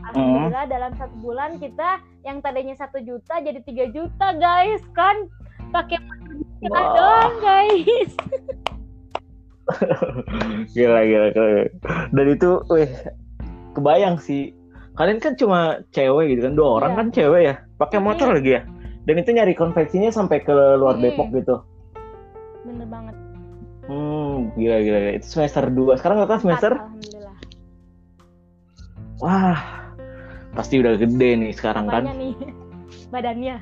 Alhamdulillah 0.08 0.66
hmm. 0.66 0.74
dalam 0.74 0.92
satu 0.96 1.16
bulan 1.20 1.52
kita 1.60 2.00
yang 2.24 2.40
tadinya 2.40 2.76
satu 2.76 3.04
juta 3.04 3.44
jadi 3.44 3.60
tiga 3.64 3.86
juta 3.92 4.28
guys 4.40 4.84
kan 4.96 5.28
pakai 5.70 6.00
kita 6.60 6.80
wow. 6.80 6.96
doang 6.96 7.36
guys. 7.44 8.12
gila, 10.74 11.02
gila 11.06 11.28
gila 11.30 11.70
dan 12.14 12.26
itu 12.26 12.50
weh 12.74 12.90
kebayang 13.78 14.18
sih 14.18 14.54
kalian 14.98 15.22
kan 15.22 15.38
cuma 15.38 15.86
cewek 15.96 16.36
gitu 16.36 16.50
kan 16.50 16.54
dua 16.58 16.70
orang 16.82 16.92
yeah. 16.92 17.00
kan 17.00 17.08
cewek 17.14 17.42
ya 17.46 17.56
pakai 17.78 18.00
motor 18.02 18.28
yeah. 18.30 18.36
lagi 18.36 18.52
ya 18.58 18.62
dan 19.08 19.16
itu 19.16 19.30
nyari 19.32 19.54
konveksinya 19.56 20.12
sampai 20.12 20.44
ke 20.44 20.52
luar 20.52 20.98
hmm. 20.98 21.04
Depok 21.06 21.30
gitu 21.32 21.56
bener 22.66 22.88
banget 22.90 23.16
hmm 23.88 24.52
gila 24.58 24.78
gila, 24.84 25.00
gila. 25.06 25.12
itu 25.16 25.28
semester 25.30 25.64
dua 25.72 25.94
sekarang 25.96 26.26
kakak 26.26 26.42
semester 26.44 26.72
Alhamdulillah 26.76 27.36
wah 29.22 29.79
pasti 30.58 30.82
udah 30.82 30.98
gede 30.98 31.30
nih 31.38 31.52
sekarang 31.54 31.86
kan? 31.90 32.10
Nih 32.16 32.34
badannya. 33.14 33.58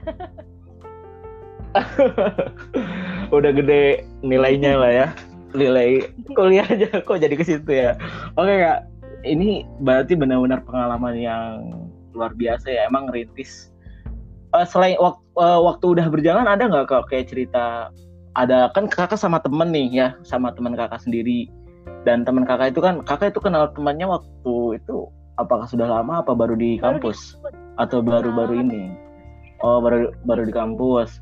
Udah 3.35 3.51
gede 3.53 4.07
nilainya 4.23 4.77
lah 4.77 4.91
ya. 4.91 5.07
Nilai 5.55 6.11
kuliah 6.35 6.67
aja 6.67 6.87
kok 7.07 7.19
jadi 7.19 7.35
ke 7.35 7.43
situ 7.45 7.71
ya? 7.71 7.97
Oke 8.39 8.53
kak. 8.61 8.87
Ini 9.25 9.65
berarti 9.81 10.13
benar-benar 10.13 10.63
pengalaman 10.63 11.17
yang 11.17 11.73
luar 12.13 12.31
biasa 12.37 12.69
ya. 12.69 12.81
Emang 12.87 13.09
rintis. 13.11 13.73
Uh, 14.55 14.63
selain 14.63 14.95
wak 14.95 15.19
uh, 15.35 15.59
waktu 15.59 15.99
udah 15.99 16.07
berjalan 16.07 16.47
ada 16.47 16.63
nggak 16.69 16.87
kak 16.87 17.11
kayak 17.11 17.27
cerita? 17.27 17.91
Ada 18.37 18.69
kan 18.71 18.85
kakak 18.85 19.17
sama 19.17 19.41
temen 19.41 19.73
nih 19.73 19.87
ya 19.91 20.07
sama 20.23 20.53
teman 20.53 20.77
kakak 20.77 21.01
sendiri. 21.01 21.49
Dan 22.05 22.23
teman 22.23 22.47
kakak 22.47 22.71
itu 22.71 22.79
kan 22.79 23.03
kakak 23.03 23.35
itu 23.35 23.41
kenal 23.43 23.73
temannya 23.75 24.07
waktu 24.07 24.79
itu 24.79 25.09
apakah 25.37 25.69
sudah 25.69 25.87
lama 25.87 26.21
apa 26.21 26.33
baru 26.33 26.57
di 26.57 26.81
kampus 26.81 27.37
baru 27.41 27.53
di 27.53 27.73
atau 27.77 27.99
baru-baru 28.01 28.53
ini? 28.61 28.83
Oh 29.61 29.81
baru 29.81 30.13
baru 30.25 30.45
di 30.45 30.53
kampus. 30.53 31.21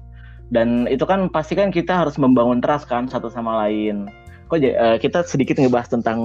Dan 0.51 0.85
itu 0.87 1.03
kan 1.07 1.27
pasti 1.31 1.57
kan 1.57 1.71
kita 1.71 2.05
harus 2.05 2.15
membangun 2.19 2.63
trust 2.63 2.87
kan 2.87 3.07
satu 3.07 3.27
sama 3.31 3.67
lain. 3.67 4.07
Kok 4.47 4.61
uh, 4.61 4.97
kita 5.01 5.25
sedikit 5.25 5.57
ngebahas 5.57 5.89
tentang 5.89 6.19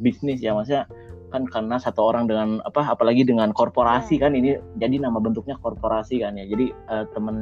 bisnis 0.00 0.40
ya 0.40 0.56
maksudnya 0.56 0.88
kan 1.30 1.42
karena 1.46 1.76
satu 1.76 2.12
orang 2.12 2.30
dengan 2.30 2.62
apa 2.62 2.86
apalagi 2.86 3.26
dengan 3.26 3.50
korporasi 3.50 4.22
kan 4.22 4.32
ini 4.34 4.56
jadi 4.78 5.02
nama 5.02 5.18
bentuknya 5.18 5.58
korporasi 5.58 6.22
kan 6.22 6.38
ya. 6.38 6.46
Jadi 6.46 6.70
uh, 6.90 7.04
temen 7.12 7.36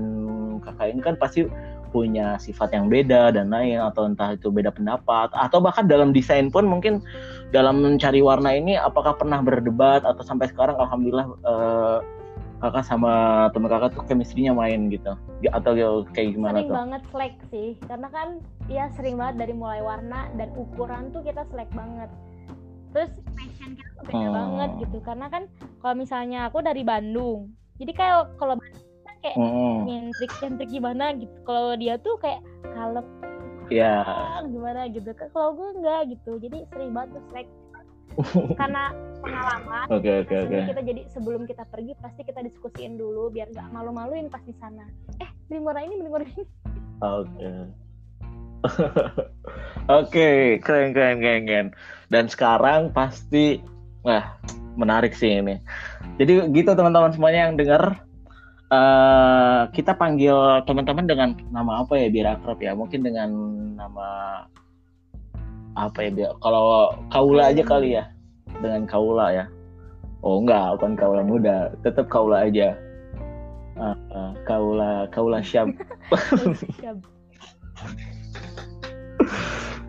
kakak 0.65 0.93
ini 0.93 1.01
kan 1.05 1.15
pasti 1.21 1.47
punya 1.95 2.35
sifat 2.43 2.75
yang 2.75 2.91
beda 2.91 3.31
dan 3.31 3.55
lain 3.55 3.79
atau 3.79 4.11
entah 4.11 4.35
itu 4.35 4.51
beda 4.51 4.75
pendapat 4.75 5.31
atau 5.31 5.63
bahkan 5.63 5.87
dalam 5.87 6.11
desain 6.11 6.51
pun 6.51 6.67
mungkin 6.67 6.99
dalam 7.55 7.87
mencari 7.87 8.19
warna 8.19 8.51
ini 8.51 8.75
apakah 8.75 9.15
pernah 9.15 9.39
berdebat 9.39 10.03
atau 10.03 10.27
sampai 10.27 10.51
sekarang 10.51 10.75
alhamdulillah 10.75 11.31
uh, 11.47 11.99
kakak 12.65 12.85
sama 12.89 13.47
teman 13.53 13.69
kakak 13.69 13.93
tuh 13.93 14.03
chemistry-nya 14.09 14.57
main 14.57 14.89
gitu. 14.89 15.15
Atau 15.53 15.77
kayak 16.17 16.35
gimana 16.35 16.65
sering 16.65 16.71
tuh? 16.73 16.77
banget 16.81 17.03
selek 17.13 17.35
sih 17.53 17.69
karena 17.87 18.09
kan 18.09 18.29
ya 18.67 18.85
sering 18.97 19.21
banget 19.21 19.47
dari 19.47 19.55
mulai 19.55 19.85
warna 19.85 20.33
dan 20.35 20.49
ukuran 20.57 21.13
tuh 21.13 21.21
kita 21.21 21.45
selek 21.53 21.69
banget 21.77 22.09
terus 22.95 23.11
fashion 23.35 23.75
kita 23.75 23.91
tuh 23.99 24.05
beda 24.07 24.29
hmm. 24.31 24.35
banget 24.39 24.71
gitu 24.87 24.99
karena 25.03 25.27
kan 25.27 25.43
kalau 25.83 25.95
misalnya 25.99 26.39
aku 26.47 26.63
dari 26.63 26.87
Bandung 26.87 27.51
jadi 27.83 27.93
kayak 27.93 28.39
kalau 28.39 28.55
kayak 29.25 29.41
mm. 29.41 29.77
nyentrik 29.89 30.33
nyentrik 30.45 30.69
gimana 30.69 31.17
gitu 31.17 31.33
kalau 31.49 31.73
dia 31.81 31.97
tuh 31.97 32.21
kayak 32.21 32.45
kalem 32.77 33.07
ya 33.73 34.05
yeah. 34.05 34.45
gimana 34.45 34.85
gitu 34.93 35.09
kalau 35.33 35.57
gue 35.57 35.69
enggak 35.81 36.01
gitu 36.13 36.37
jadi 36.37 36.59
sering 36.69 36.93
banget 36.93 37.17
tuh 37.17 37.25
like 37.33 37.51
karena 38.61 38.93
pengalaman 39.25 39.87
okay, 39.89 40.23
okay, 40.23 40.45
okay. 40.45 40.63
kita 40.69 40.83
jadi 40.85 41.03
sebelum 41.09 41.49
kita 41.49 41.65
pergi 41.73 41.97
pasti 41.99 42.23
kita 42.23 42.45
diskusiin 42.45 43.01
dulu 43.01 43.33
biar 43.33 43.49
nggak 43.51 43.73
malu-maluin 43.73 44.29
pas 44.29 44.45
di 44.45 44.53
sana 44.61 44.85
eh 45.19 45.31
beli 45.49 45.65
ini 45.65 45.97
beli 46.05 46.29
ini 46.29 46.45
oke 47.01 47.25
okay. 47.25 47.65
Oke, 50.01 50.59
keren, 50.65 50.97
keren, 50.97 51.21
keren, 51.21 51.43
keren. 51.45 51.69
Dan 52.09 52.33
sekarang 52.33 52.97
pasti, 52.97 53.61
wah, 54.03 54.41
menarik 54.81 55.13
sih 55.13 55.41
ini. 55.41 55.61
Jadi 56.17 56.49
gitu 56.57 56.73
teman-teman 56.73 57.13
semuanya 57.13 57.51
yang 57.51 57.61
dengar, 57.61 58.01
uh, 58.75 59.61
kita 59.71 59.95
panggil 59.97 60.63
teman-teman 60.65 61.07
dengan 61.07 61.29
nama 61.53 61.85
apa 61.85 61.99
ya 61.99 62.09
biar 62.09 62.27
akrab 62.39 62.59
ya 62.63 62.73
mungkin 62.73 63.05
dengan 63.05 63.31
nama 63.77 64.09
apa 65.75 66.07
ya 66.07 66.11
biar 66.15 66.31
kalau 66.39 66.95
kaula 67.11 67.51
aja 67.51 67.63
kali 67.67 67.99
ya 67.99 68.07
dengan 68.63 68.87
kaula 68.87 69.35
ya 69.35 69.45
oh 70.23 70.39
enggak 70.39 70.79
bukan 70.79 70.95
kaula 70.95 71.23
muda 71.27 71.75
tetap 71.83 72.07
kaula 72.07 72.47
aja 72.47 72.79
uh, 73.79 73.99
uh, 74.15 74.33
kaula 74.47 75.11
kaula 75.11 75.43
Siap. 75.43 75.75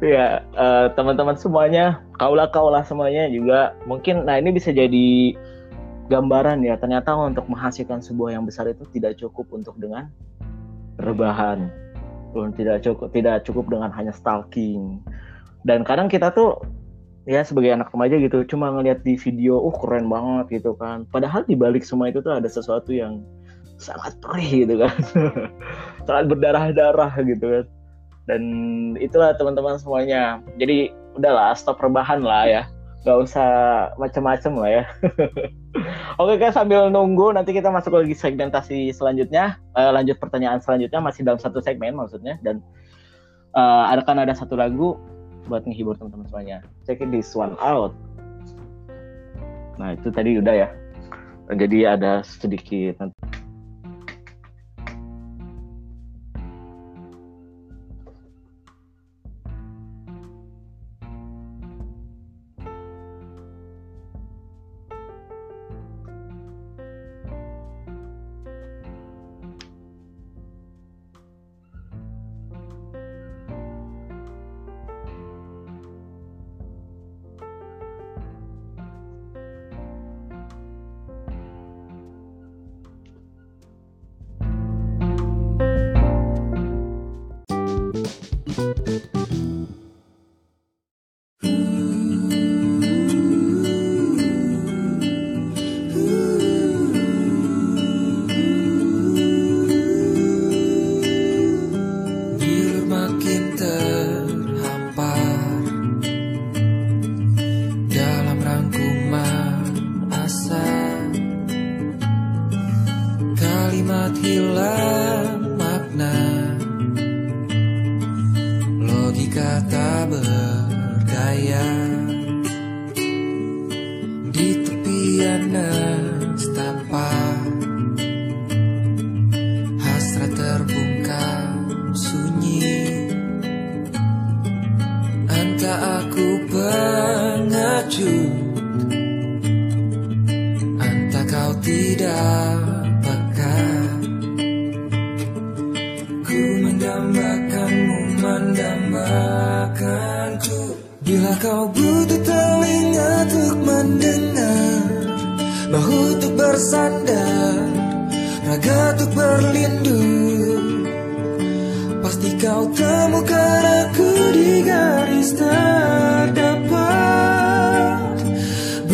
ya 0.03 0.43
eh, 0.43 0.87
teman-teman 0.95 1.39
semuanya 1.39 2.03
kaula 2.19 2.49
kaula 2.51 2.83
semuanya 2.83 3.29
juga. 3.31 3.75
Mungkin 3.87 4.27
nah 4.27 4.39
ini 4.39 4.51
bisa 4.51 4.71
jadi 4.75 5.35
gambaran 6.11 6.61
ya 6.61 6.77
ternyata 6.77 7.15
untuk 7.17 7.49
menghasilkan 7.49 8.03
sebuah 8.03 8.37
yang 8.37 8.45
besar 8.45 8.69
itu 8.69 8.83
tidak 8.93 9.17
cukup 9.19 9.47
untuk 9.55 9.75
dengan 9.79 10.11
rebahan. 10.99 11.71
Tidak 12.35 12.83
cukup 12.83 13.15
tidak 13.15 13.47
cukup 13.47 13.71
dengan 13.71 13.89
hanya 13.95 14.11
stalking. 14.11 14.99
Dan 15.63 15.87
kadang 15.87 16.11
kita 16.11 16.35
tuh 16.35 16.59
ya 17.25 17.41
sebagai 17.41 17.73
anak 17.73 17.89
remaja 17.89 18.21
gitu 18.21 18.45
cuma 18.45 18.69
ngelihat 18.69 19.01
di 19.01 19.17
video 19.17 19.57
uh 19.57 19.75
keren 19.79 20.11
banget 20.11 20.61
gitu 20.61 20.75
kan. 20.75 21.07
Padahal 21.09 21.47
di 21.47 21.55
balik 21.55 21.87
semua 21.87 22.11
itu 22.11 22.19
tuh 22.19 22.35
ada 22.35 22.51
sesuatu 22.51 22.91
yang 22.91 23.23
sangat 23.79 24.19
perih 24.19 24.67
gitu 24.67 24.83
kan. 24.83 24.95
Sangat 26.07 26.25
berdarah-darah 26.31 27.11
gitu 27.23 27.45
kan 27.49 27.65
dan 28.25 28.41
itulah 28.97 29.37
teman-teman 29.37 29.77
semuanya. 29.77 30.41
Jadi 30.57 30.89
udahlah 31.13 31.53
stop 31.53 31.77
rebahan 31.81 32.25
lah 32.25 32.45
ya. 32.49 32.63
Nggak 33.05 33.17
usah 33.21 33.49
macam-macam 34.01 34.53
lah 34.65 34.69
ya. 34.81 34.83
Oke 36.21 36.41
kan 36.41 36.49
sambil 36.49 36.89
nunggu 36.89 37.37
nanti 37.37 37.53
kita 37.53 37.69
masuk 37.69 38.01
lagi 38.01 38.17
segmentasi 38.17 38.89
selanjutnya. 38.89 39.61
Eh, 39.77 39.91
lanjut 39.93 40.17
pertanyaan 40.17 40.57
selanjutnya 40.57 40.97
masih 40.97 41.21
dalam 41.21 41.37
satu 41.37 41.61
segmen 41.61 41.93
maksudnya. 41.93 42.41
Dan 42.41 42.65
eh, 43.53 43.83
ada 43.93 44.01
kan 44.01 44.17
ada 44.17 44.33
satu 44.33 44.57
lagu 44.57 44.97
buat 45.45 45.61
menghibur 45.69 45.93
teman-teman 45.93 46.25
semuanya. 46.25 46.57
Check 46.89 47.05
it 47.05 47.13
this 47.13 47.37
one 47.37 47.53
out. 47.61 47.93
Nah 49.77 49.93
itu 49.93 50.09
tadi 50.09 50.41
udah 50.41 50.65
ya. 50.65 50.69
Jadi 51.45 51.85
ada 51.85 52.25
sedikit 52.25 52.97
Bila 52.97 53.13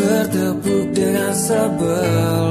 Bertepuk 0.01 0.97
dengan 0.97 1.29
sebelah 1.29 2.50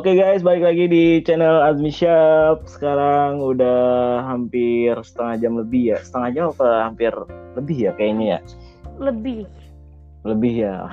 Oke 0.00 0.16
guys, 0.16 0.40
balik 0.40 0.64
lagi 0.64 0.88
di 0.88 1.04
channel 1.20 1.60
Azmi 1.60 1.92
Shop. 1.92 2.64
Sekarang 2.64 3.36
udah 3.36 4.24
hampir 4.24 4.96
setengah 5.04 5.36
jam 5.36 5.52
lebih 5.60 5.92
ya. 5.92 5.98
Setengah 6.00 6.28
jam 6.32 6.44
apa 6.56 6.88
hampir 6.88 7.12
lebih 7.52 7.76
ya 7.84 7.92
kayaknya 7.92 8.24
ya. 8.24 8.38
Lebih. 8.96 9.44
Lebih 10.24 10.54
ya. 10.56 10.88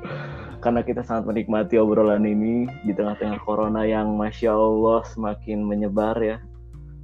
Karena 0.64 0.80
kita 0.80 1.04
sangat 1.04 1.28
menikmati 1.28 1.76
obrolan 1.76 2.24
ini 2.24 2.64
di 2.80 2.96
tengah-tengah 2.96 3.44
corona 3.44 3.84
yang 3.84 4.16
masya 4.16 4.56
Allah 4.56 5.04
semakin 5.04 5.60
menyebar 5.60 6.16
ya. 6.24 6.40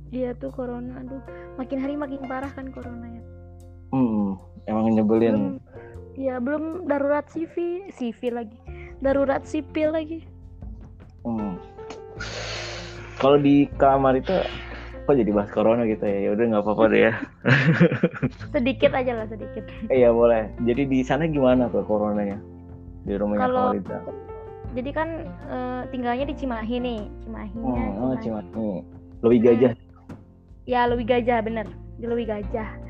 Iya 0.09 0.33
tuh 0.33 0.57
corona, 0.57 1.05
aduh. 1.05 1.21
Makin 1.61 1.77
hari 1.85 2.01
makin 2.01 2.25
parah 2.33 2.49
kan 2.49 2.73
corona 2.73 3.13
ya. 3.13 3.23
Hmm, 3.93 4.41
emang 4.73 4.89
Belum, 4.89 4.97
nyebelin. 4.97 5.37
ya 6.17 6.41
belum 6.41 6.89
darurat 6.89 7.29
CV, 7.29 7.85
CV 7.93 8.33
lagi. 8.33 8.57
Darurat 9.05 9.45
sipil 9.45 9.93
lagi. 9.93 10.32
Hmm. 11.23 11.55
Kalau 13.19 13.39
di 13.39 13.71
kamar 13.79 14.19
itu 14.19 14.35
kok 15.03 15.15
jadi 15.15 15.31
bahas 15.31 15.51
corona 15.55 15.87
gitu 15.87 16.03
ya? 16.03 16.19
Ya 16.27 16.31
udah 16.35 16.45
nggak 16.51 16.63
apa-apa 16.67 16.85
deh 16.91 17.01
ya. 17.11 17.15
Sedikit 18.55 18.91
aja 18.95 19.13
lah, 19.23 19.27
sedikit. 19.31 19.63
Iya 19.91 20.11
boleh. 20.11 20.51
Jadi 20.67 20.83
di 20.91 21.01
sana 21.07 21.31
gimana 21.31 21.71
tuh 21.71 21.87
coronanya? 21.87 22.39
Di 23.07 23.15
rumahnya 23.15 23.41
Kalau- 23.47 23.75
Kamarita. 23.79 23.99
Jadi 24.73 24.91
kan 24.91 25.09
eh, 25.53 25.83
tinggalnya 25.93 26.27
di 26.27 26.35
Cimahi 26.35 26.77
nih. 26.81 27.01
Cimahinya. 27.23 27.87
Hmm, 27.93 28.03
oh, 28.03 28.15
Cimahi. 28.19 28.47
Cimahi. 28.51 28.79
Lebih 29.23 29.39
gajah. 29.45 29.73
Ya 30.63 30.87
Lewi 30.87 31.03
Gajah 31.03 31.43
bener 31.43 31.67
di 31.99 32.07
Lewi 32.07 32.23
Gajah 32.23 32.83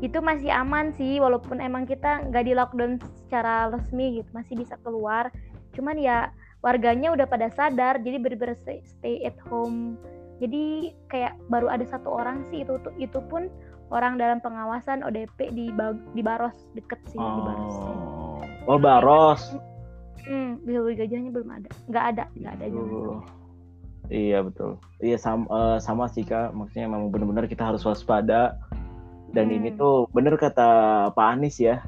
itu 0.00 0.18
masih 0.24 0.48
aman 0.48 0.96
sih 0.96 1.20
walaupun 1.20 1.60
emang 1.60 1.84
kita 1.84 2.24
nggak 2.32 2.44
di 2.48 2.52
lockdown 2.56 2.96
secara 3.24 3.68
resmi 3.68 4.20
gitu 4.20 4.28
masih 4.32 4.56
bisa 4.56 4.80
keluar 4.80 5.28
cuman 5.76 5.94
ya 6.00 6.32
warganya 6.60 7.12
udah 7.12 7.24
pada 7.24 7.48
sadar 7.50 7.98
jadi 8.00 8.20
bener-bener 8.20 8.56
stay, 8.56 8.80
stay 8.84 9.24
at 9.24 9.36
home 9.48 9.96
jadi 10.40 10.92
kayak 11.08 11.36
baru 11.48 11.68
ada 11.68 11.84
satu 11.84 12.08
orang 12.10 12.44
sih 12.48 12.64
itu 12.64 12.76
itu 12.96 13.20
pun 13.28 13.48
orang 13.90 14.16
dalam 14.16 14.38
pengawasan 14.38 15.02
ODP 15.02 15.50
di 15.50 15.72
di 16.14 16.22
Baros 16.22 16.56
deket 16.72 17.00
sih 17.08 17.18
di 17.18 17.40
Baros 17.42 17.76
Oh. 18.68 18.76
oh, 18.76 18.78
Baros. 18.78 19.56
hmm, 20.22 20.60
di 20.62 20.76
Lewi 20.76 20.94
Gajahnya 20.94 21.32
belum 21.32 21.48
ada 21.50 21.68
nggak 21.88 22.04
ada 22.14 22.24
nggak 22.36 22.52
ada 22.56 22.66
juga 22.68 22.92
Tuh. 22.92 23.20
Iya 24.10 24.42
betul. 24.42 24.74
Iya 24.98 25.16
sama, 25.16 25.46
eh, 25.46 25.78
sama 25.78 26.10
sih 26.10 26.26
kak. 26.26 26.50
Maksudnya 26.50 26.90
memang 26.90 27.14
benar-benar 27.14 27.46
kita 27.46 27.62
harus 27.62 27.86
waspada. 27.86 28.58
Dan 29.30 29.54
ini 29.54 29.70
Hmm. 29.70 29.78
tuh 29.78 29.96
bener 30.10 30.34
kata 30.34 30.68
Pak 31.14 31.26
Anies 31.38 31.62
ya. 31.62 31.78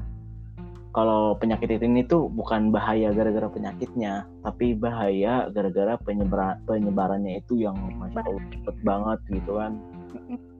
Kalau 0.93 1.33
penyakit 1.41 1.81
ini 1.81 2.05
tuh 2.05 2.29
bukan 2.29 2.69
bahaya 2.69 3.09
gara-gara 3.09 3.49
penyakitnya, 3.49 4.29
tapi 4.45 4.77
bahaya 4.77 5.49
gara-gara 5.49 5.97
penyebaran 5.97 6.61
penyebarannya 6.69 7.41
itu 7.41 7.65
yang 7.65 7.73
masya 7.97 8.21
Allah 8.21 8.45
cepet 8.53 8.75
banget 8.85 9.19
gitu 9.33 9.57
kan. 9.57 9.81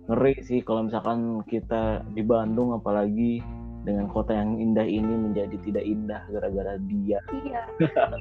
Ngeri 0.09 0.35
sih 0.41 0.59
kalau 0.65 0.89
misalkan 0.89 1.45
kita 1.45 2.01
di 2.17 2.25
Bandung 2.25 2.73
apalagi 2.73 3.45
dengan 3.85 4.09
kota 4.09 4.33
yang 4.33 4.57
indah 4.57 4.87
ini 4.87 5.13
menjadi 5.29 5.53
tidak 5.61 5.85
indah 5.85 6.21
gara-gara 6.33 6.81
dia. 6.87 7.19
iya 7.45 7.61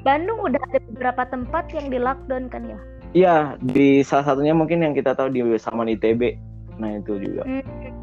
Bandung 0.07 0.37
udah 0.43 0.59
ada 0.69 0.79
beberapa 0.91 1.23
tempat 1.27 1.71
yang 1.71 1.87
di 1.87 1.97
lockdown 1.97 2.51
kan 2.51 2.67
ya 2.67 2.79
Iya, 3.13 3.61
di 3.61 4.01
salah 4.01 4.33
satunya 4.33 4.57
mungkin 4.57 4.81
yang 4.81 4.97
kita 4.97 5.13
tahu 5.13 5.29
di 5.29 5.45
Saman 5.61 5.85
ITB. 5.85 6.33
Nah, 6.81 6.97
itu 6.97 7.21
juga. 7.21 7.45
Hmm. 7.45 7.93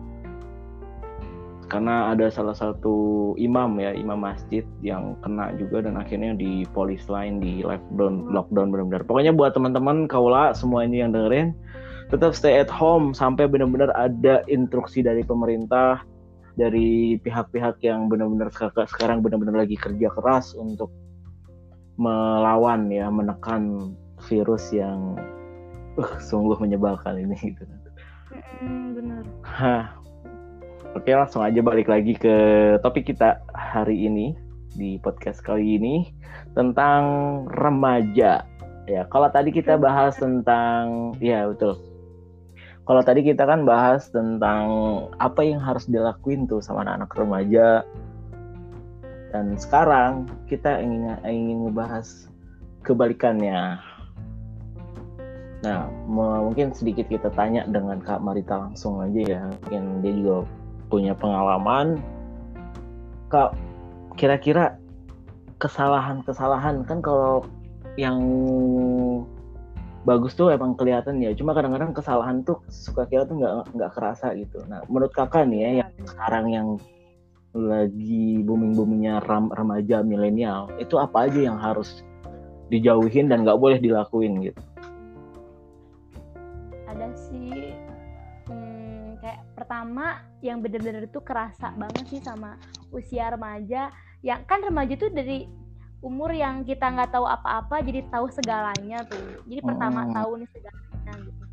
Karena 1.71 2.11
ada 2.11 2.27
salah 2.35 2.53
satu 2.53 3.31
imam 3.39 3.79
ya, 3.79 3.95
imam 3.95 4.19
masjid 4.19 4.67
yang 4.83 5.15
kena 5.23 5.55
juga 5.55 5.87
dan 5.87 5.95
akhirnya 5.95 6.35
di 6.35 6.67
polis 6.75 7.07
lain 7.07 7.39
di 7.39 7.63
lockdown, 7.63 8.35
lockdown 8.35 8.75
benar-benar. 8.75 9.07
Pokoknya 9.07 9.31
buat 9.31 9.55
teman-teman 9.55 10.11
kaula 10.11 10.51
semuanya 10.51 11.07
yang 11.07 11.15
dengerin 11.15 11.55
tetap 12.11 12.35
stay 12.35 12.59
at 12.59 12.67
home 12.67 13.15
sampai 13.15 13.47
benar-benar 13.47 13.95
ada 13.95 14.43
instruksi 14.51 14.99
dari 14.99 15.23
pemerintah 15.23 16.03
dari 16.59 17.15
pihak-pihak 17.23 17.79
yang 17.87 18.11
benar-benar 18.11 18.51
seka- 18.51 18.91
sekarang 18.91 19.23
benar-benar 19.23 19.63
lagi 19.63 19.79
kerja 19.79 20.11
keras 20.11 20.53
untuk 20.59 20.91
melawan 21.95 22.91
ya 22.91 23.07
menekan 23.07 23.95
virus 24.27 24.75
yang 24.75 25.15
uh, 25.97 26.19
sungguh 26.19 26.59
menyebalkan 26.59 27.15
ini 27.23 27.55
gitu. 27.55 27.65
Hmm, 28.59 28.99
bener 28.99 29.23
Hah. 29.47 30.00
Oke 30.91 31.15
langsung 31.15 31.47
aja 31.47 31.63
balik 31.63 31.87
lagi 31.87 32.19
ke 32.19 32.35
topik 32.83 33.15
kita 33.15 33.39
hari 33.55 34.11
ini 34.11 34.35
di 34.75 34.99
podcast 34.99 35.39
kali 35.39 35.79
ini 35.79 36.11
tentang 36.59 37.47
remaja. 37.47 38.43
Ya 38.91 39.07
kalau 39.07 39.31
tadi 39.31 39.55
kita 39.55 39.79
bahas 39.79 40.19
tentang 40.19 41.15
ya 41.23 41.47
betul. 41.47 41.79
Kalau 42.91 43.07
tadi 43.07 43.23
kita 43.23 43.47
kan 43.47 43.63
bahas 43.63 44.11
tentang 44.11 44.67
apa 45.23 45.47
yang 45.47 45.63
harus 45.63 45.87
dilakuin 45.87 46.51
tuh 46.51 46.59
sama 46.59 46.83
anak-anak 46.83 47.15
remaja. 47.15 47.69
Dan 49.31 49.55
sekarang 49.63 50.27
kita 50.51 50.83
ingin 50.83 51.23
ingin 51.23 51.71
ngebahas 51.71 52.27
kebalikannya. 52.83 53.79
Nah, 55.63 55.87
mungkin 56.11 56.75
sedikit 56.75 57.07
kita 57.07 57.31
tanya 57.31 57.63
dengan 57.71 58.03
Kak 58.03 58.27
Marita 58.27 58.59
langsung 58.59 58.99
aja 58.99 59.23
ya. 59.23 59.41
Mungkin 59.47 60.03
dia 60.03 60.15
juga 60.19 60.37
punya 60.91 61.15
pengalaman. 61.15 62.03
Kak, 63.31 63.55
kira-kira 64.19 64.75
kesalahan-kesalahan 65.63 66.83
kan 66.83 66.99
kalau 66.99 67.47
yang 67.95 68.19
bagus 70.03 70.35
tuh 70.35 70.51
emang 70.51 70.75
kelihatan 70.75 71.23
ya. 71.23 71.31
Cuma 71.39 71.55
kadang-kadang 71.55 71.95
kesalahan 71.95 72.43
tuh 72.43 72.59
suka 72.67 73.07
kira 73.07 73.23
tuh 73.23 73.39
nggak 73.39 73.71
nggak 73.79 73.91
kerasa 73.95 74.35
gitu. 74.35 74.59
Nah, 74.67 74.83
menurut 74.91 75.15
kakak 75.15 75.47
nih 75.47 75.61
ya, 75.63 75.71
yang 75.87 75.91
sekarang 76.03 76.47
yang 76.51 76.69
lagi 77.55 78.43
booming-boomingnya 78.43 79.23
ram- 79.31 79.55
remaja 79.55 80.03
milenial, 80.03 80.71
itu 80.83 80.99
apa 80.99 81.31
aja 81.31 81.39
yang 81.39 81.59
harus 81.59 82.03
dijauhin 82.71 83.31
dan 83.31 83.43
nggak 83.47 83.59
boleh 83.59 83.79
dilakuin 83.79 84.43
gitu? 84.43 84.63
ada 86.91 87.07
sih 87.15 87.73
pertama 89.61 90.25
yang 90.41 90.65
bener-bener 90.65 91.05
tuh 91.13 91.21
kerasa 91.21 91.69
banget 91.77 92.09
sih 92.09 92.21
sama 92.25 92.57
usia 92.89 93.29
remaja. 93.29 93.93
Yang 94.25 94.41
kan 94.49 94.65
remaja 94.65 94.97
tuh 94.97 95.13
dari 95.13 95.45
umur 96.01 96.33
yang 96.33 96.65
kita 96.65 96.89
nggak 96.89 97.13
tahu 97.13 97.29
apa-apa 97.29 97.85
jadi 97.85 98.09
tahu 98.09 98.33
segalanya 98.33 99.05
tuh. 99.05 99.45
Jadi 99.45 99.61
pertama 99.61 100.09
Hmm. 100.09 100.17
tahu 100.17 100.31
nih 100.41 100.49
segalanya 100.49 101.13
gitu. 101.21 101.45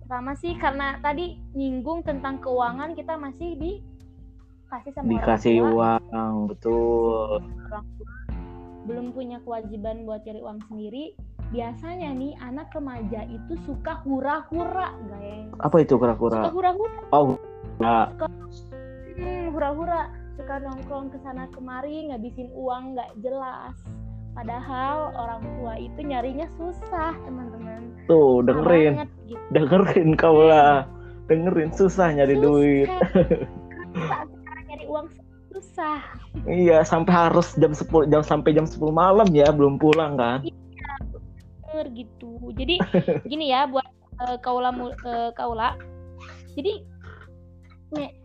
Pertama 0.00 0.30
sih 0.34 0.52
karena 0.56 0.96
tadi 0.98 1.36
nyinggung 1.52 2.00
tentang 2.00 2.40
keuangan 2.40 2.96
kita 2.96 3.20
masih 3.20 3.60
dikasih 3.60 4.90
sama 4.96 5.04
orang 5.04 5.12
Dikasih 5.12 5.54
tua, 5.60 5.68
uang, 6.00 6.34
betul. 6.48 7.28
orang 7.68 7.86
tua 8.00 8.08
belum 8.80 9.12
punya 9.12 9.38
kewajiban 9.44 10.08
buat 10.08 10.24
cari 10.24 10.40
uang 10.40 10.64
sendiri. 10.66 11.12
Biasanya 11.50 12.14
nih 12.14 12.38
anak 12.38 12.70
remaja 12.70 13.26
itu 13.26 13.58
suka 13.66 14.00
hura-hura 14.06 14.94
guys. 15.04 15.50
Apa 15.60 15.82
itu 15.82 15.98
suka 15.98 16.14
kura-kura? 16.16 16.46
hura-hura. 16.48 17.00
Oh, 17.10 17.34
nah, 17.80 18.12
hmm, 19.16 19.56
hura-hura. 19.56 20.12
Suka 20.38 20.56
nongkrong 20.56 21.12
ke 21.12 21.18
sana 21.20 21.52
kemari 21.52 22.08
ngabisin 22.08 22.48
uang 22.56 22.96
nggak 22.96 23.12
jelas. 23.20 23.76
Padahal 24.32 25.12
orang 25.12 25.42
tua 25.58 25.74
itu 25.76 26.00
nyarinya 26.00 26.48
susah 26.56 27.12
teman-teman. 27.26 27.92
Tuh 28.08 28.40
dengerin, 28.46 29.04
banget, 29.04 29.10
gitu. 29.28 29.42
dengerin 29.52 30.10
kau 30.16 30.48
lah, 30.48 30.86
dengerin 31.28 31.74
susah 31.76 32.08
nyari 32.14 32.38
Susah. 32.38 32.44
duit. 32.46 32.88
Nyari 34.70 34.84
uang 34.86 35.06
susah? 35.50 35.98
Iya, 36.46 36.86
sampai 36.86 37.28
harus 37.28 37.52
jam 37.58 37.74
10 37.74 38.08
jam 38.08 38.22
sampai 38.22 38.54
jam 38.54 38.64
10 38.64 38.80
malam 38.94 39.28
ya 39.34 39.50
belum 39.50 39.76
pulang 39.76 40.14
kan? 40.16 40.40
bener 41.70 41.86
gitu. 41.94 42.34
Jadi 42.58 42.82
gini 43.30 43.54
ya 43.54 43.70
buat 43.70 43.86
eh, 44.26 44.38
kaula 44.42 44.74
eh, 44.74 45.30
kaula. 45.38 45.78
Jadi 46.58 46.82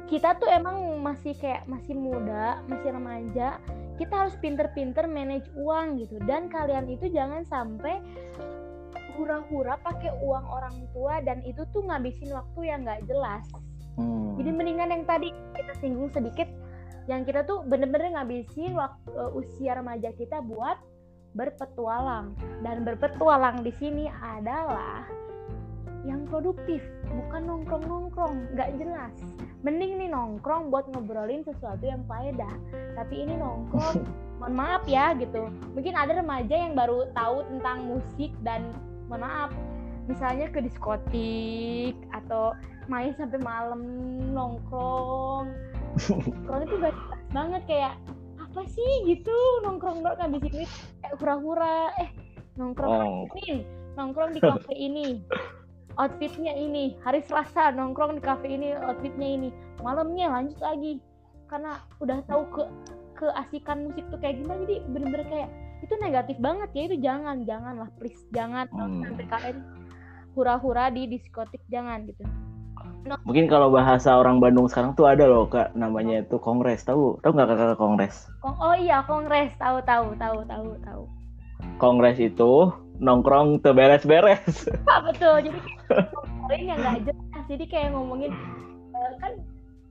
kita 0.06 0.38
tuh 0.38 0.46
emang 0.50 1.02
masih 1.02 1.34
kayak 1.42 1.66
masih 1.66 1.98
muda 1.98 2.62
masih 2.70 2.94
remaja 2.94 3.58
kita 3.96 4.28
harus 4.28 4.36
pinter-pinter 4.40 5.08
manage 5.08 5.48
uang 5.56 6.04
gitu. 6.04 6.20
Dan 6.24 6.52
kalian 6.52 6.88
itu 6.92 7.08
jangan 7.12 7.48
sampai 7.48 8.04
hura-hura 9.16 9.80
pakai 9.80 10.12
uang 10.20 10.46
orang 10.52 10.76
tua 10.92 11.24
dan 11.24 11.40
itu 11.48 11.64
tuh 11.72 11.88
ngabisin 11.88 12.36
waktu 12.36 12.60
yang 12.68 12.84
nggak 12.84 13.04
jelas. 13.08 13.44
Hmm. 13.96 14.36
jadi 14.36 14.52
mendingan 14.52 14.92
yang 14.92 15.08
tadi 15.08 15.32
kita 15.56 15.72
singgung 15.80 16.12
sedikit 16.12 16.52
yang 17.08 17.24
kita 17.24 17.48
tuh 17.48 17.64
bener-bener 17.64 18.12
ngabisin 18.12 18.76
waktu 18.76 19.08
usia 19.32 19.80
remaja 19.80 20.12
kita 20.20 20.44
buat 20.44 20.76
berpetualang. 21.32 22.36
Dan 22.60 22.84
berpetualang 22.84 23.64
di 23.64 23.72
sini 23.80 24.12
adalah 24.12 25.08
yang 26.06 26.22
produktif 26.30 26.80
bukan 27.10 27.42
nongkrong-nongkrong 27.50 28.54
nggak 28.54 28.70
jelas. 28.78 29.14
Mending 29.66 29.98
nih 29.98 30.10
nongkrong 30.14 30.70
buat 30.70 30.86
ngobrolin 30.94 31.42
sesuatu 31.42 31.82
yang 31.82 32.06
faedah. 32.06 32.54
Tapi 32.94 33.26
ini 33.26 33.34
nongkrong 33.36 34.06
mohon 34.40 34.54
maaf 34.54 34.86
ya 34.86 35.18
gitu. 35.18 35.50
Mungkin 35.74 35.98
ada 35.98 36.14
remaja 36.14 36.54
yang 36.54 36.78
baru 36.78 37.10
tahu 37.18 37.42
tentang 37.50 37.90
musik 37.90 38.32
dan 38.46 38.70
mohon 39.10 39.26
maaf. 39.26 39.52
Misalnya 40.06 40.54
ke 40.54 40.62
diskotik 40.62 41.98
atau 42.14 42.54
main 42.86 43.18
sampai 43.18 43.42
malam 43.42 43.82
nongkrong. 44.32 45.50
Nongkrong 45.98 46.62
itu 46.70 46.76
gak 46.78 46.96
banget 47.34 47.62
kayak 47.66 47.94
apa 48.38 48.62
sih? 48.70 48.92
gitu. 49.10 49.34
Nongkrong 49.66 50.06
doang 50.06 50.18
ngabisin 50.22 50.54
duit 50.54 50.72
kayak 51.02 51.18
hura-hura. 51.18 51.90
Eh 51.98 52.10
nongkrong 52.56 52.92
Oh. 52.94 53.28
ini 53.44 53.66
nongkrong 53.96 54.32
di 54.32 54.40
kafe 54.40 54.74
ini 54.76 55.20
outfitnya 55.96 56.54
ini 56.54 56.96
hari 57.02 57.24
Selasa 57.24 57.72
nongkrong 57.72 58.18
di 58.18 58.22
kafe 58.22 58.48
ini 58.52 58.76
outfitnya 58.76 59.30
ini 59.38 59.50
malamnya 59.80 60.30
lanjut 60.30 60.60
lagi 60.60 61.00
karena 61.48 61.80
udah 62.00 62.20
tahu 62.26 62.44
ke 62.52 62.64
keasikan 63.16 63.88
musik 63.88 64.04
tuh 64.12 64.20
kayak 64.20 64.40
gimana 64.40 64.66
jadi 64.66 64.76
bener-bener 64.92 65.28
kayak 65.28 65.50
itu 65.80 65.94
negatif 66.00 66.36
banget 66.40 66.70
ya 66.74 66.82
itu 66.88 66.98
jangan 67.00 67.36
jangan 67.44 67.74
lah 67.80 67.90
please 67.96 68.20
jangan 68.32 68.66
Hmm. 68.72 69.04
sampai 69.04 69.26
kalian 69.28 69.58
hura-hura 70.34 70.92
di 70.92 71.08
diskotik 71.08 71.64
jangan 71.70 72.04
gitu 72.06 72.24
Mungkin 73.06 73.46
kalau 73.46 73.70
bahasa 73.70 74.18
orang 74.18 74.42
Bandung 74.42 74.66
sekarang 74.66 74.98
tuh 74.98 75.06
ada 75.06 75.30
loh 75.30 75.46
kak, 75.46 75.78
namanya 75.78 76.26
itu 76.26 76.42
kongres. 76.42 76.82
Tahu? 76.82 77.22
Tahu 77.22 77.32
nggak 77.38 77.50
kakak 77.54 77.78
kongres? 77.78 78.26
Kong- 78.42 78.58
oh 78.58 78.74
iya 78.74 79.06
kongres 79.06 79.54
tahu 79.62 79.78
tahu 79.86 80.18
tahu 80.18 80.42
tahu 80.50 80.70
tahu 80.82 81.02
Kongres 81.78 82.18
itu 82.18 82.74
nongkrong 83.00 83.60
terberes-beres. 83.62 84.70
Pak 84.88 85.00
betul. 85.12 85.52
Jadi 85.52 85.60
ngomongin 86.40 86.66
yang 86.72 86.80
nggak 86.80 87.00
jelas. 87.12 87.44
Jadi 87.52 87.66
kayak 87.68 87.90
ngomongin 87.92 88.32
eh, 88.96 89.12
kan 89.20 89.34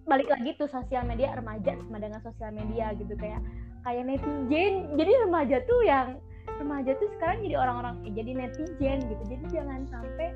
balik 0.04 0.28
lagi 0.28 0.52
tuh 0.60 0.68
sosial 0.68 1.08
media 1.08 1.32
remaja 1.32 1.76
sama 1.80 1.98
dengan 2.00 2.20
sosial 2.24 2.52
media 2.52 2.92
gitu. 2.96 3.12
Kayak 3.16 3.40
kayak 3.84 4.02
netizen. 4.08 4.74
Jadi 4.96 5.12
remaja 5.28 5.56
tuh 5.64 5.80
yang 5.84 6.08
remaja 6.60 6.94
tuh 7.00 7.08
sekarang 7.18 7.42
jadi 7.44 7.56
orang-orang 7.60 7.94
eh, 8.08 8.12
jadi 8.12 8.30
netizen 8.32 8.98
gitu. 9.04 9.22
Jadi 9.28 9.44
jangan 9.52 9.84
sampai 9.88 10.32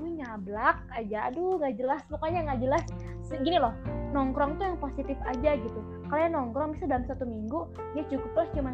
lu 0.00 0.16
nyablak 0.16 0.80
aja. 0.96 1.32
Aduh 1.32 1.60
nggak 1.60 1.76
jelas. 1.76 2.00
Pokoknya 2.08 2.48
nggak 2.48 2.60
jelas. 2.64 2.84
Gini 3.40 3.56
loh 3.60 3.72
nongkrong 4.14 4.62
tuh 4.62 4.64
yang 4.70 4.78
positif 4.78 5.18
aja 5.26 5.58
gitu. 5.58 5.80
Kalian 6.06 6.38
nongkrong 6.38 6.78
bisa 6.78 6.86
dalam 6.86 7.04
satu 7.10 7.26
minggu 7.26 7.66
ya 7.98 8.06
cukup 8.06 8.32
lah 8.38 8.48
cuma 8.54 8.72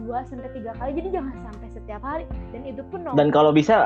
dua 0.00 0.24
sampai 0.24 0.50
tiga 0.50 0.72
kali 0.74 0.90
jadi 0.94 1.08
jangan 1.12 1.34
sampai 1.42 1.68
setiap 1.70 2.00
hari 2.00 2.24
dan 2.50 2.62
itu 2.64 2.82
pun 2.88 2.98
nongkrong 3.00 3.18
Dan 3.18 3.28
kalau 3.30 3.50
bisa 3.50 3.76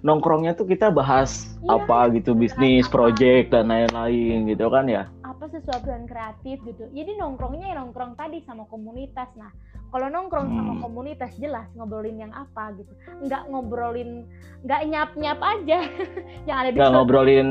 nongkrongnya 0.00 0.52
tuh 0.52 0.64
kita 0.64 0.88
bahas 0.88 1.48
Iya. 1.58 1.80
apa 1.80 2.12
gitu 2.12 2.36
bisnis, 2.36 2.84
Apa. 2.84 2.92
project 2.94 3.46
dan 3.50 3.68
lain-lain 3.68 4.44
gitu 4.46 4.68
kan 4.68 4.84
ya. 4.84 5.08
apa 5.24 5.48
sesuatu 5.50 5.88
yang 5.88 6.04
kreatif 6.04 6.60
gitu. 6.62 6.84
Jadi 6.90 7.16
nongkrongnya 7.16 7.72
ya 7.72 7.76
nongkrong 7.76 8.14
tadi 8.14 8.38
sama 8.40 8.64
komunitas. 8.64 9.28
Nah, 9.34 9.48
kalau 9.88 10.06
nongkrong 10.06 10.46
sama 10.46 10.72
Hmm. 10.72 10.82
komunitas 10.82 11.32
jelas 11.36 11.66
ngobrolin 11.72 12.16
yang 12.18 12.30
apa 12.30 12.72
gitu. 12.74 12.92
Nggak 13.20 13.42
ngobrolin, 13.48 14.24
nggak 14.62 14.82
nyap-nyap 14.86 15.40
aja. 15.40 15.78
yang 16.48 16.56
ada 16.56 16.68
di 16.68 16.76
Nggak 16.76 16.92
ngobrolin, 16.92 17.48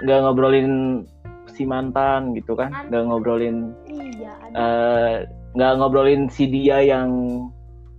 nggak 0.00 0.20
ngobrolin 0.20 0.68
si 1.46 1.62
mantan 1.64 2.32
gitu 2.32 2.52
kan, 2.54 2.72
nggak 2.88 3.04
ngobrolin, 3.04 3.76
Iya, 3.86 4.32
ada. 4.42 4.56
eh, 4.56 5.14
nggak 5.52 5.72
ngobrolin 5.76 6.22
si 6.26 6.44
dia 6.44 6.80
yang 6.80 7.08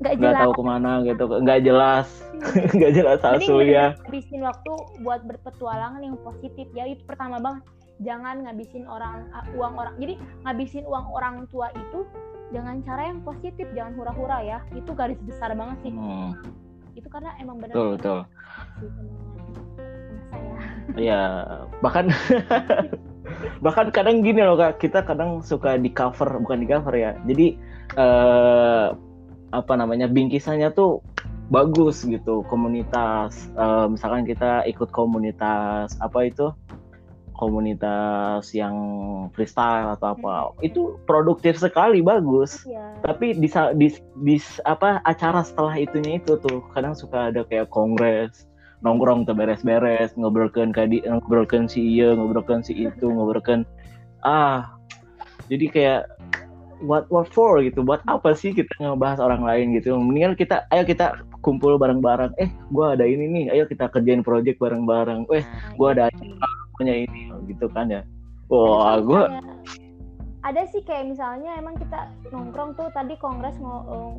nggak 0.02 0.14
nggak 0.18 0.34
jelas. 0.34 0.41
tahu 0.41 0.52
ke 0.58 0.64
mana 0.66 0.91
gitu, 1.06 1.24
nggak 1.30 1.62
jelas, 1.62 2.08
nggak 2.76 2.91
jelas 2.97 3.20
asuhnya. 3.22 3.86
bener-bener 3.93 4.02
ngabisin 4.02 4.41
waktu 4.41 4.72
buat 5.06 5.22
berpetualangan 5.30 6.02
yang 6.02 6.18
positif. 6.26 6.66
Ya 6.74 6.89
itu 6.89 7.06
pertama 7.06 7.38
banget. 7.38 7.64
Jangan 8.02 8.49
ngabisin 8.49 8.89
orang 8.89 9.30
uh, 9.30 9.45
uang 9.54 9.78
orang. 9.78 9.93
Jadi 10.02 10.18
ngabisin 10.41 10.86
uang 10.89 11.06
orang 11.14 11.45
tua 11.54 11.70
itu 11.78 12.02
dengan 12.49 12.82
cara 12.82 13.14
yang 13.14 13.22
positif. 13.22 13.70
Jangan 13.78 13.93
hura-hura 13.93 14.41
ya. 14.41 14.58
Itu 14.74 14.97
garis 14.97 15.22
besar 15.22 15.54
banget 15.54 15.78
sih. 15.86 15.93
Hmm, 15.93 16.34
itu 16.97 17.06
karena 17.06 17.38
emang 17.38 17.62
benar 17.62 17.78
betul 17.78 17.88
betul. 17.93 18.20
Iya, 20.97 21.22
bahkan 21.86 22.10
bahkan 23.66 23.93
kadang 23.93 24.26
gini 24.26 24.41
loh 24.41 24.58
kak, 24.58 24.82
kita 24.82 25.06
kadang 25.06 25.45
suka 25.45 25.78
di 25.78 25.93
cover 25.93 26.41
bukan 26.41 26.66
di 26.66 26.68
cover 26.68 26.97
ya. 26.97 27.14
Jadi 27.30 27.54
eh, 27.95 28.88
apa 29.52 29.76
namanya 29.76 30.08
bingkisannya 30.08 30.72
tuh 30.72 31.04
bagus 31.52 32.08
gitu 32.08 32.43
komunitas. 32.47 33.52
Eh, 33.56 33.86
misalkan 33.91 34.24
kita 34.24 34.64
ikut 34.68 34.89
komunitas 34.95 35.95
apa 35.99 36.28
itu 36.28 36.56
komunitas 37.36 38.54
yang 38.54 38.78
freestyle 39.34 39.97
atau 39.97 40.14
apa, 40.14 40.54
itu 40.62 41.02
produktif 41.10 41.58
sekali 41.58 41.97
bagus. 41.97 42.62
Iya. 42.70 43.02
Tapi 43.02 43.34
di, 43.34 43.49
di, 43.82 43.88
di 44.22 44.36
apa 44.70 45.02
acara 45.10 45.41
setelah 45.41 45.74
itunya 45.74 46.22
itu 46.22 46.38
tuh 46.38 46.62
kadang 46.78 46.93
suka 46.93 47.34
ada 47.34 47.41
kayak 47.41 47.74
kongres 47.74 48.45
nongkrong 48.82 49.30
terberes-beres 49.30 50.14
ngobrolkan 50.18 50.74
kadi 50.74 51.06
ngobrolkan 51.06 51.70
si 51.70 51.82
iya 51.82 52.18
ngobrolkan 52.18 52.66
si 52.66 52.74
itu 52.74 53.06
ngobrolkan 53.06 53.62
ah 54.26 54.74
jadi 55.49 55.66
kayak 55.70 56.02
what 56.82 57.05
what 57.07 57.29
for 57.29 57.61
gitu. 57.61 57.82
Buat 57.82 58.01
apa 58.05 58.34
sih 58.34 58.51
kita 58.51 58.69
ngebahas 58.77 59.21
orang 59.21 59.41
lain 59.41 59.77
gitu? 59.77 59.95
Mendingan 59.95 60.34
kita 60.34 60.65
ayo 60.69 60.84
kita 60.84 61.17
kumpul 61.41 61.77
bareng-bareng. 61.77 62.34
Eh 62.38 62.49
gua 62.69 62.93
ada 62.97 63.05
ini 63.05 63.25
nih. 63.25 63.45
Ayo 63.53 63.63
kita 63.65 63.88
kerjain 63.88 64.21
project 64.21 64.57
bareng-bareng. 64.57 65.25
Eh 65.32 65.41
Nah, 65.41 65.73
gua 65.77 65.88
ada 65.93 66.05
iya. 66.13 66.36
punya 66.77 66.93
ini 66.97 67.29
gitu 67.47 67.69
kan 67.71 67.89
ya? 67.89 68.01
Wah 68.49 68.99
gua 68.99 69.32
kayak- 69.32 69.49
ada 70.41 70.61
sih 70.67 70.82
kayak 70.82 71.13
misalnya 71.13 71.53
emang 71.55 71.77
kita 71.77 72.09
nongkrong 72.34 72.73
tuh 72.73 72.89
tadi 72.89 73.13
kongres 73.15 73.53
ngo- 73.61 73.86
eh, 73.88 74.11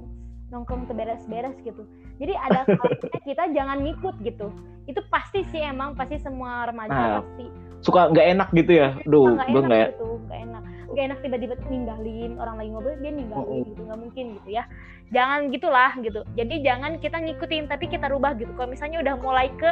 nongkrong 0.54 0.86
tuh 0.86 0.94
beres-beres 0.94 1.58
gitu. 1.66 1.82
Jadi 2.22 2.32
ada 2.38 2.62
kalanya 2.78 3.20
kita 3.26 3.44
jangan 3.50 3.82
ngikut 3.82 4.14
gitu. 4.22 4.46
Itu 4.86 5.02
pasti 5.10 5.42
sih 5.50 5.60
emang 5.60 5.98
pasti 5.98 6.22
semua 6.22 6.70
remaja 6.70 6.94
Nah, 6.94 7.10
pasti. 7.20 7.46
Suka 7.82 8.14
nggak 8.14 8.26
enak 8.38 8.48
gitu 8.54 8.72
ya? 8.78 8.94
Duh 9.02 9.34
nggak 9.34 9.48
gua 9.50 9.58
enak 9.58 9.66
nggak 9.66 9.88
gitu 9.90 10.08
nggak 10.22 10.40
enak 10.46 10.62
nggak 10.92 11.04
enak 11.08 11.18
tiba-tiba 11.24 11.54
ninggalin 11.72 12.36
orang 12.36 12.60
lagi 12.60 12.68
ngobrol 12.68 12.96
dia 13.00 13.12
ninggalin 13.12 13.64
gitu 13.64 13.80
nggak 13.82 14.00
mungkin 14.00 14.24
gitu 14.40 14.48
ya. 14.52 14.64
Jangan 15.12 15.48
gitulah 15.52 15.92
gitu. 16.00 16.20
Jadi 16.36 16.54
jangan 16.64 17.00
kita 17.00 17.16
ngikutin 17.20 17.64
tapi 17.68 17.84
kita 17.88 18.12
rubah 18.12 18.36
gitu. 18.36 18.52
Kalau 18.56 18.68
misalnya 18.68 19.00
udah 19.00 19.14
mulai 19.20 19.48
ke 19.56 19.70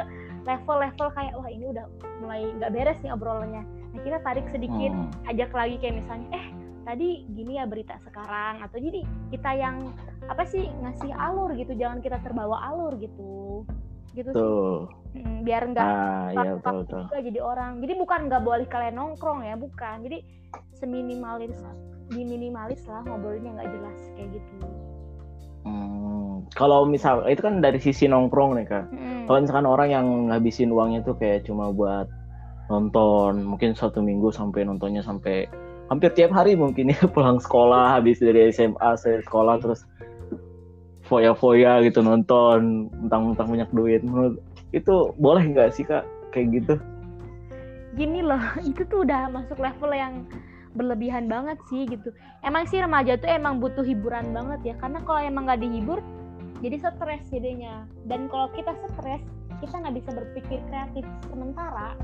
level-level 0.49 1.09
kayak 1.12 1.33
wah 1.37 1.49
ini 1.53 1.64
udah 1.68 1.85
mulai 2.25 2.49
nggak 2.57 2.71
beres 2.73 2.99
nih 3.05 3.12
obrolannya. 3.12 3.62
Nah 3.64 4.01
kita 4.01 4.18
tarik 4.25 4.47
sedikit 4.53 4.93
Hmm. 4.93 5.12
ajak 5.29 5.51
lagi 5.53 5.77
kayak 5.81 6.01
misalnya 6.01 6.29
eh 6.33 6.47
tadi 6.89 7.29
gini 7.37 7.61
ya 7.61 7.68
berita 7.68 8.01
sekarang. 8.09 8.64
Atau 8.64 8.81
jadi 8.81 9.05
kita 9.29 9.51
yang 9.61 9.93
apa 10.29 10.45
sih 10.49 10.64
ngasih 10.81 11.12
alur 11.12 11.53
gitu. 11.53 11.77
Jangan 11.77 12.01
kita 12.01 12.16
terbawa 12.25 12.64
alur 12.73 12.97
gitu 12.97 13.64
gitu 14.15 14.31
sih. 14.31 14.39
Tuh 14.39 15.01
Mm, 15.11 15.43
biar 15.43 15.63
nggak 15.75 15.87
ah 15.91 16.31
iya 16.31 16.55
betul 16.55 16.63
kaku 16.63 16.81
betul. 16.87 17.03
juga 17.11 17.19
jadi 17.27 17.41
orang. 17.43 17.73
Jadi 17.83 17.93
bukan 17.99 18.21
nggak 18.31 18.43
boleh 18.47 18.67
kalian 18.71 18.95
nongkrong 18.95 19.43
ya 19.43 19.55
bukan. 19.59 19.97
Jadi 20.07 20.19
seminimalis 20.79 21.59
diminimalis 22.11 22.83
lah 22.87 23.03
ngobrolnya 23.07 23.51
nggak 23.59 23.71
jelas 23.75 23.99
kayak 24.15 24.29
gitu. 24.39 24.55
Hmm, 25.67 26.47
kalau 26.55 26.87
misal 26.87 27.27
itu 27.27 27.43
kan 27.43 27.59
dari 27.59 27.83
sisi 27.83 28.07
nongkrong 28.07 28.55
nih 28.63 28.67
kak. 28.71 28.87
Mm. 28.95 29.27
Kalau 29.27 29.39
misalkan 29.43 29.67
orang 29.67 29.89
yang 29.91 30.07
ngabisin 30.31 30.71
uangnya 30.71 31.03
tuh 31.03 31.19
kayak 31.19 31.43
cuma 31.43 31.75
buat 31.75 32.07
nonton, 32.71 33.43
mungkin 33.43 33.75
satu 33.75 33.99
minggu 33.99 34.31
sampai 34.31 34.63
nontonnya 34.63 35.03
sampai 35.03 35.51
hampir 35.91 36.15
tiap 36.15 36.31
hari 36.31 36.55
mungkin 36.55 36.95
ya 36.95 37.03
pulang 37.15 37.43
sekolah 37.43 37.99
habis 37.99 38.23
dari 38.23 38.55
SMA 38.55 38.95
sekolah 39.27 39.59
terus 39.59 39.83
foya-foya 41.11 41.83
gitu 41.83 42.07
nonton 42.07 42.87
mentang-mentang 42.95 43.51
banyak 43.51 43.71
duit. 43.75 44.01
Menurut 44.07 44.39
itu 44.71 45.11
boleh 45.19 45.43
nggak 45.51 45.75
sih 45.75 45.83
kak? 45.83 46.07
Kayak 46.31 46.63
gitu. 46.63 46.75
Gini 47.99 48.23
loh 48.23 48.39
itu 48.71 48.87
tuh 48.87 49.03
udah 49.03 49.27
masuk 49.35 49.59
level 49.59 49.91
yang 49.91 50.23
berlebihan 50.79 51.27
banget 51.27 51.59
sih 51.67 51.91
gitu. 51.91 52.15
Emang 52.47 52.71
sih 52.71 52.79
remaja 52.79 53.19
tuh 53.19 53.27
emang 53.27 53.59
butuh 53.59 53.83
hiburan 53.83 54.31
banget 54.31 54.71
ya 54.71 54.75
karena 54.79 55.03
kalau 55.03 55.19
emang 55.19 55.51
nggak 55.51 55.67
dihibur 55.67 55.99
jadi 56.63 56.79
stres 56.79 57.27
jadinya. 57.35 57.83
Dan 58.07 58.31
kalau 58.31 58.47
kita 58.55 58.71
stres 58.95 59.27
kita 59.59 59.75
nggak 59.75 59.99
bisa 59.99 60.11
berpikir 60.15 60.63
kreatif. 60.71 61.05
Sementara 61.27 61.99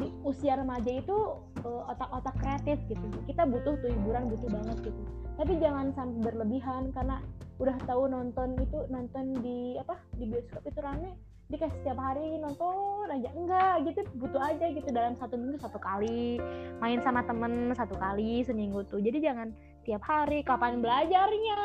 di 0.00 0.08
usia 0.24 0.56
remaja 0.56 0.88
itu 0.88 1.16
eh, 1.60 1.82
otak-otak 1.92 2.32
kreatif 2.40 2.80
gitu. 2.88 3.06
Kita 3.28 3.44
butuh 3.44 3.76
tuh 3.84 3.92
hiburan 3.92 4.32
butuh 4.32 4.48
banget 4.48 4.88
gitu. 4.88 5.02
Tapi 5.36 5.52
jangan 5.60 5.92
sampai 5.92 6.32
berlebihan 6.32 6.88
karena 6.96 7.20
udah 7.60 7.76
tahu 7.84 8.08
nonton 8.08 8.56
itu 8.56 8.78
nonton 8.88 9.36
di 9.44 9.76
apa 9.76 9.98
di 10.16 10.24
bioskop 10.28 10.64
itu 10.64 10.80
rame 10.80 11.12
dikasih 11.52 11.76
setiap 11.84 12.00
hari 12.00 12.40
nonton 12.40 13.12
aja. 13.12 13.28
Enggak 13.36 13.74
gitu 13.84 14.00
butuh 14.16 14.40
aja 14.40 14.66
gitu 14.72 14.88
dalam 14.88 15.12
satu 15.20 15.36
minggu 15.36 15.60
satu 15.60 15.76
kali 15.76 16.40
main 16.80 17.00
sama 17.04 17.20
temen 17.28 17.76
satu 17.76 17.92
kali 18.00 18.40
seminggu 18.40 18.80
tuh. 18.88 19.04
Jadi 19.04 19.20
jangan 19.20 19.52
tiap 19.84 20.00
hari 20.06 20.40
kapan 20.40 20.80
belajarnya? 20.80 21.60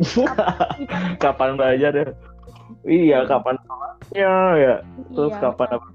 Kapan- 0.00 0.56
kapan 1.24 1.50
belajar 1.60 1.92
ya? 1.92 2.06
Iya 2.88 3.18
kapan 3.28 3.54
ya 4.16 4.36
ya. 4.56 4.74
Terus 5.12 5.32
Iya, 5.36 5.40
kapan 5.52 5.68
apa? 5.76 5.88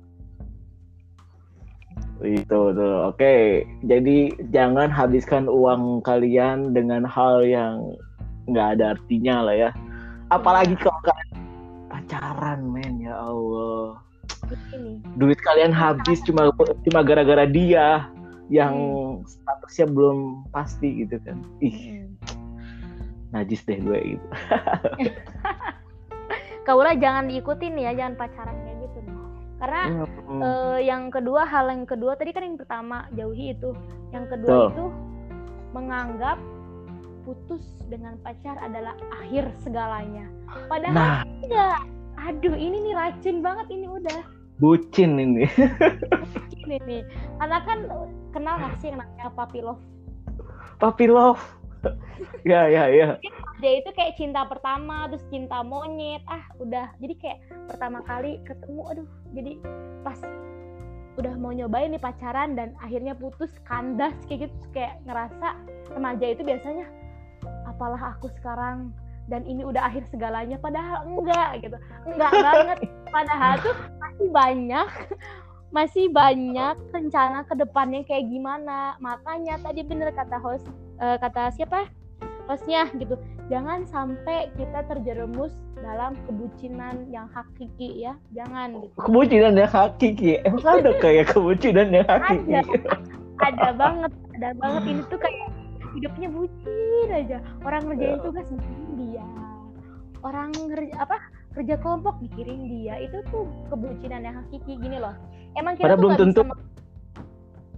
Itu 2.20 2.60
tuh. 2.78 2.98
Oke 3.10 3.66
jadi 3.82 4.18
jangan 4.54 4.94
habiskan 4.94 5.50
uang 5.50 6.06
kalian 6.06 6.78
dengan 6.78 7.10
hal 7.10 7.42
yang 7.42 7.98
nggak 8.50 8.68
ada 8.78 8.98
artinya 8.98 9.46
lah 9.46 9.56
ya. 9.56 9.70
Apalagi 10.30 10.74
Iya. 10.74 10.82
kalau 10.84 11.00
kalian 11.02 11.30
pacaran 11.88 12.60
men 12.70 12.94
ya 13.00 13.16
Allah. 13.18 14.02
Ini 14.74 15.02
duit 15.16 15.40
kalian 15.42 15.70
habis 15.70 16.22
cuma 16.24 16.50
cuma 16.58 17.00
gara-gara 17.02 17.46
dia 17.46 18.10
yang 18.50 18.74
statusnya 19.26 19.86
belum 19.90 20.18
pasti 20.50 21.06
gitu 21.06 21.22
kan. 21.22 21.38
Ih. 21.62 21.76
Hmm. 21.76 22.08
najis 23.30 23.62
deh 23.62 23.78
gue 23.78 24.18
gitu. 24.18 24.28
Kaulah 26.68 26.98
jangan 26.98 27.30
diikutin 27.30 27.78
ya 27.78 27.94
jangan 27.94 28.18
pacaran 28.18 28.58
kayak 28.58 28.78
gitu. 28.86 29.00
Karena 29.60 29.82
Hmm. 30.26 30.42
eh, 30.42 30.78
yang 30.86 31.10
kedua 31.10 31.46
hal 31.46 31.70
yang 31.70 31.86
kedua 31.86 32.14
tadi 32.14 32.34
kan 32.34 32.42
yang 32.42 32.58
pertama 32.58 33.06
jauhi 33.14 33.54
itu. 33.54 33.74
Yang 34.10 34.26
kedua 34.34 34.50
Betul. 34.50 34.70
itu 34.74 34.86
menganggap 35.70 36.38
putus 37.30 37.62
dengan 37.94 38.18
pacar 38.26 38.58
adalah 38.58 38.98
akhir 39.22 39.54
segalanya. 39.62 40.26
Padahal 40.66 40.98
nah. 40.98 41.22
enggak. 41.46 41.82
Aduh 42.18 42.58
ini 42.58 42.90
nih 42.90 42.94
racun 42.98 43.46
banget 43.46 43.70
ini 43.70 43.86
udah. 43.86 44.26
Bucin 44.58 45.22
ini. 45.22 45.46
Ini. 46.66 46.78
Nih 46.90 47.02
karena 47.38 47.58
kan 47.62 47.80
kenal 48.34 48.58
gak 48.58 48.82
sih 48.82 48.90
yang 48.90 48.98
namanya 48.98 49.30
puppy 49.38 49.62
love? 49.62 49.82
Puppy 50.82 51.06
love. 51.06 51.42
Ya 52.44 52.66
ya 52.66 52.90
ya. 52.90 53.22
Dia 53.62 53.72
itu 53.80 53.90
kayak 53.94 54.18
cinta 54.18 54.44
pertama 54.50 55.06
terus 55.14 55.24
cinta 55.30 55.62
monyet. 55.62 56.26
Ah 56.26 56.44
udah. 56.58 56.90
Jadi 56.98 57.14
kayak 57.22 57.40
pertama 57.70 58.02
kali 58.10 58.42
ketemu 58.42 58.82
aduh. 58.90 59.10
Jadi 59.38 59.54
pas 60.02 60.18
udah 61.22 61.36
mau 61.38 61.54
nyobain 61.54 61.94
nih 61.94 62.02
pacaran 62.02 62.58
dan 62.58 62.74
akhirnya 62.82 63.14
putus 63.14 63.54
kandas 63.70 64.18
kayak 64.26 64.50
gitu. 64.50 64.56
Kayak 64.76 64.98
ngerasa 65.08 65.56
remaja 65.96 66.26
itu 66.36 66.42
biasanya 66.44 66.99
apalah 67.70 68.18
aku 68.18 68.28
sekarang 68.42 68.90
dan 69.30 69.46
ini 69.46 69.62
udah 69.62 69.86
akhir 69.86 70.10
segalanya 70.10 70.58
padahal 70.58 71.06
enggak 71.06 71.62
gitu. 71.62 71.78
Enggak 72.10 72.34
banget. 72.34 72.78
Padahal 73.14 73.54
tuh 73.62 73.76
masih 74.02 74.28
banyak 74.34 74.90
masih 75.70 76.06
banyak 76.10 76.76
rencana 76.90 77.46
ke 77.46 77.54
depannya 77.54 78.02
kayak 78.10 78.26
gimana. 78.26 78.98
Makanya 78.98 79.62
tadi 79.62 79.86
bener 79.86 80.10
kata 80.12 80.42
host 80.42 80.66
eh, 80.98 81.18
kata 81.22 81.54
siapa? 81.54 81.86
Hostnya 82.50 82.90
gitu. 82.98 83.22
Jangan 83.54 83.86
sampai 83.86 84.50
kita 84.58 84.82
terjerumus 84.90 85.54
dalam 85.78 86.18
kebucinan 86.26 87.06
yang 87.14 87.30
hakiki 87.30 88.10
ya. 88.10 88.18
Jangan 88.34 88.82
gitu. 88.82 88.94
Kebucinan 88.98 89.54
yang 89.54 89.70
hakiki. 89.70 90.42
Emang 90.42 90.82
ada 90.82 90.92
kayak 90.98 91.30
kebucinan 91.30 91.94
yang 91.94 92.10
hakiki? 92.10 92.58
Ada. 92.58 92.74
ada 93.46 93.70
banget. 93.78 94.12
Ada 94.42 94.50
banget. 94.58 94.82
Ini 94.90 95.02
tuh 95.06 95.20
kayak 95.22 95.59
hidupnya 95.96 96.28
bucin 96.30 97.10
aja. 97.10 97.38
Orang 97.66 97.82
ngerjain 97.90 98.20
tugas 98.22 98.48
mikirin 98.52 98.92
dia. 98.98 99.26
Orang 100.22 100.52
ngerja 100.52 100.94
apa 101.00 101.18
kerja 101.56 101.76
kelompok 101.80 102.20
mikirin 102.22 102.68
dia. 102.68 103.00
Itu 103.02 103.24
tuh 103.32 103.48
kebucinan 103.72 104.22
yang 104.26 104.36
hakiki 104.44 104.78
gini 104.78 104.98
loh. 105.00 105.16
Emang 105.58 105.76
kita 105.80 105.96
tuh 105.96 106.00
belum 106.00 106.14
tentu. 106.18 106.42
bisa 106.46 106.56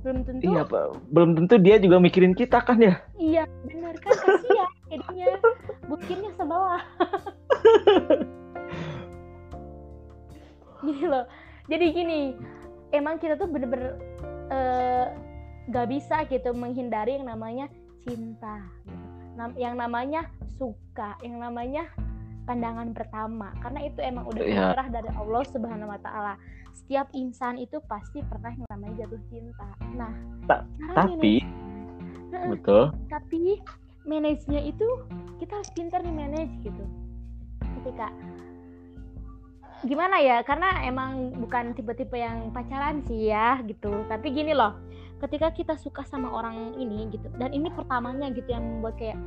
belum 0.02 0.26
tentu. 0.26 0.42
Iya 0.50 0.66
pak. 0.66 0.86
Belum 1.14 1.38
tentu 1.38 1.56
dia 1.62 1.78
juga 1.78 2.02
mikirin 2.02 2.34
kita 2.34 2.58
kan 2.66 2.82
ya? 2.82 2.98
Iya 3.22 3.46
bener 3.70 3.94
kan? 4.02 4.18
Kasihan 4.18 4.70
jadinya. 4.90 5.38
Bucinnya 5.86 6.32
sebelah. 6.34 6.82
Gini 10.86 11.06
loh. 11.06 11.26
Jadi 11.70 11.86
gini 11.94 12.34
emang 12.90 13.22
kita 13.22 13.38
tuh 13.38 13.46
bener-bener 13.46 13.96
eh, 14.50 15.06
gak 15.70 15.88
bisa 15.88 16.26
gitu 16.28 16.52
menghindari 16.58 17.22
yang 17.22 17.30
namanya 17.30 17.70
cinta 18.04 18.62
gitu. 18.84 19.08
Yang 19.58 19.76
namanya 19.78 20.22
suka 20.60 21.18
yang 21.22 21.40
namanya 21.40 21.88
pandangan 22.44 22.92
pertama. 22.92 23.54
Karena 23.62 23.80
itu 23.86 24.00
emang 24.02 24.26
udah 24.28 24.44
Iya. 24.44 24.74
fitrah 24.74 24.88
dari 24.92 25.10
Allah 25.14 25.44
Subhanahu 25.48 25.90
Wa 25.90 26.00
Taala. 26.02 26.34
Setiap 26.72 27.08
insan 27.14 27.56
itu 27.58 27.78
pasti 27.86 28.20
pernah 28.24 28.52
yang 28.52 28.68
namanya 28.70 29.06
jatuh 29.06 29.22
cinta. 29.28 29.70
Nah 29.96 30.12
Ta- 30.46 30.66
tapi- 30.94 31.46
betul. 32.52 32.92
Tapi 33.08 33.60
manage-nya 34.04 34.62
itu 34.64 34.88
kita 35.38 35.62
harus 35.62 35.72
pintar 35.72 36.02
nih 36.02 36.16
manage 36.16 36.54
gitu. 36.62 36.84
Ketika 37.82 38.10
gimana 39.86 40.22
ya 40.22 40.46
karena 40.46 40.86
emang 40.86 41.34
bukan 41.42 41.74
tipe-tipe 41.74 42.14
yang 42.18 42.54
pacaran 42.54 43.02
sih 43.06 43.30
ya 43.30 43.60
gitu. 43.66 44.06
Tapi 44.08 44.28
gini 44.34 44.54
loh 44.54 44.78
ketika 45.22 45.54
kita 45.54 45.74
suka 45.78 46.02
sama 46.10 46.34
orang 46.34 46.74
ini 46.82 47.06
gitu 47.14 47.30
dan 47.38 47.54
ini 47.54 47.70
pertamanya 47.70 48.34
gitu 48.34 48.50
yang 48.50 48.66
membuat 48.66 48.98
kayak 48.98 49.18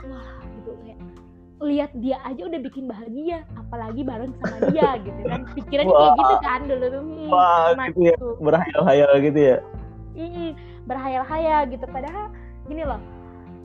wah 0.00 0.40
gitu 0.56 0.72
kayak 0.80 0.96
lihat 1.62 1.92
dia 2.00 2.18
aja 2.26 2.42
udah 2.42 2.60
bikin 2.64 2.90
bahagia 2.90 3.46
apalagi 3.54 4.02
bareng 4.02 4.32
sama 4.42 4.58
dia 4.74 4.98
gitu 5.00 5.20
kan. 5.28 5.40
Pikirannya 5.54 5.94
kayak 5.94 6.16
gitu 6.18 6.36
kan 6.42 6.60
dulu 6.66 6.84
tuh 6.90 7.02
hmm, 7.02 7.28
Wah, 7.30 7.66
gitu 7.88 8.00
ya. 8.02 8.14
gitu. 8.16 8.28
berhayal-hayal 8.42 9.12
gitu 9.22 9.40
ya? 9.40 9.58
Mm, 10.12 10.50
berhayal-hayal 10.84 11.60
gitu. 11.70 11.84
Padahal 11.88 12.26
gini 12.66 12.82
loh 12.82 13.00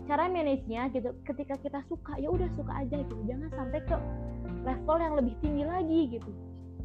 cara 0.08 0.32
manage-nya 0.32 0.88
gitu 0.96 1.12
ketika 1.28 1.60
kita 1.60 1.84
suka 1.92 2.16
ya 2.16 2.32
udah 2.32 2.48
suka 2.56 2.72
aja 2.80 2.96
gitu. 3.02 3.16
Jangan 3.28 3.50
sampai 3.52 3.80
ke 3.84 3.96
level 4.68 4.98
yang 5.00 5.14
lebih 5.16 5.34
tinggi 5.40 5.64
lagi 5.64 6.00
gitu. 6.20 6.30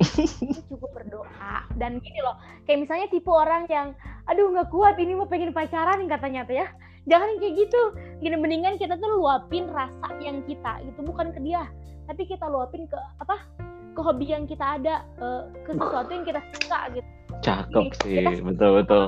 Kita 0.39 0.63
cukup 0.71 0.91
berdoa. 0.95 1.67
Dan 1.75 1.99
gini 1.99 2.21
loh 2.23 2.39
kayak 2.65 2.87
misalnya 2.87 3.07
tipe 3.11 3.29
orang 3.29 3.67
yang 3.67 3.93
aduh 4.31 4.55
nggak 4.55 4.71
kuat 4.71 4.95
ini 5.03 5.19
mau 5.19 5.27
pengen 5.27 5.51
pacaran 5.51 6.07
katanya 6.07 6.47
tuh 6.47 6.57
ya. 6.63 6.67
Jangan 7.11 7.43
kayak 7.43 7.55
gitu. 7.67 7.83
Gini 8.23 8.39
mendingan 8.39 8.79
kita 8.79 8.95
tuh 8.95 9.11
luapin 9.19 9.67
rasa 9.67 10.15
yang 10.23 10.47
kita 10.47 10.79
gitu. 10.87 11.03
Bukan 11.03 11.35
ke 11.35 11.43
dia 11.43 11.67
tapi 12.07 12.27
kita 12.27 12.47
luapin 12.51 12.87
ke 12.91 12.99
apa 13.23 13.47
ke 13.93 14.01
hobi 14.01 14.33
yang 14.33 14.49
kita 14.49 14.81
ada 14.81 15.05
eh, 15.21 15.43
ke 15.65 15.71
sesuatu 15.77 16.11
yang 16.11 16.25
kita 16.25 16.41
suka 16.59 16.79
gitu. 16.97 17.09
Cakep 17.43 17.85
Kita- 17.93 18.37
sih 18.37 18.43
betul 18.45 18.71
betul. 18.83 19.05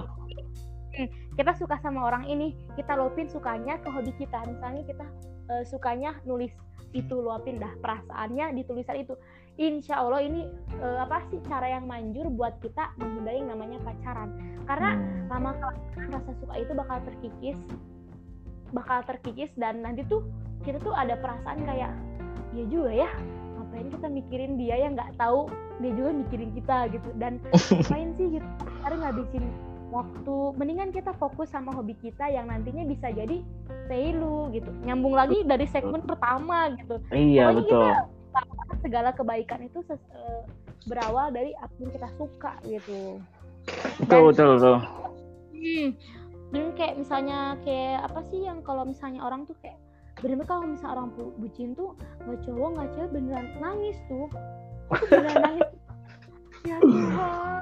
Kita 1.34 1.50
suka 1.58 1.74
sama 1.82 2.06
orang 2.06 2.30
ini 2.30 2.54
kita 2.78 2.94
luapin 2.94 3.26
sukanya 3.26 3.76
ke 3.82 3.88
hobi 3.90 4.14
kita. 4.14 4.44
Misalnya 4.46 4.82
kita 4.86 5.06
eh, 5.50 5.64
sukanya 5.66 6.16
nulis 6.28 6.52
itu 6.94 7.14
luapin 7.18 7.58
dah 7.58 7.74
perasaannya 7.82 8.54
di 8.54 8.62
tulisan 8.62 9.02
itu. 9.02 9.18
Insya 9.54 10.02
Allah 10.02 10.22
ini 10.22 10.46
eh, 10.78 10.98
apa 10.98 11.22
sih 11.30 11.42
cara 11.46 11.66
yang 11.66 11.86
manjur 11.86 12.26
buat 12.30 12.58
kita 12.62 12.94
menghindari 12.98 13.42
yang 13.42 13.50
namanya 13.54 13.78
pacaran. 13.82 14.30
Karena 14.64 14.96
Hmm. 14.96 15.28
lama 15.28 15.50
kelamaan 15.58 16.08
rasa 16.14 16.32
suka 16.40 16.54
itu 16.56 16.72
bakal 16.72 16.98
terkikis 17.04 17.58
bakal 18.74 18.98
terkikis 19.06 19.50
dan 19.54 19.86
nanti 19.86 20.02
tuh 20.10 20.26
kita 20.66 20.82
tuh 20.82 20.90
ada 20.90 21.14
perasaan 21.20 21.62
kayak 21.62 21.94
ya 22.54 22.64
juga 22.66 22.90
ya 22.90 23.10
ngapain 23.54 23.86
kita 23.90 24.06
mikirin 24.10 24.52
dia 24.58 24.74
yang 24.82 24.98
nggak 24.98 25.14
tahu 25.14 25.46
dia 25.78 25.90
juga 25.94 26.10
mikirin 26.14 26.50
kita 26.54 26.76
gitu. 26.90 27.08
Dan 27.18 27.42
ngapain 27.74 28.10
sih 28.18 28.26
gitu 28.38 28.48
sekarang 28.80 28.98
ngabisin 29.02 29.44
waktu 29.92 30.36
mendingan 30.56 30.90
kita 30.90 31.12
fokus 31.16 31.52
sama 31.52 31.72
hobi 31.74 31.96
kita 32.00 32.28
yang 32.30 32.48
nantinya 32.48 32.84
bisa 32.88 33.12
jadi 33.12 33.40
value 33.88 34.52
gitu. 34.56 34.70
Nyambung 34.84 35.14
lagi 35.16 35.44
dari 35.44 35.66
segmen 35.68 36.04
pertama 36.04 36.72
gitu. 36.78 37.00
Iya 37.12 37.52
Pokoknya 37.52 37.60
betul. 37.60 37.84
kita 37.84 38.40
segala 38.82 39.10
kebaikan 39.12 39.60
itu 39.64 39.78
eh, 39.92 40.42
berawal 40.88 41.32
dari 41.32 41.52
apa 41.60 41.74
yang 41.80 41.92
kita 41.92 42.08
suka 42.16 42.52
gitu. 42.64 43.20
Betul 44.04 44.20
betul 44.32 44.48
betul. 44.56 44.76
Hmm. 45.54 45.88
Dan 46.52 46.64
kayak 46.76 46.94
misalnya 47.00 47.58
kayak 47.64 48.06
apa 48.06 48.20
sih 48.30 48.46
yang 48.46 48.62
kalau 48.62 48.84
misalnya 48.86 49.24
orang 49.24 49.48
tuh 49.48 49.56
kayak 49.64 49.80
bener 50.22 50.46
kalau 50.46 50.62
misalnya 50.62 51.02
orang 51.02 51.08
bu- 51.18 51.34
bucin 51.42 51.74
tuh 51.74 51.98
nggak 52.22 52.38
cowok 52.46 52.68
nggak 52.78 52.88
cewek 52.94 53.10
beneran 53.10 53.46
nangis 53.58 53.98
tuh. 54.06 54.28
Beneran 55.10 55.36
nangis 55.42 55.68
ya 56.64 56.78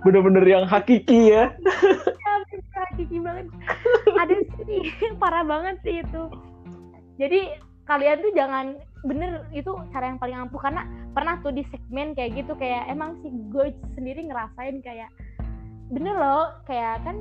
bener-bener 0.02 0.44
yang 0.46 0.64
hakiki 0.66 1.30
ya. 1.30 1.54
Ya 1.54 2.32
bener 2.50 2.74
hakiki 2.74 3.18
banget. 3.22 3.46
Ada 4.18 4.34
sih 4.66 4.82
parah 5.22 5.46
banget 5.46 5.78
sih 5.86 6.02
itu. 6.02 6.22
Jadi 7.18 7.40
kalian 7.86 8.18
tuh 8.22 8.32
jangan 8.34 8.66
bener 9.02 9.46
itu 9.54 9.70
cara 9.94 10.10
yang 10.10 10.18
paling 10.18 10.36
ampuh. 10.36 10.58
Karena 10.58 10.86
pernah 11.14 11.38
tuh 11.42 11.54
di 11.54 11.62
segmen 11.70 12.14
kayak 12.18 12.34
gitu 12.42 12.52
kayak 12.58 12.90
emang 12.90 13.18
sih 13.22 13.30
gue 13.50 13.74
sendiri 13.94 14.26
ngerasain 14.26 14.82
kayak 14.82 15.10
bener 15.92 16.14
loh 16.18 16.56
kayak 16.66 17.04
kan 17.06 17.16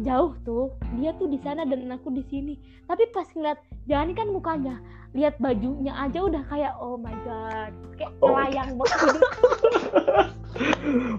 jauh 0.00 0.32
tuh 0.48 0.72
dia 0.96 1.12
tuh 1.20 1.28
di 1.28 1.36
sana 1.44 1.68
dan 1.68 1.92
aku 1.92 2.08
di 2.16 2.24
sini. 2.32 2.56
Tapi 2.88 3.12
pas 3.12 3.28
ngeliat 3.36 3.60
Jani 3.84 4.12
kan 4.16 4.28
mukanya 4.32 4.80
lihat 5.12 5.36
bajunya 5.36 5.92
aja 5.92 6.18
udah 6.24 6.42
kayak 6.48 6.72
oh 6.80 6.96
my 6.96 7.12
god 7.24 7.72
kayak 7.96 8.12
Oh. 8.18 8.32
melayang 8.32 8.70
banget. 8.76 8.98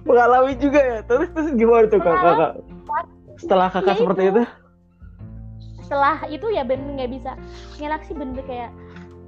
Mengalami 0.08 0.54
juga 0.58 0.80
ya? 0.82 1.00
Terus 1.06 1.28
terus 1.34 1.50
gimana 1.54 1.86
tuh 1.88 2.00
kak? 2.02 2.16
Kakak 2.16 2.52
setelah 3.34 3.68
kakak 3.70 3.94
Ya 3.94 4.00
seperti 4.00 4.22
itu. 4.24 4.32
itu? 4.32 4.44
Setelah 5.84 6.16
itu 6.26 6.48
ya 6.50 6.64
bener 6.64 6.90
nggak 6.96 7.12
bisa 7.12 7.32
ngelak 7.78 8.02
sih 8.08 8.16
bener 8.16 8.40
kayak 8.46 8.72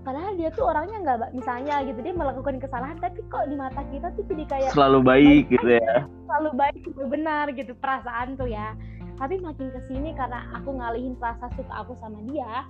padahal 0.05 0.37
dia 0.37 0.49
tuh 0.53 0.69
orangnya 0.69 0.97
nggak 1.01 1.33
misalnya 1.33 1.81
gitu 1.81 1.99
dia 1.99 2.13
melakukan 2.13 2.61
kesalahan 2.61 2.97
tapi 3.01 3.25
kok 3.25 3.49
di 3.49 3.57
mata 3.57 3.81
kita 3.89 4.13
tuh 4.13 4.23
jadi 4.29 4.43
kayak 4.45 4.69
selalu 4.71 4.99
baik 5.01 5.43
gitu 5.49 5.67
ya? 5.81 6.05
selalu 6.29 6.49
baik 6.53 6.81
benar 7.09 7.45
gitu 7.53 7.73
perasaan 7.77 8.37
tuh 8.37 8.49
ya. 8.49 8.73
Tapi 9.15 9.39
makin 9.39 9.71
ke 9.71 9.79
sini 9.87 10.11
karena 10.11 10.43
aku 10.53 10.75
ngalihin 10.75 11.15
rasa 11.17 11.47
suka 11.55 11.71
aku 11.71 11.95
sama 11.97 12.19
dia 12.27 12.67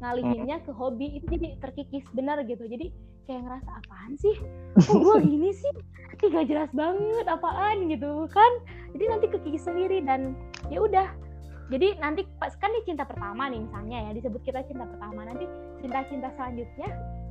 ngalihinnya 0.00 0.56
ke 0.64 0.72
hobi 0.72 1.20
itu 1.20 1.26
jadi 1.28 1.56
terkikis 1.60 2.04
benar 2.16 2.40
gitu. 2.48 2.64
Jadi 2.64 2.90
kayak 3.28 3.46
ngerasa 3.46 3.70
apaan 3.84 4.12
sih? 4.18 4.36
Kok 4.80 4.96
gue 4.96 5.16
gini 5.30 5.50
sih? 5.52 5.74
Ih, 6.20 6.28
gak 6.28 6.48
jelas 6.48 6.70
banget 6.72 7.26
apaan? 7.28 7.88
Gitu 7.88 8.26
kan. 8.32 8.52
Jadi 8.96 9.04
nanti 9.06 9.26
kekikis 9.30 9.64
sendiri 9.64 10.02
dan 10.02 10.34
ya 10.72 10.80
udah. 10.82 11.08
Jadi 11.70 12.02
nanti 12.02 12.26
pas 12.42 12.50
kan 12.58 12.74
di 12.74 12.82
cinta 12.82 13.06
pertama 13.06 13.46
nih 13.46 13.62
misalnya 13.62 14.10
ya 14.10 14.12
disebut 14.18 14.42
kita 14.42 14.66
cinta 14.66 14.88
pertama. 14.90 15.22
Nanti 15.22 15.46
cinta-cinta 15.78 16.28
selanjutnya 16.34 16.88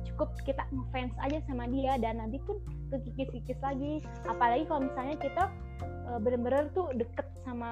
cukup 0.08 0.32
kita 0.48 0.64
ngefans 0.72 1.12
aja 1.20 1.38
sama 1.44 1.68
dia 1.68 2.00
dan 2.00 2.16
nanti 2.16 2.40
pun 2.48 2.56
kekikis-kikis 2.88 3.60
lagi. 3.60 4.00
Apalagi 4.24 4.64
kalau 4.64 4.88
misalnya 4.88 5.16
kita 5.20 5.44
bener-bener 6.18 6.66
tuh 6.74 6.90
deket 6.96 7.26
sama 7.46 7.70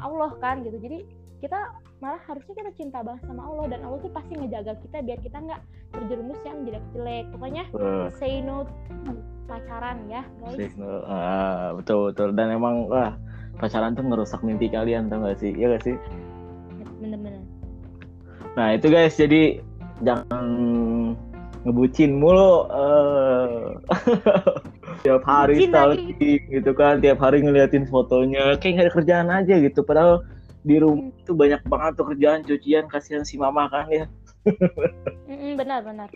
Allah 0.00 0.32
kan 0.40 0.64
gitu. 0.64 0.80
Jadi 0.80 1.04
kita 1.38 1.70
malah 2.02 2.18
harusnya 2.26 2.54
kita 2.54 2.70
cinta 2.74 2.98
banget 3.02 3.22
sama 3.26 3.46
Allah 3.46 3.66
dan 3.70 3.80
Allah 3.86 3.98
tuh 4.02 4.10
pasti 4.10 4.34
ngejaga 4.34 4.74
kita 4.82 5.02
biar 5.02 5.18
kita 5.22 5.38
nggak 5.38 5.60
terjerumus 5.94 6.40
yang 6.46 6.58
jelek-jelek. 6.66 7.24
Pokoknya 7.34 7.64
Eh, 7.74 8.06
say 8.18 8.40
no 8.42 8.66
pacaran 9.48 9.98
ya 10.06 10.22
guys. 10.42 10.72
Ah, 11.06 11.74
betul 11.74 12.10
betul. 12.12 12.32
Dan 12.34 12.54
emang 12.54 12.86
wah 12.86 13.14
pacaran 13.58 13.94
tuh 13.98 14.06
ngerusak 14.06 14.40
mimpi 14.46 14.70
kalian 14.70 15.10
tau 15.10 15.24
gak 15.24 15.40
sih? 15.42 15.50
Iya 15.54 15.78
gak 15.78 15.84
sih? 15.86 15.96
Bener-bener. 17.02 17.42
Nah 18.54 18.74
itu 18.74 18.86
guys 18.90 19.14
jadi 19.14 19.62
jangan 20.02 20.46
ngebucin 21.66 22.18
mulu 22.22 22.66
eh. 22.70 23.78
tiap 25.00 25.22
hari 25.22 25.54
lagi. 25.58 25.70
stalking 25.70 26.42
gitu 26.50 26.70
kan 26.72 26.98
tiap 26.98 27.18
hari 27.18 27.38
ngeliatin 27.40 27.86
fotonya 27.86 28.56
kayak 28.56 28.74
gak 28.74 28.84
ada 28.84 28.92
kerjaan 28.92 29.28
aja 29.28 29.54
gitu 29.58 29.80
padahal 29.80 30.22
di 30.62 30.76
rumah 30.76 31.08
Hmm. 31.08 31.24
tuh 31.24 31.34
banyak 31.34 31.62
banget 31.64 31.92
tuh 31.94 32.06
kerjaan 32.06 32.40
cucian 32.42 32.84
kasihan 32.86 33.22
si 33.22 33.38
mama 33.38 33.68
kan 33.68 33.86
ya 33.88 34.04
Mm-mm, 35.28 35.54
benar-benar 35.54 36.08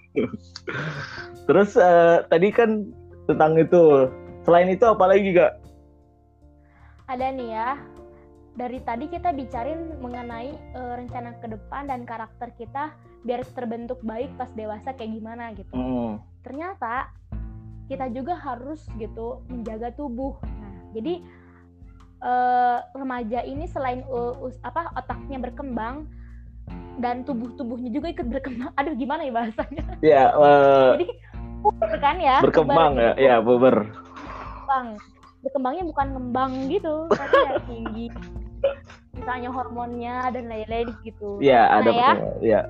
terus 1.47 1.75
eh, 1.75 2.19
tadi 2.27 2.49
kan 2.49 2.87
tentang 3.25 3.55
itu 3.57 4.11
selain 4.43 4.69
itu 4.69 4.83
apalagi 4.83 5.31
gak 5.33 5.53
ada 7.07 7.29
nih 7.29 7.49
ya 7.51 7.71
dari 8.53 8.83
tadi 8.83 9.09
kita 9.09 9.33
bicarain 9.33 9.97
mengenai 9.99 10.51
eh, 10.53 10.93
rencana 10.97 11.39
ke 11.39 11.47
depan 11.47 11.87
dan 11.87 12.03
karakter 12.03 12.51
kita 12.53 12.93
biar 13.23 13.47
terbentuk 13.55 14.03
baik 14.03 14.33
pas 14.35 14.51
dewasa 14.53 14.93
kayak 14.93 15.13
gimana 15.13 15.55
gitu 15.55 15.71
Hmm. 15.71 16.19
ternyata 16.43 17.09
kita 17.93 18.09
juga 18.09 18.33
harus 18.35 18.89
gitu 18.97 19.45
menjaga 19.53 19.93
tubuh. 19.93 20.41
Nah, 20.41 20.73
jadi 20.97 21.21
eh, 22.25 22.79
remaja 22.97 23.45
ini 23.45 23.69
selain 23.69 24.01
uh, 24.09 24.33
us- 24.41 24.61
apa 24.65 24.89
otaknya 24.97 25.37
berkembang 25.37 26.09
dan 26.97 27.21
tubuh-tubuhnya 27.29 27.93
juga 27.93 28.09
ikut 28.09 28.27
berkembang. 28.33 28.73
Aduh, 28.81 28.97
gimana 28.97 29.29
ya 29.29 29.33
bahasanya? 29.37 29.85
ya 30.01 30.23
eh, 30.33 30.91
Jadi 30.97 31.09
puber 31.61 31.93
kan 32.01 32.17
ya? 32.17 32.37
berkembang 32.41 32.93
ya 32.97 33.13
puber, 33.13 33.21
ya 33.21 33.35
puber 33.45 33.77
Berkembang. 33.85 34.87
Berkembangnya 35.43 35.85
bukan 35.85 36.07
ngembang 36.15 36.53
gitu, 36.71 36.95
tapi 37.11 37.35
ya 37.37 37.53
tinggi. 37.67 38.07
Misalnya 39.13 39.51
hormonnya 39.53 40.17
dan 40.33 40.49
lain-lain 40.49 40.89
gitu. 41.05 41.37
ya 41.43 41.69
ada 41.69 41.91
Nah, 41.91 41.99
ya. 42.01 42.13
ya 42.41 42.61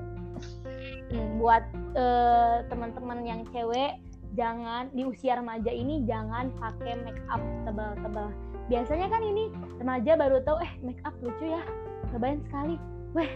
Hmm, 1.13 1.37
buat 1.37 1.61
eh, 1.93 2.57
teman-teman 2.73 3.21
yang 3.21 3.45
cewek 3.53 4.01
jangan 4.33 4.89
di 4.93 5.05
usia 5.05 5.37
remaja 5.37 5.69
ini 5.69 6.05
jangan 6.09 6.49
pakai 6.57 6.97
make 7.05 7.21
up 7.29 7.41
tebal-tebal. 7.65 8.29
Biasanya 8.71 9.07
kan 9.11 9.21
ini 9.21 9.53
remaja 9.77 10.17
baru 10.17 10.41
tahu 10.41 10.57
eh 10.63 10.73
make 10.81 11.01
up 11.05 11.13
lucu 11.21 11.53
ya. 11.53 11.61
Cobain 12.09 12.41
sekali. 12.49 12.75
Weh. 13.13 13.29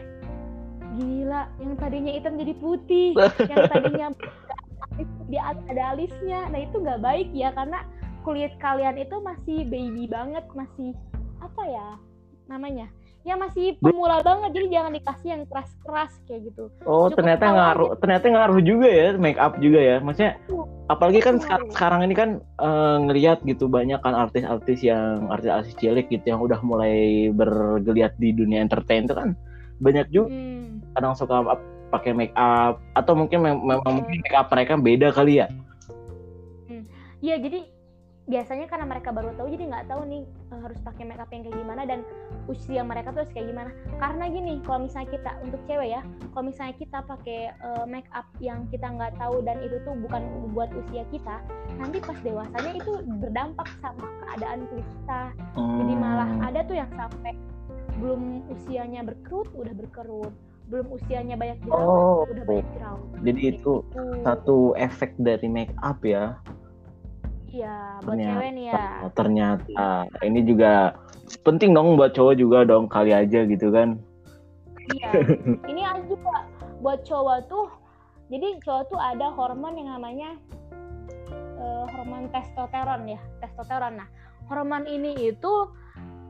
Gila, 0.98 1.52
yang 1.62 1.76
tadinya 1.78 2.10
hitam 2.16 2.40
jadi 2.42 2.54
putih, 2.58 3.14
yang 3.46 3.70
tadinya 3.70 4.08
di 5.32 5.38
ada 5.38 5.84
alisnya. 5.94 6.50
Nah, 6.50 6.60
itu 6.64 6.80
nggak 6.80 7.04
baik 7.04 7.30
ya 7.38 7.54
karena 7.54 7.86
kulit 8.26 8.56
kalian 8.58 8.98
itu 8.98 9.20
masih 9.22 9.68
baby 9.68 10.10
banget, 10.10 10.42
masih 10.58 10.98
apa 11.44 11.62
ya 11.70 11.88
namanya? 12.50 12.90
Ya 13.22 13.36
masih 13.36 13.76
pemula 13.78 14.24
banget, 14.24 14.56
jadi 14.56 14.68
jangan 14.80 14.92
dikasih 14.96 15.28
yang 15.28 15.44
keras-keras 15.52 16.12
kayak 16.26 16.48
gitu. 16.48 16.72
Oh 16.84 17.12
Cukup 17.12 17.18
ternyata 17.20 17.46
ngaruh, 17.52 17.90
ternyata 18.00 18.26
ngaruh 18.32 18.60
juga 18.62 18.88
ya 18.88 19.08
make 19.16 19.36
up 19.36 19.60
juga 19.60 19.80
ya. 19.80 19.96
Maksudnya 20.00 20.40
Ngaruh. 20.48 20.66
apalagi 20.88 21.20
kan 21.20 21.36
Ngaruh. 21.36 21.44
sekarang, 21.44 21.68
sekarang 21.76 22.02
ini 22.08 22.16
kan 22.16 22.30
eh, 22.40 22.98
ngelihat 23.04 23.38
gitu 23.44 23.68
banyak 23.68 24.00
kan 24.00 24.16
artis-artis 24.16 24.80
yang 24.80 25.28
artis-artis 25.28 25.76
cilik 25.76 26.08
gitu 26.08 26.24
yang 26.24 26.40
udah 26.40 26.64
mulai 26.64 27.28
bergeliat 27.30 28.16
di 28.16 28.32
dunia 28.32 28.64
entertain 28.64 29.04
itu 29.04 29.14
kan 29.14 29.36
banyak 29.78 30.08
juga 30.08 30.32
Hmm. 30.32 30.80
kadang 30.96 31.14
suka 31.14 31.36
pakai 31.88 32.12
make 32.12 32.34
up 32.34 32.80
atau 32.96 33.14
mungkin 33.14 33.40
mem- 33.40 33.64
memang 33.64 33.92
mungkin 34.02 34.20
make 34.20 34.36
up 34.36 34.48
mereka 34.48 34.74
beda 34.76 35.08
kali 35.12 35.40
ya. 35.40 35.48
Iya 37.18 37.42
jadi 37.42 37.60
biasanya 38.28 38.68
karena 38.68 38.84
mereka 38.84 39.10
baru 39.10 39.32
tahu 39.34 39.48
jadi 39.48 39.72
nggak 39.72 39.88
tahu 39.88 40.04
nih 40.04 40.24
eh, 40.28 40.60
harus 40.60 40.80
pakai 40.84 41.04
make 41.04 41.18
up 41.18 41.32
yang 41.32 41.48
kayak 41.48 41.58
gimana 41.58 41.82
dan 41.88 42.00
usia 42.46 42.84
mereka 42.84 43.16
tuh 43.16 43.24
harus 43.24 43.32
kayak 43.32 43.48
gimana. 43.48 43.72
Karena 43.98 44.24
gini 44.28 44.54
kalau 44.62 44.84
misalnya 44.84 45.10
kita 45.10 45.32
untuk 45.42 45.62
cewek 45.64 45.90
ya, 45.90 46.02
kalau 46.36 46.44
misalnya 46.46 46.76
kita 46.76 47.00
pakai 47.04 47.40
eh, 47.56 47.86
make 47.88 48.12
up 48.12 48.28
yang 48.38 48.68
kita 48.68 48.84
nggak 48.86 49.16
tahu 49.16 49.40
dan 49.42 49.64
itu 49.64 49.80
tuh 49.82 49.96
bukan 49.98 50.22
buat 50.52 50.68
usia 50.76 51.08
kita, 51.08 51.40
nanti 51.80 52.04
pas 52.04 52.20
dewasanya 52.20 52.72
itu 52.76 52.92
berdampak 53.18 53.68
sama 53.80 54.06
keadaan 54.28 54.68
kulit 54.68 54.88
kita. 55.02 55.22
Jadi 55.56 55.94
malah 55.96 56.28
Hmm. 56.28 56.44
ada 56.44 56.60
tuh 56.68 56.76
yang 56.76 56.92
sampai 56.92 57.32
belum 57.98 58.44
usianya 58.52 59.02
berkerut 59.02 59.50
udah 59.56 59.74
berkerut, 59.74 60.34
belum 60.68 60.92
usianya 60.92 61.34
banyak 61.34 61.64
jerawat 61.64 61.88
Oh. 61.88 62.28
udah 62.28 62.44
banyak 62.44 62.68
jerawat. 62.76 63.08
Jadi 63.24 63.40
itu 63.42 63.56
gitu. 63.56 63.74
satu 64.22 64.58
efek 64.76 65.16
dari 65.18 65.48
make 65.48 65.74
up 65.80 66.04
ya. 66.04 66.36
Iya, 67.58 67.78
buat 68.06 68.14
Ternyata. 68.14 68.34
cewek 68.38 68.50
nih 68.54 68.66
ya. 68.70 68.84
Oh, 69.02 69.12
ternyata 69.12 69.90
ini 70.22 70.40
juga 70.46 70.72
penting 71.42 71.74
dong 71.74 71.98
buat 71.98 72.14
cowok 72.14 72.36
juga 72.38 72.60
dong 72.64 72.86
kali 72.86 73.12
aja 73.12 73.44
gitu 73.44 73.74
kan. 73.74 73.98
Iya. 74.88 75.10
Ini 75.72 75.82
ada 75.84 76.02
juga 76.08 76.48
buat 76.80 77.04
cowok 77.04 77.40
tuh. 77.52 77.68
Jadi 78.32 78.62
cowok 78.64 78.84
tuh 78.88 79.00
ada 79.00 79.28
hormon 79.34 79.76
yang 79.76 79.90
namanya 80.00 80.40
eh, 81.58 81.84
hormon 81.92 82.32
testosteron 82.32 83.04
ya, 83.04 83.20
testosteron. 83.44 84.00
Nah, 84.00 84.08
hormon 84.48 84.88
ini 84.88 85.28
itu 85.28 85.54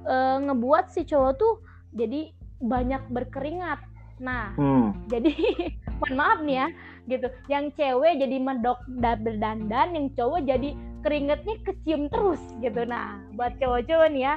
eh, 0.08 0.38
ngebuat 0.42 0.90
si 0.90 1.06
cowok 1.06 1.34
tuh 1.38 1.54
jadi 1.94 2.34
banyak 2.58 3.06
berkeringat. 3.14 3.78
Nah, 4.18 4.58
Hmm. 4.58 5.06
jadi 5.06 5.30
mohon 6.02 6.14
maaf 6.18 6.40
nih 6.42 6.58
ya, 6.58 6.68
gitu. 7.06 7.28
Yang 7.46 7.78
cewek 7.78 8.18
jadi 8.18 8.36
medok 8.42 8.82
dan 8.90 9.22
berdandan, 9.22 9.94
yang 9.94 10.08
cowok 10.18 10.42
jadi 10.50 10.74
keringetnya 11.00 11.56
kecium 11.62 12.08
terus 12.08 12.42
gitu. 12.58 12.82
Nah, 12.84 13.22
buat 13.34 13.54
cowok-cowok 13.58 14.08
nih 14.10 14.24
ya, 14.24 14.36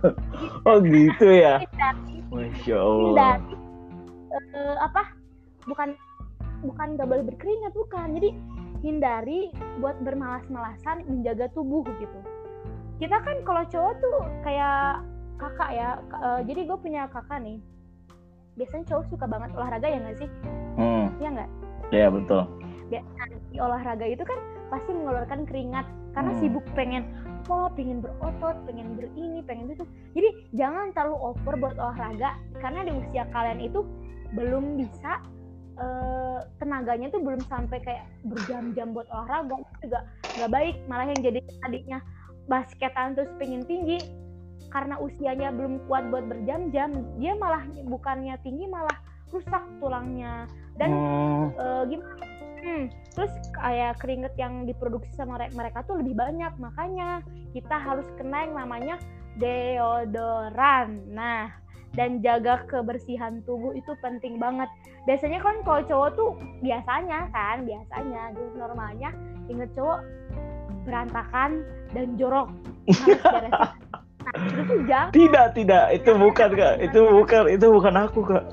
Oh 0.68 0.78
gitu 0.78 1.26
ya. 1.28 1.60
hindari 1.60 2.16
Masya 2.28 2.76
Allah. 2.76 3.36
hindari 3.36 3.54
eh, 4.32 4.76
apa 4.80 5.02
bukan 5.62 5.88
bukan 6.62 6.86
gak 6.94 7.08
boleh 7.08 7.24
berkeringat 7.26 7.72
bukan 7.72 8.16
jadi 8.16 8.30
hindari 8.80 9.40
buat 9.78 9.94
bermalas-malasan 10.00 11.04
menjaga 11.06 11.46
tubuh 11.52 11.84
gitu 11.98 12.18
kita 12.96 13.18
kan 13.18 13.36
kalau 13.42 13.62
cowok 13.66 13.94
tuh 13.98 14.16
kayak 14.42 15.02
kakak 15.36 15.70
ya 15.70 15.88
eh, 15.98 16.40
jadi 16.46 16.60
gue 16.64 16.78
punya 16.78 17.02
kakak 17.06 17.42
nih 17.42 17.58
biasanya 18.54 18.84
cowok 18.86 19.04
suka 19.08 19.26
banget 19.26 19.50
olahraga 19.52 19.86
ya 19.86 19.98
nggak 19.98 20.18
sih 20.18 20.30
Hmm. 20.72 21.12
ya 21.18 21.28
nggak 21.28 21.50
Ya 21.92 22.08
betul. 22.08 22.48
di 22.88 23.60
olahraga 23.60 24.08
itu 24.08 24.24
kan 24.24 24.38
pasti 24.72 24.90
mengeluarkan 24.96 25.44
keringat. 25.44 25.84
Karena 26.16 26.32
Hmm. 26.32 26.40
sibuk 26.40 26.64
pengen 26.72 27.04
oh 27.50 27.68
pengen 27.74 27.98
berotot 28.00 28.54
pengen 28.64 28.94
berini 28.94 29.42
pengen 29.42 29.74
itu 29.74 29.82
jadi 30.14 30.30
jangan 30.54 30.94
terlalu 30.94 31.34
over 31.34 31.54
buat 31.58 31.74
olahraga 31.74 32.38
karena 32.62 32.86
di 32.86 32.92
usia 32.94 33.26
kalian 33.34 33.58
itu 33.58 33.82
belum 34.32 34.78
bisa 34.78 35.20
eh, 35.72 36.38
tenaganya 36.60 37.08
tuh 37.08 37.24
belum 37.24 37.40
sampai 37.48 37.80
kayak 37.80 38.04
berjam-jam 38.28 38.92
buat 38.92 39.08
olahraga. 39.08 39.56
Juga 39.80 40.04
nggak 40.36 40.50
baik 40.52 40.76
malah 40.84 41.08
yang 41.08 41.20
jadi 41.24 41.40
tadinya 41.64 41.98
basketan 42.44 43.16
terus 43.16 43.32
pengen 43.40 43.64
tinggi. 43.64 44.04
Karena 44.68 45.00
usianya 45.00 45.48
belum 45.52 45.84
kuat 45.88 46.12
buat 46.12 46.28
berjam-jam 46.28 46.92
dia 47.16 47.32
malah 47.36 47.64
bukannya 47.88 48.36
tinggi 48.44 48.68
malah 48.68 48.96
rusak 49.32 49.64
tulangnya. 49.80 50.44
Dan 50.76 50.90
Hmm. 50.92 51.44
eh, 51.56 51.82
gimana 51.88 52.24
Hmm, 52.62 52.86
terus 53.12 53.32
kayak 53.58 53.98
keringet 53.98 54.34
yang 54.38 54.62
diproduksi 54.62 55.10
sama 55.18 55.34
re- 55.42 55.50
mereka 55.52 55.82
tuh 55.82 55.98
lebih 55.98 56.14
banyak. 56.14 56.54
Makanya 56.62 57.26
kita 57.50 57.74
harus 57.74 58.06
kena 58.14 58.46
yang 58.46 58.54
namanya 58.54 58.96
deodoran. 59.36 61.02
Nah 61.10 61.50
dan 61.92 62.24
jaga 62.24 62.64
kebersihan 62.72 63.44
tubuh 63.44 63.76
itu 63.76 63.92
penting 64.00 64.40
banget. 64.40 64.70
Biasanya 65.04 65.44
kan 65.44 65.60
kalau 65.66 65.82
cowok 65.84 66.10
tuh 66.16 66.30
biasanya 66.64 67.28
kan 67.34 67.68
biasanya 67.68 68.32
jadi 68.32 68.52
normalnya 68.56 69.10
inget 69.50 69.68
cowok 69.76 70.00
berantakan 70.88 71.66
dan 71.92 72.16
jorok. 72.16 72.48
Nah 74.32 74.48
itu 74.48 74.60
tuh 74.64 74.78
jangan 74.88 75.10
Tidak 75.12 75.46
tidak. 75.58 75.84
Itu 75.92 76.10
bukan 76.16 76.48
kak. 76.56 76.74
itu 76.80 77.00
bukan 77.04 77.42
itu 77.52 77.66
bukan 77.68 77.94
aku 77.98 78.20
kak. 78.24 78.44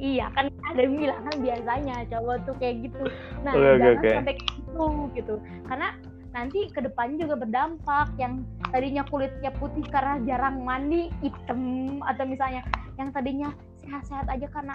Iya 0.00 0.26
kan 0.32 0.46
ada 0.72 0.80
yang 0.80 0.94
bilang 0.96 1.20
kan 1.24 1.36
biasanya 1.40 1.96
cowok 2.10 2.36
tuh 2.44 2.54
kayak 2.58 2.76
gitu. 2.88 3.04
Nah 3.42 3.52
oke, 3.52 3.64
jangan 3.80 3.96
oke. 3.96 4.08
sampai 4.12 4.34
kayak 4.34 4.52
gitu 4.56 4.86
gitu. 5.16 5.34
Karena 5.66 5.88
nanti 6.36 6.60
ke 6.68 6.80
depannya 6.84 7.16
juga 7.24 7.34
berdampak. 7.40 8.08
Yang 8.20 8.32
tadinya 8.68 9.02
kulitnya 9.08 9.50
putih 9.56 9.84
karena 9.88 10.20
jarang 10.28 10.60
mandi 10.62 11.08
hitam 11.24 11.60
atau 12.04 12.24
misalnya 12.28 12.62
yang 13.00 13.08
tadinya 13.12 13.50
sehat-sehat 13.84 14.26
aja 14.28 14.46
karena 14.50 14.74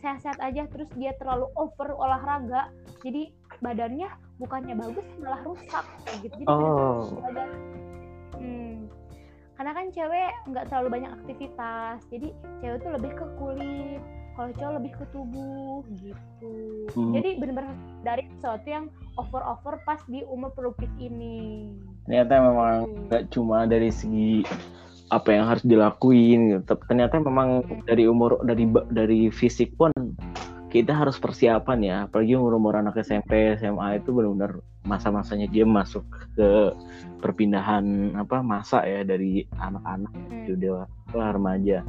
sehat-sehat 0.00 0.38
aja 0.40 0.64
terus 0.72 0.88
dia 0.96 1.12
terlalu 1.20 1.48
over 1.60 1.92
olahraga 1.92 2.72
jadi 3.04 3.28
badannya 3.60 4.08
bukannya 4.40 4.74
bagus 4.76 5.06
malah 5.20 5.40
rusak. 5.44 5.84
Kayak 6.06 6.18
gitu. 6.24 6.34
Jadi 6.40 6.44
Oh. 6.48 7.04
badan 7.20 7.50
hmm, 8.40 8.76
karena 9.56 9.70
kan 9.76 9.86
cewek 9.92 10.30
nggak 10.48 10.64
terlalu 10.72 10.88
banyak 11.00 11.12
aktivitas. 11.20 11.98
Jadi 12.08 12.28
cewek 12.64 12.78
tuh 12.80 12.92
lebih 12.96 13.12
ke 13.12 13.26
kulit 13.36 14.02
kalau 14.40 14.56
cowok 14.56 14.74
lebih 14.80 14.92
ke 14.96 15.04
tubuh 15.12 15.84
gitu 16.00 16.52
Hmm. 16.96 17.12
jadi 17.12 17.36
bener-bener 17.36 17.76
dari 18.00 18.24
sesuatu 18.34 18.64
yang 18.64 18.88
over-over 19.20 19.84
pas 19.84 20.00
di 20.08 20.24
umur 20.24 20.48
produktif 20.56 20.88
ini 20.96 21.68
Ternyata 22.08 22.32
memang 22.42 22.74
nggak 23.06 23.30
cuma 23.30 23.68
dari 23.68 23.92
segi 23.92 24.42
apa 25.14 25.30
yang 25.30 25.46
harus 25.46 25.62
dilakuin 25.62 26.58
gitu. 26.58 26.74
Ternyata 26.90 27.22
memang 27.22 27.62
dari 27.86 28.10
umur 28.10 28.42
dari 28.42 28.66
dari 28.90 29.30
fisik 29.30 29.78
pun 29.78 29.94
kita 30.74 30.90
harus 30.90 31.22
persiapan 31.22 31.78
ya. 31.82 31.96
Apalagi 32.10 32.34
umur-umur 32.34 32.82
anak 32.82 32.98
SMP, 32.98 33.54
SMA 33.54 34.02
itu 34.02 34.10
benar-benar 34.10 34.58
masa-masanya 34.82 35.46
dia 35.46 35.62
masuk 35.62 36.02
ke 36.34 36.74
perpindahan 37.22 38.16
apa 38.18 38.42
masa 38.42 38.82
ya 38.82 39.06
dari 39.06 39.46
anak-anak 39.62 40.10
Hmm. 40.10 40.46
ke 40.50 41.18
remaja. 41.18 41.86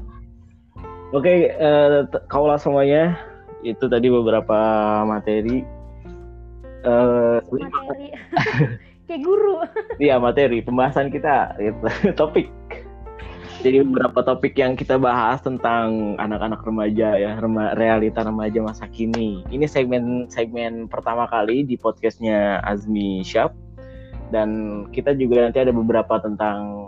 Oke, 1.12 1.52
eh, 1.52 2.08
t- 2.08 2.24
kaulah 2.32 2.56
semuanya 2.56 3.20
itu 3.68 3.84
tadi 3.92 4.08
beberapa 4.08 4.60
materi. 5.04 5.60
Eh, 6.82 7.38
materi 7.52 8.08
kayak 9.12 9.22
guru 9.28 9.60
Iya 10.08 10.24
materi 10.24 10.64
pembahasan 10.64 11.12
kita 11.12 11.60
gitu. 11.60 11.86
topik. 12.20 12.48
Jadi 13.62 13.84
beberapa 13.86 14.24
topik 14.24 14.56
yang 14.58 14.74
kita 14.74 14.96
bahas 14.98 15.44
tentang 15.44 16.16
anak-anak 16.18 16.64
remaja 16.66 17.14
ya, 17.20 17.38
rema- 17.38 17.76
realita 17.76 18.24
remaja 18.24 18.64
masa 18.64 18.88
kini. 18.88 19.44
Ini 19.52 19.68
segmen 19.68 20.32
segmen 20.32 20.88
pertama 20.88 21.28
kali 21.28 21.68
di 21.68 21.76
podcastnya 21.76 22.64
Azmi 22.64 23.22
Syab 23.22 23.54
dan 24.32 24.82
kita 24.96 25.12
juga 25.14 25.46
nanti 25.46 25.60
ada 25.60 25.76
beberapa 25.76 26.24
tentang 26.24 26.88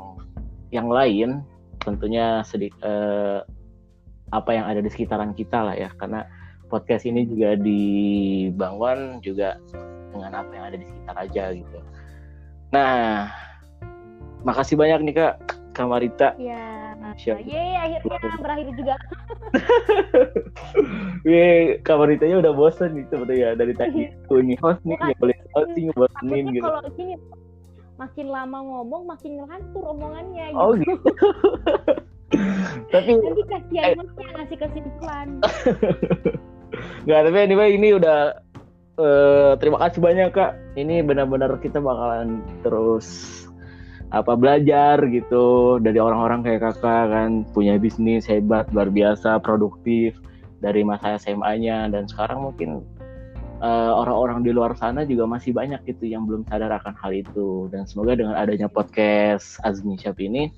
yang 0.71 0.89
lain, 0.89 1.43
tentunya 1.84 2.41
sedikit 2.41 2.82
apa 4.34 4.49
yang 4.57 4.65
ada 4.65 4.81
di 4.81 4.89
sekitaran 4.89 5.38
kita 5.38 5.61
lah 5.61 5.77
ya, 5.77 5.93
karena 6.01 6.25
podcast 6.73 7.05
ini 7.05 7.29
juga 7.29 7.53
dibangun 7.53 9.21
juga 9.21 9.61
dengan 10.09 10.41
apa 10.41 10.51
yang 10.57 10.65
ada 10.73 10.77
di 10.81 10.86
sekitar 10.89 11.15
aja 11.21 11.43
gitu. 11.53 11.79
Nah, 12.73 13.29
makasih 14.41 14.73
banyak 14.73 15.05
nih 15.05 15.15
Kak 15.21 15.34
Kamarita. 15.77 16.34
ya 16.41 16.73
Siap. 17.13 17.45
ye 17.45 17.77
akhirnya 17.77 18.17
berakhir 18.41 18.67
juga 18.73 18.95
Wih, 21.27 21.77
Kamaritanya 21.86 22.41
udah 22.41 22.53
bosen 22.57 22.97
nih 22.97 23.05
sebetulnya 23.13 23.53
dari 23.53 23.73
tadi. 23.77 24.09
Tuh 24.29 24.41
nih 24.41 24.57
host 24.59 24.81
nih 24.81 24.97
nggak 24.97 25.17
boleh 25.21 25.38
host 25.53 25.69
nih 25.77 25.84
ngebosenin 25.89 26.17
takutnya 26.17 26.53
gitu. 26.57 26.65
kalau 26.65 26.81
gini 26.97 27.15
makin 27.93 28.27
lama 28.34 28.57
ngomong 28.65 29.03
makin 29.05 29.31
ngelantur 29.38 29.84
omongannya 29.93 30.45
gitu. 30.49 30.57
Oh 30.57 30.71
gitu. 30.73 30.95
tapi 32.93 33.09
nanti 33.17 33.41
Eh. 33.41 33.47
kasihan 33.49 33.89
masnya 33.97 34.27
ngasih 34.38 34.57
kesimpulan 34.57 35.27
nggak 37.05 37.21
tapi 37.29 37.38
anyway 37.38 37.69
ini 37.75 37.95
udah 37.97 38.43
eh, 38.97 39.51
terima 39.57 39.77
kasih 39.81 39.99
banyak 40.01 40.29
Kak. 40.34 40.53
Ini 40.77 41.01
benar-benar 41.05 41.57
kita 41.61 41.81
bakalan 41.81 42.41
terus 42.61 43.39
apa 44.13 44.38
belajar 44.38 45.01
gitu 45.09 45.77
dari 45.81 45.97
orang-orang 45.97 46.45
kayak 46.45 46.61
kakak 46.61 47.09
kan 47.09 47.41
punya 47.49 47.81
bisnis 47.81 48.29
hebat 48.29 48.69
luar 48.69 48.93
biasa 48.93 49.41
produktif 49.41 50.13
dari 50.61 50.86
masa 50.86 51.17
SMA-nya 51.17 51.89
dan 51.89 52.05
sekarang 52.05 52.45
mungkin 52.45 52.86
eh, 53.57 53.91
orang-orang 53.93 54.45
di 54.45 54.53
luar 54.53 54.77
sana 54.77 55.01
juga 55.01 55.25
masih 55.25 55.49
banyak 55.57 55.81
gitu 55.89 56.05
yang 56.05 56.29
belum 56.29 56.45
sadar 56.45 56.69
akan 56.77 56.93
hal 56.93 57.09
itu 57.09 57.73
dan 57.73 57.89
semoga 57.89 58.13
dengan 58.13 58.38
adanya 58.38 58.69
podcast 58.69 59.57
Azmi 59.65 59.97
Syap 59.97 60.21
ini 60.21 60.53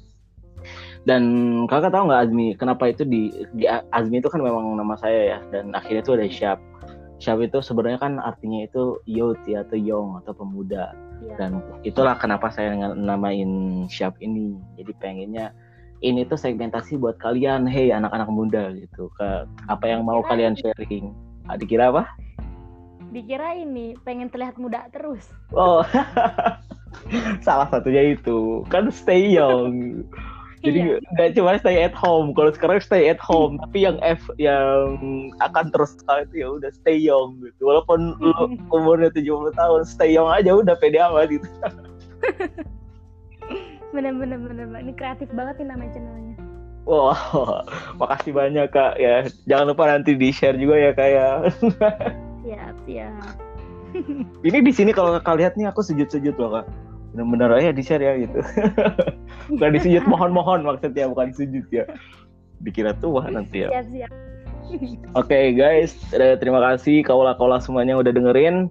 dan 1.06 1.22
kakak 1.70 1.94
tahu 1.94 2.10
nggak 2.10 2.22
Azmi 2.30 2.48
kenapa 2.58 2.90
itu 2.90 3.06
di, 3.06 3.30
di 3.54 3.66
Azmi 3.70 4.20
itu 4.20 4.30
kan 4.30 4.42
memang 4.42 4.78
nama 4.78 4.98
saya 4.98 5.36
ya 5.36 5.40
dan 5.54 5.74
akhirnya 5.78 6.02
itu 6.02 6.14
ada 6.18 6.28
Syap 6.28 6.60
Syap 7.16 7.40
itu 7.40 7.64
sebenarnya 7.64 8.00
kan 8.00 8.14
artinya 8.20 8.68
itu 8.68 9.00
youth 9.08 9.40
ya 9.48 9.64
atau 9.64 9.80
young 9.80 10.20
atau 10.24 10.36
pemuda. 10.36 10.92
Iya. 11.16 11.40
dan 11.40 11.64
itulah 11.88 12.20
kenapa 12.20 12.52
saya 12.52 12.76
namain 12.92 13.86
Syap 13.88 14.20
ini. 14.20 14.60
Jadi 14.76 14.92
pengennya 15.00 15.56
ini 16.04 16.28
tuh 16.28 16.36
segmentasi 16.36 17.00
buat 17.00 17.16
kalian 17.24 17.64
hey 17.64 17.96
anak-anak 17.96 18.28
muda 18.28 18.76
gitu. 18.76 19.08
Ke 19.16 19.48
apa 19.72 19.86
yang 19.88 20.04
mau 20.04 20.20
kalian 20.28 20.60
sharing. 20.60 21.16
Ah, 21.48 21.56
dikira 21.56 21.88
apa? 21.88 22.04
Dikira 23.16 23.56
ini 23.56 23.96
pengen 24.04 24.28
terlihat 24.28 24.60
muda 24.60 24.92
terus. 24.92 25.24
Oh 25.56 25.88
salah 27.48 27.72
satunya 27.72 28.12
itu. 28.20 28.68
Kan 28.68 28.92
stay 28.92 29.40
young 29.40 30.04
jadi 30.66 30.80
Iya. 30.82 30.98
nggak 31.14 31.30
cuma 31.38 31.52
stay 31.62 31.78
at 31.86 31.94
home 31.94 32.34
kalau 32.34 32.50
sekarang 32.50 32.82
stay 32.82 33.06
at 33.08 33.22
home 33.22 33.62
tapi 33.62 33.86
yang 33.86 34.02
F 34.02 34.26
yang 34.42 34.98
akan 35.40 35.70
terus 35.70 35.94
itu 36.26 36.42
ya 36.42 36.48
udah 36.50 36.72
stay 36.74 36.98
young 36.98 37.38
gitu 37.46 37.70
walaupun 37.70 38.18
lu 38.18 38.34
umurnya 38.74 39.14
70 39.14 39.54
tahun 39.54 39.82
stay 39.86 40.18
young 40.18 40.28
aja 40.28 40.58
udah 40.58 40.74
pede 40.82 40.98
amat 40.98 41.30
gitu 41.30 41.46
bener 43.96 44.12
bener 44.18 44.42
bener 44.42 44.66
ini 44.82 44.92
kreatif 44.92 45.30
banget 45.32 45.62
nih 45.62 45.68
nama 45.72 45.86
channelnya 45.94 46.36
Wah, 46.86 47.18
makasih 47.98 48.30
banyak 48.30 48.70
kak 48.70 49.02
ya. 49.02 49.26
Jangan 49.50 49.74
lupa 49.74 49.90
nanti 49.90 50.14
di 50.14 50.30
share 50.30 50.54
juga 50.54 50.78
ya 50.78 50.92
kak 50.94 51.10
ya. 51.10 51.30
siap 52.46 52.76
siap 52.86 53.34
Ini 54.46 54.62
di 54.62 54.70
sini 54.70 54.94
kalau 54.94 55.18
kakak 55.18 55.36
lihat 55.42 55.54
nih 55.58 55.66
aku 55.66 55.82
sujud-sujud 55.82 56.38
loh 56.38 56.62
kak. 56.62 56.70
Bener-bener 57.16 57.50
aja 57.56 57.72
di 57.72 57.80
share 57.80 58.04
ya 58.04 58.14
gitu. 58.20 58.44
bukan 59.56 59.70
disujud 59.80 60.04
mohon-mohon 60.04 60.68
maksudnya 60.68 61.08
bukan 61.08 61.32
sujud 61.32 61.64
ya. 61.72 61.88
Dikira 62.60 62.92
tua 63.00 63.32
nanti 63.32 63.64
ya. 63.64 63.72
siap 63.72 63.88
siap 63.88 64.12
Oke 65.16 65.54
guys, 65.56 65.96
eh, 66.12 66.36
terima 66.42 66.60
kasih 66.60 67.06
kaulah-kaulah 67.06 67.64
semuanya 67.64 67.96
udah 67.96 68.12
dengerin. 68.12 68.68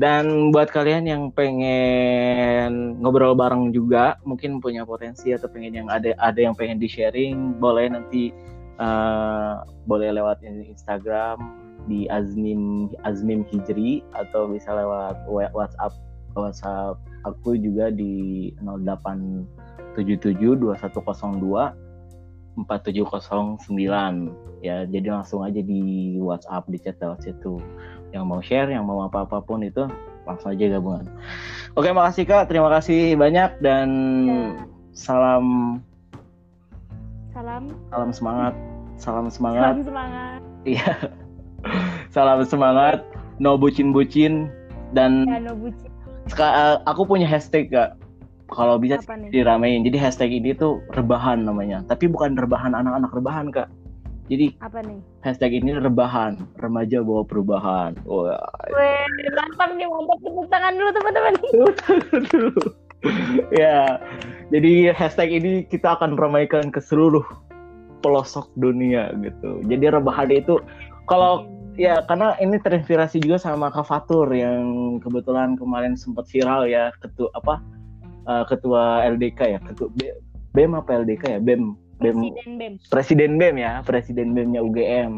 Dan 0.00 0.54
buat 0.56 0.72
kalian 0.72 1.04
yang 1.04 1.28
pengen 1.36 2.96
ngobrol 3.04 3.36
bareng 3.36 3.76
juga, 3.76 4.16
mungkin 4.24 4.56
punya 4.62 4.88
potensi 4.88 5.36
atau 5.36 5.52
pengen 5.52 5.84
yang 5.84 5.88
ada 5.92 6.16
ada 6.16 6.40
yang 6.40 6.56
pengen 6.56 6.80
di 6.80 6.88
sharing, 6.88 7.60
boleh 7.60 7.92
nanti 7.92 8.32
eh, 8.80 9.54
boleh 9.84 10.16
lewat 10.16 10.40
Instagram 10.46 11.60
di 11.90 12.06
Azmim 12.08 12.88
Azmim 13.02 13.42
Hijri 13.50 14.00
atau 14.14 14.48
bisa 14.48 14.70
lewat 14.70 15.18
wa- 15.26 15.52
WhatsApp 15.52 15.92
WhatsApp 16.38 16.96
aku 17.22 17.54
juga 17.56 17.88
di 17.88 18.50
0877 18.60 20.58
2102 20.58 21.72
4709 22.52 24.60
ya 24.60 24.84
jadi 24.84 25.08
langsung 25.08 25.40
aja 25.40 25.56
di 25.58 26.14
WhatsApp 26.20 26.68
di 26.68 26.78
chat 26.78 27.00
lewat 27.00 27.24
situ. 27.24 27.56
Yang 28.12 28.24
mau 28.28 28.40
share 28.44 28.68
yang 28.68 28.84
mau 28.84 29.00
apa 29.02 29.24
apa 29.24 29.40
pun 29.40 29.64
itu 29.64 29.88
langsung 30.28 30.52
aja 30.52 30.76
gabungan. 30.76 31.08
Oke 31.74 31.88
makasih 31.90 32.28
kak. 32.28 32.52
Terima 32.52 32.68
kasih 32.68 33.16
banyak 33.16 33.56
dan 33.64 33.88
Ya. 34.28 34.68
salam 34.92 35.80
salam. 37.32 37.72
Salam 37.88 38.10
semangat. 38.12 38.54
Salam 39.00 39.26
semangat 39.32 39.72
salam 39.72 39.80
semangat. 39.82 40.38
iya. 40.68 40.92
Salam 42.12 42.44
semangat. 42.44 43.00
No 43.40 43.56
bucin 43.56 43.96
bucin 43.96 44.52
dan 44.92 45.24
ya 45.24 45.40
no 45.40 45.56
bucin 45.56 45.88
seka- 46.30 46.54
eh, 46.54 46.76
aku 46.86 47.06
punya 47.08 47.26
hashtag 47.26 47.72
kak. 47.72 47.98
Kalau 48.52 48.76
bisa 48.76 49.00
diramein. 49.32 49.80
Jadi 49.80 49.96
hashtag 49.96 50.30
ini 50.36 50.52
tuh 50.52 50.84
rebahan 50.92 51.48
namanya. 51.48 51.80
Tapi 51.88 52.04
bukan 52.04 52.36
rebahan 52.36 52.76
anak-anak 52.76 53.10
rebahan 53.16 53.48
kak. 53.48 53.72
Jadi 54.30 54.54
apa 54.62 54.80
nih? 54.84 55.00
hashtag 55.24 55.56
ini 55.56 55.72
rebahan. 55.76 56.36
Remaja 56.60 57.00
bawa 57.00 57.24
perubahan. 57.24 57.96
Wah. 58.04 58.38
Weh, 58.70 59.04
mantap 59.32 59.72
nih 59.74 59.88
mantap 59.88 60.18
tepuk 60.20 60.46
tangan 60.52 60.72
dulu 60.76 60.90
teman-teman. 60.94 61.34
Ya. 63.50 63.98
Jadi 64.54 64.94
hashtag 64.94 65.42
ini 65.42 65.66
kita 65.66 65.98
akan 65.98 66.14
ramaikan 66.14 66.70
ke 66.70 66.78
seluruh 66.78 67.26
pelosok 67.98 68.46
dunia 68.54 69.10
gitu. 69.18 69.58
Jadi 69.66 69.90
rebahan 69.90 70.30
itu 70.30 70.62
kalau 71.10 71.42
ya 71.76 72.04
karena 72.04 72.36
ini 72.38 72.60
terinspirasi 72.60 73.22
juga 73.22 73.40
sama 73.40 73.72
Kak 73.72 73.86
Fatur 73.88 74.28
yang 74.32 74.98
kebetulan 75.00 75.56
kemarin 75.56 75.96
sempat 75.96 76.28
viral 76.28 76.68
ya 76.68 76.92
ketua 77.00 77.28
apa 77.36 77.54
eh, 78.28 78.44
ketua 78.48 79.06
LDK 79.08 79.40
ya 79.56 79.60
ketua 79.62 79.88
B- 79.96 80.18
BEM 80.52 80.76
apa 80.76 81.00
LDK 81.00 81.38
ya? 81.38 81.40
BEM 81.40 81.74
BEM 82.02 82.16
presiden 82.18 82.52
bem 82.58 82.74
presiden 82.90 83.30
BEM 83.40 83.56
ya 83.56 83.72
presiden 83.86 84.28
BEM-nya 84.36 84.60
UGM 84.60 85.12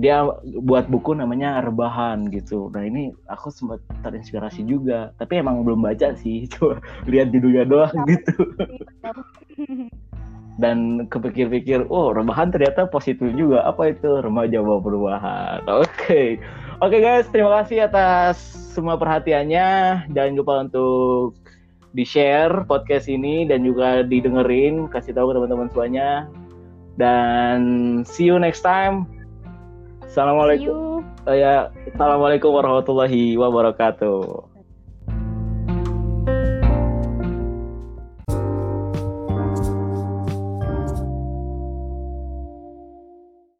dia 0.00 0.24
buat 0.64 0.88
buku 0.88 1.12
namanya 1.12 1.60
rebahan 1.60 2.32
gitu. 2.32 2.72
Nah 2.72 2.80
ini 2.80 3.12
aku 3.28 3.52
sempat 3.52 3.76
terinspirasi 4.00 4.64
juga. 4.64 5.12
Tapi 5.20 5.44
emang 5.44 5.68
belum 5.68 5.84
baca 5.84 6.16
sih 6.16 6.46
cuma 6.56 6.80
lihat 7.04 7.28
judulnya 7.28 7.68
doang 7.68 7.92
gitu 8.08 8.32
dan 10.62 11.10
kepikir-pikir 11.10 11.90
oh 11.90 12.14
rebahan 12.14 12.54
ternyata 12.54 12.86
positif 12.86 13.26
juga. 13.34 13.66
Apa 13.66 13.90
itu? 13.90 14.22
Remaja 14.22 14.62
bawa 14.62 14.78
perubahan 14.78 15.58
oke. 15.66 16.38
Oke 16.78 16.96
guys 17.02 17.26
terima 17.34 17.62
kasih 17.62 17.90
atas 17.90 18.38
semua 18.72 18.94
perhatiannya. 18.94 20.06
Jangan 20.14 20.32
lupa 20.38 20.54
untuk 20.62 21.34
di 21.92 22.06
share 22.06 22.64
podcast 22.64 23.10
ini 23.10 23.44
dan 23.44 23.66
juga 23.66 24.06
didengerin. 24.06 24.86
Kasih 24.86 25.12
tahu 25.12 25.34
ke 25.34 25.42
teman-teman 25.42 25.68
semuanya. 25.74 26.30
Dan 26.94 27.60
see 28.06 28.30
you 28.30 28.38
next 28.38 28.62
time. 28.62 29.04
Assalamualaikum. 30.06 31.02
You. 31.26 31.34
ya. 31.34 31.74
Assalamualaikum 31.90 32.54
warahmatullahi 32.54 33.34
wabarakatuh 33.36 34.51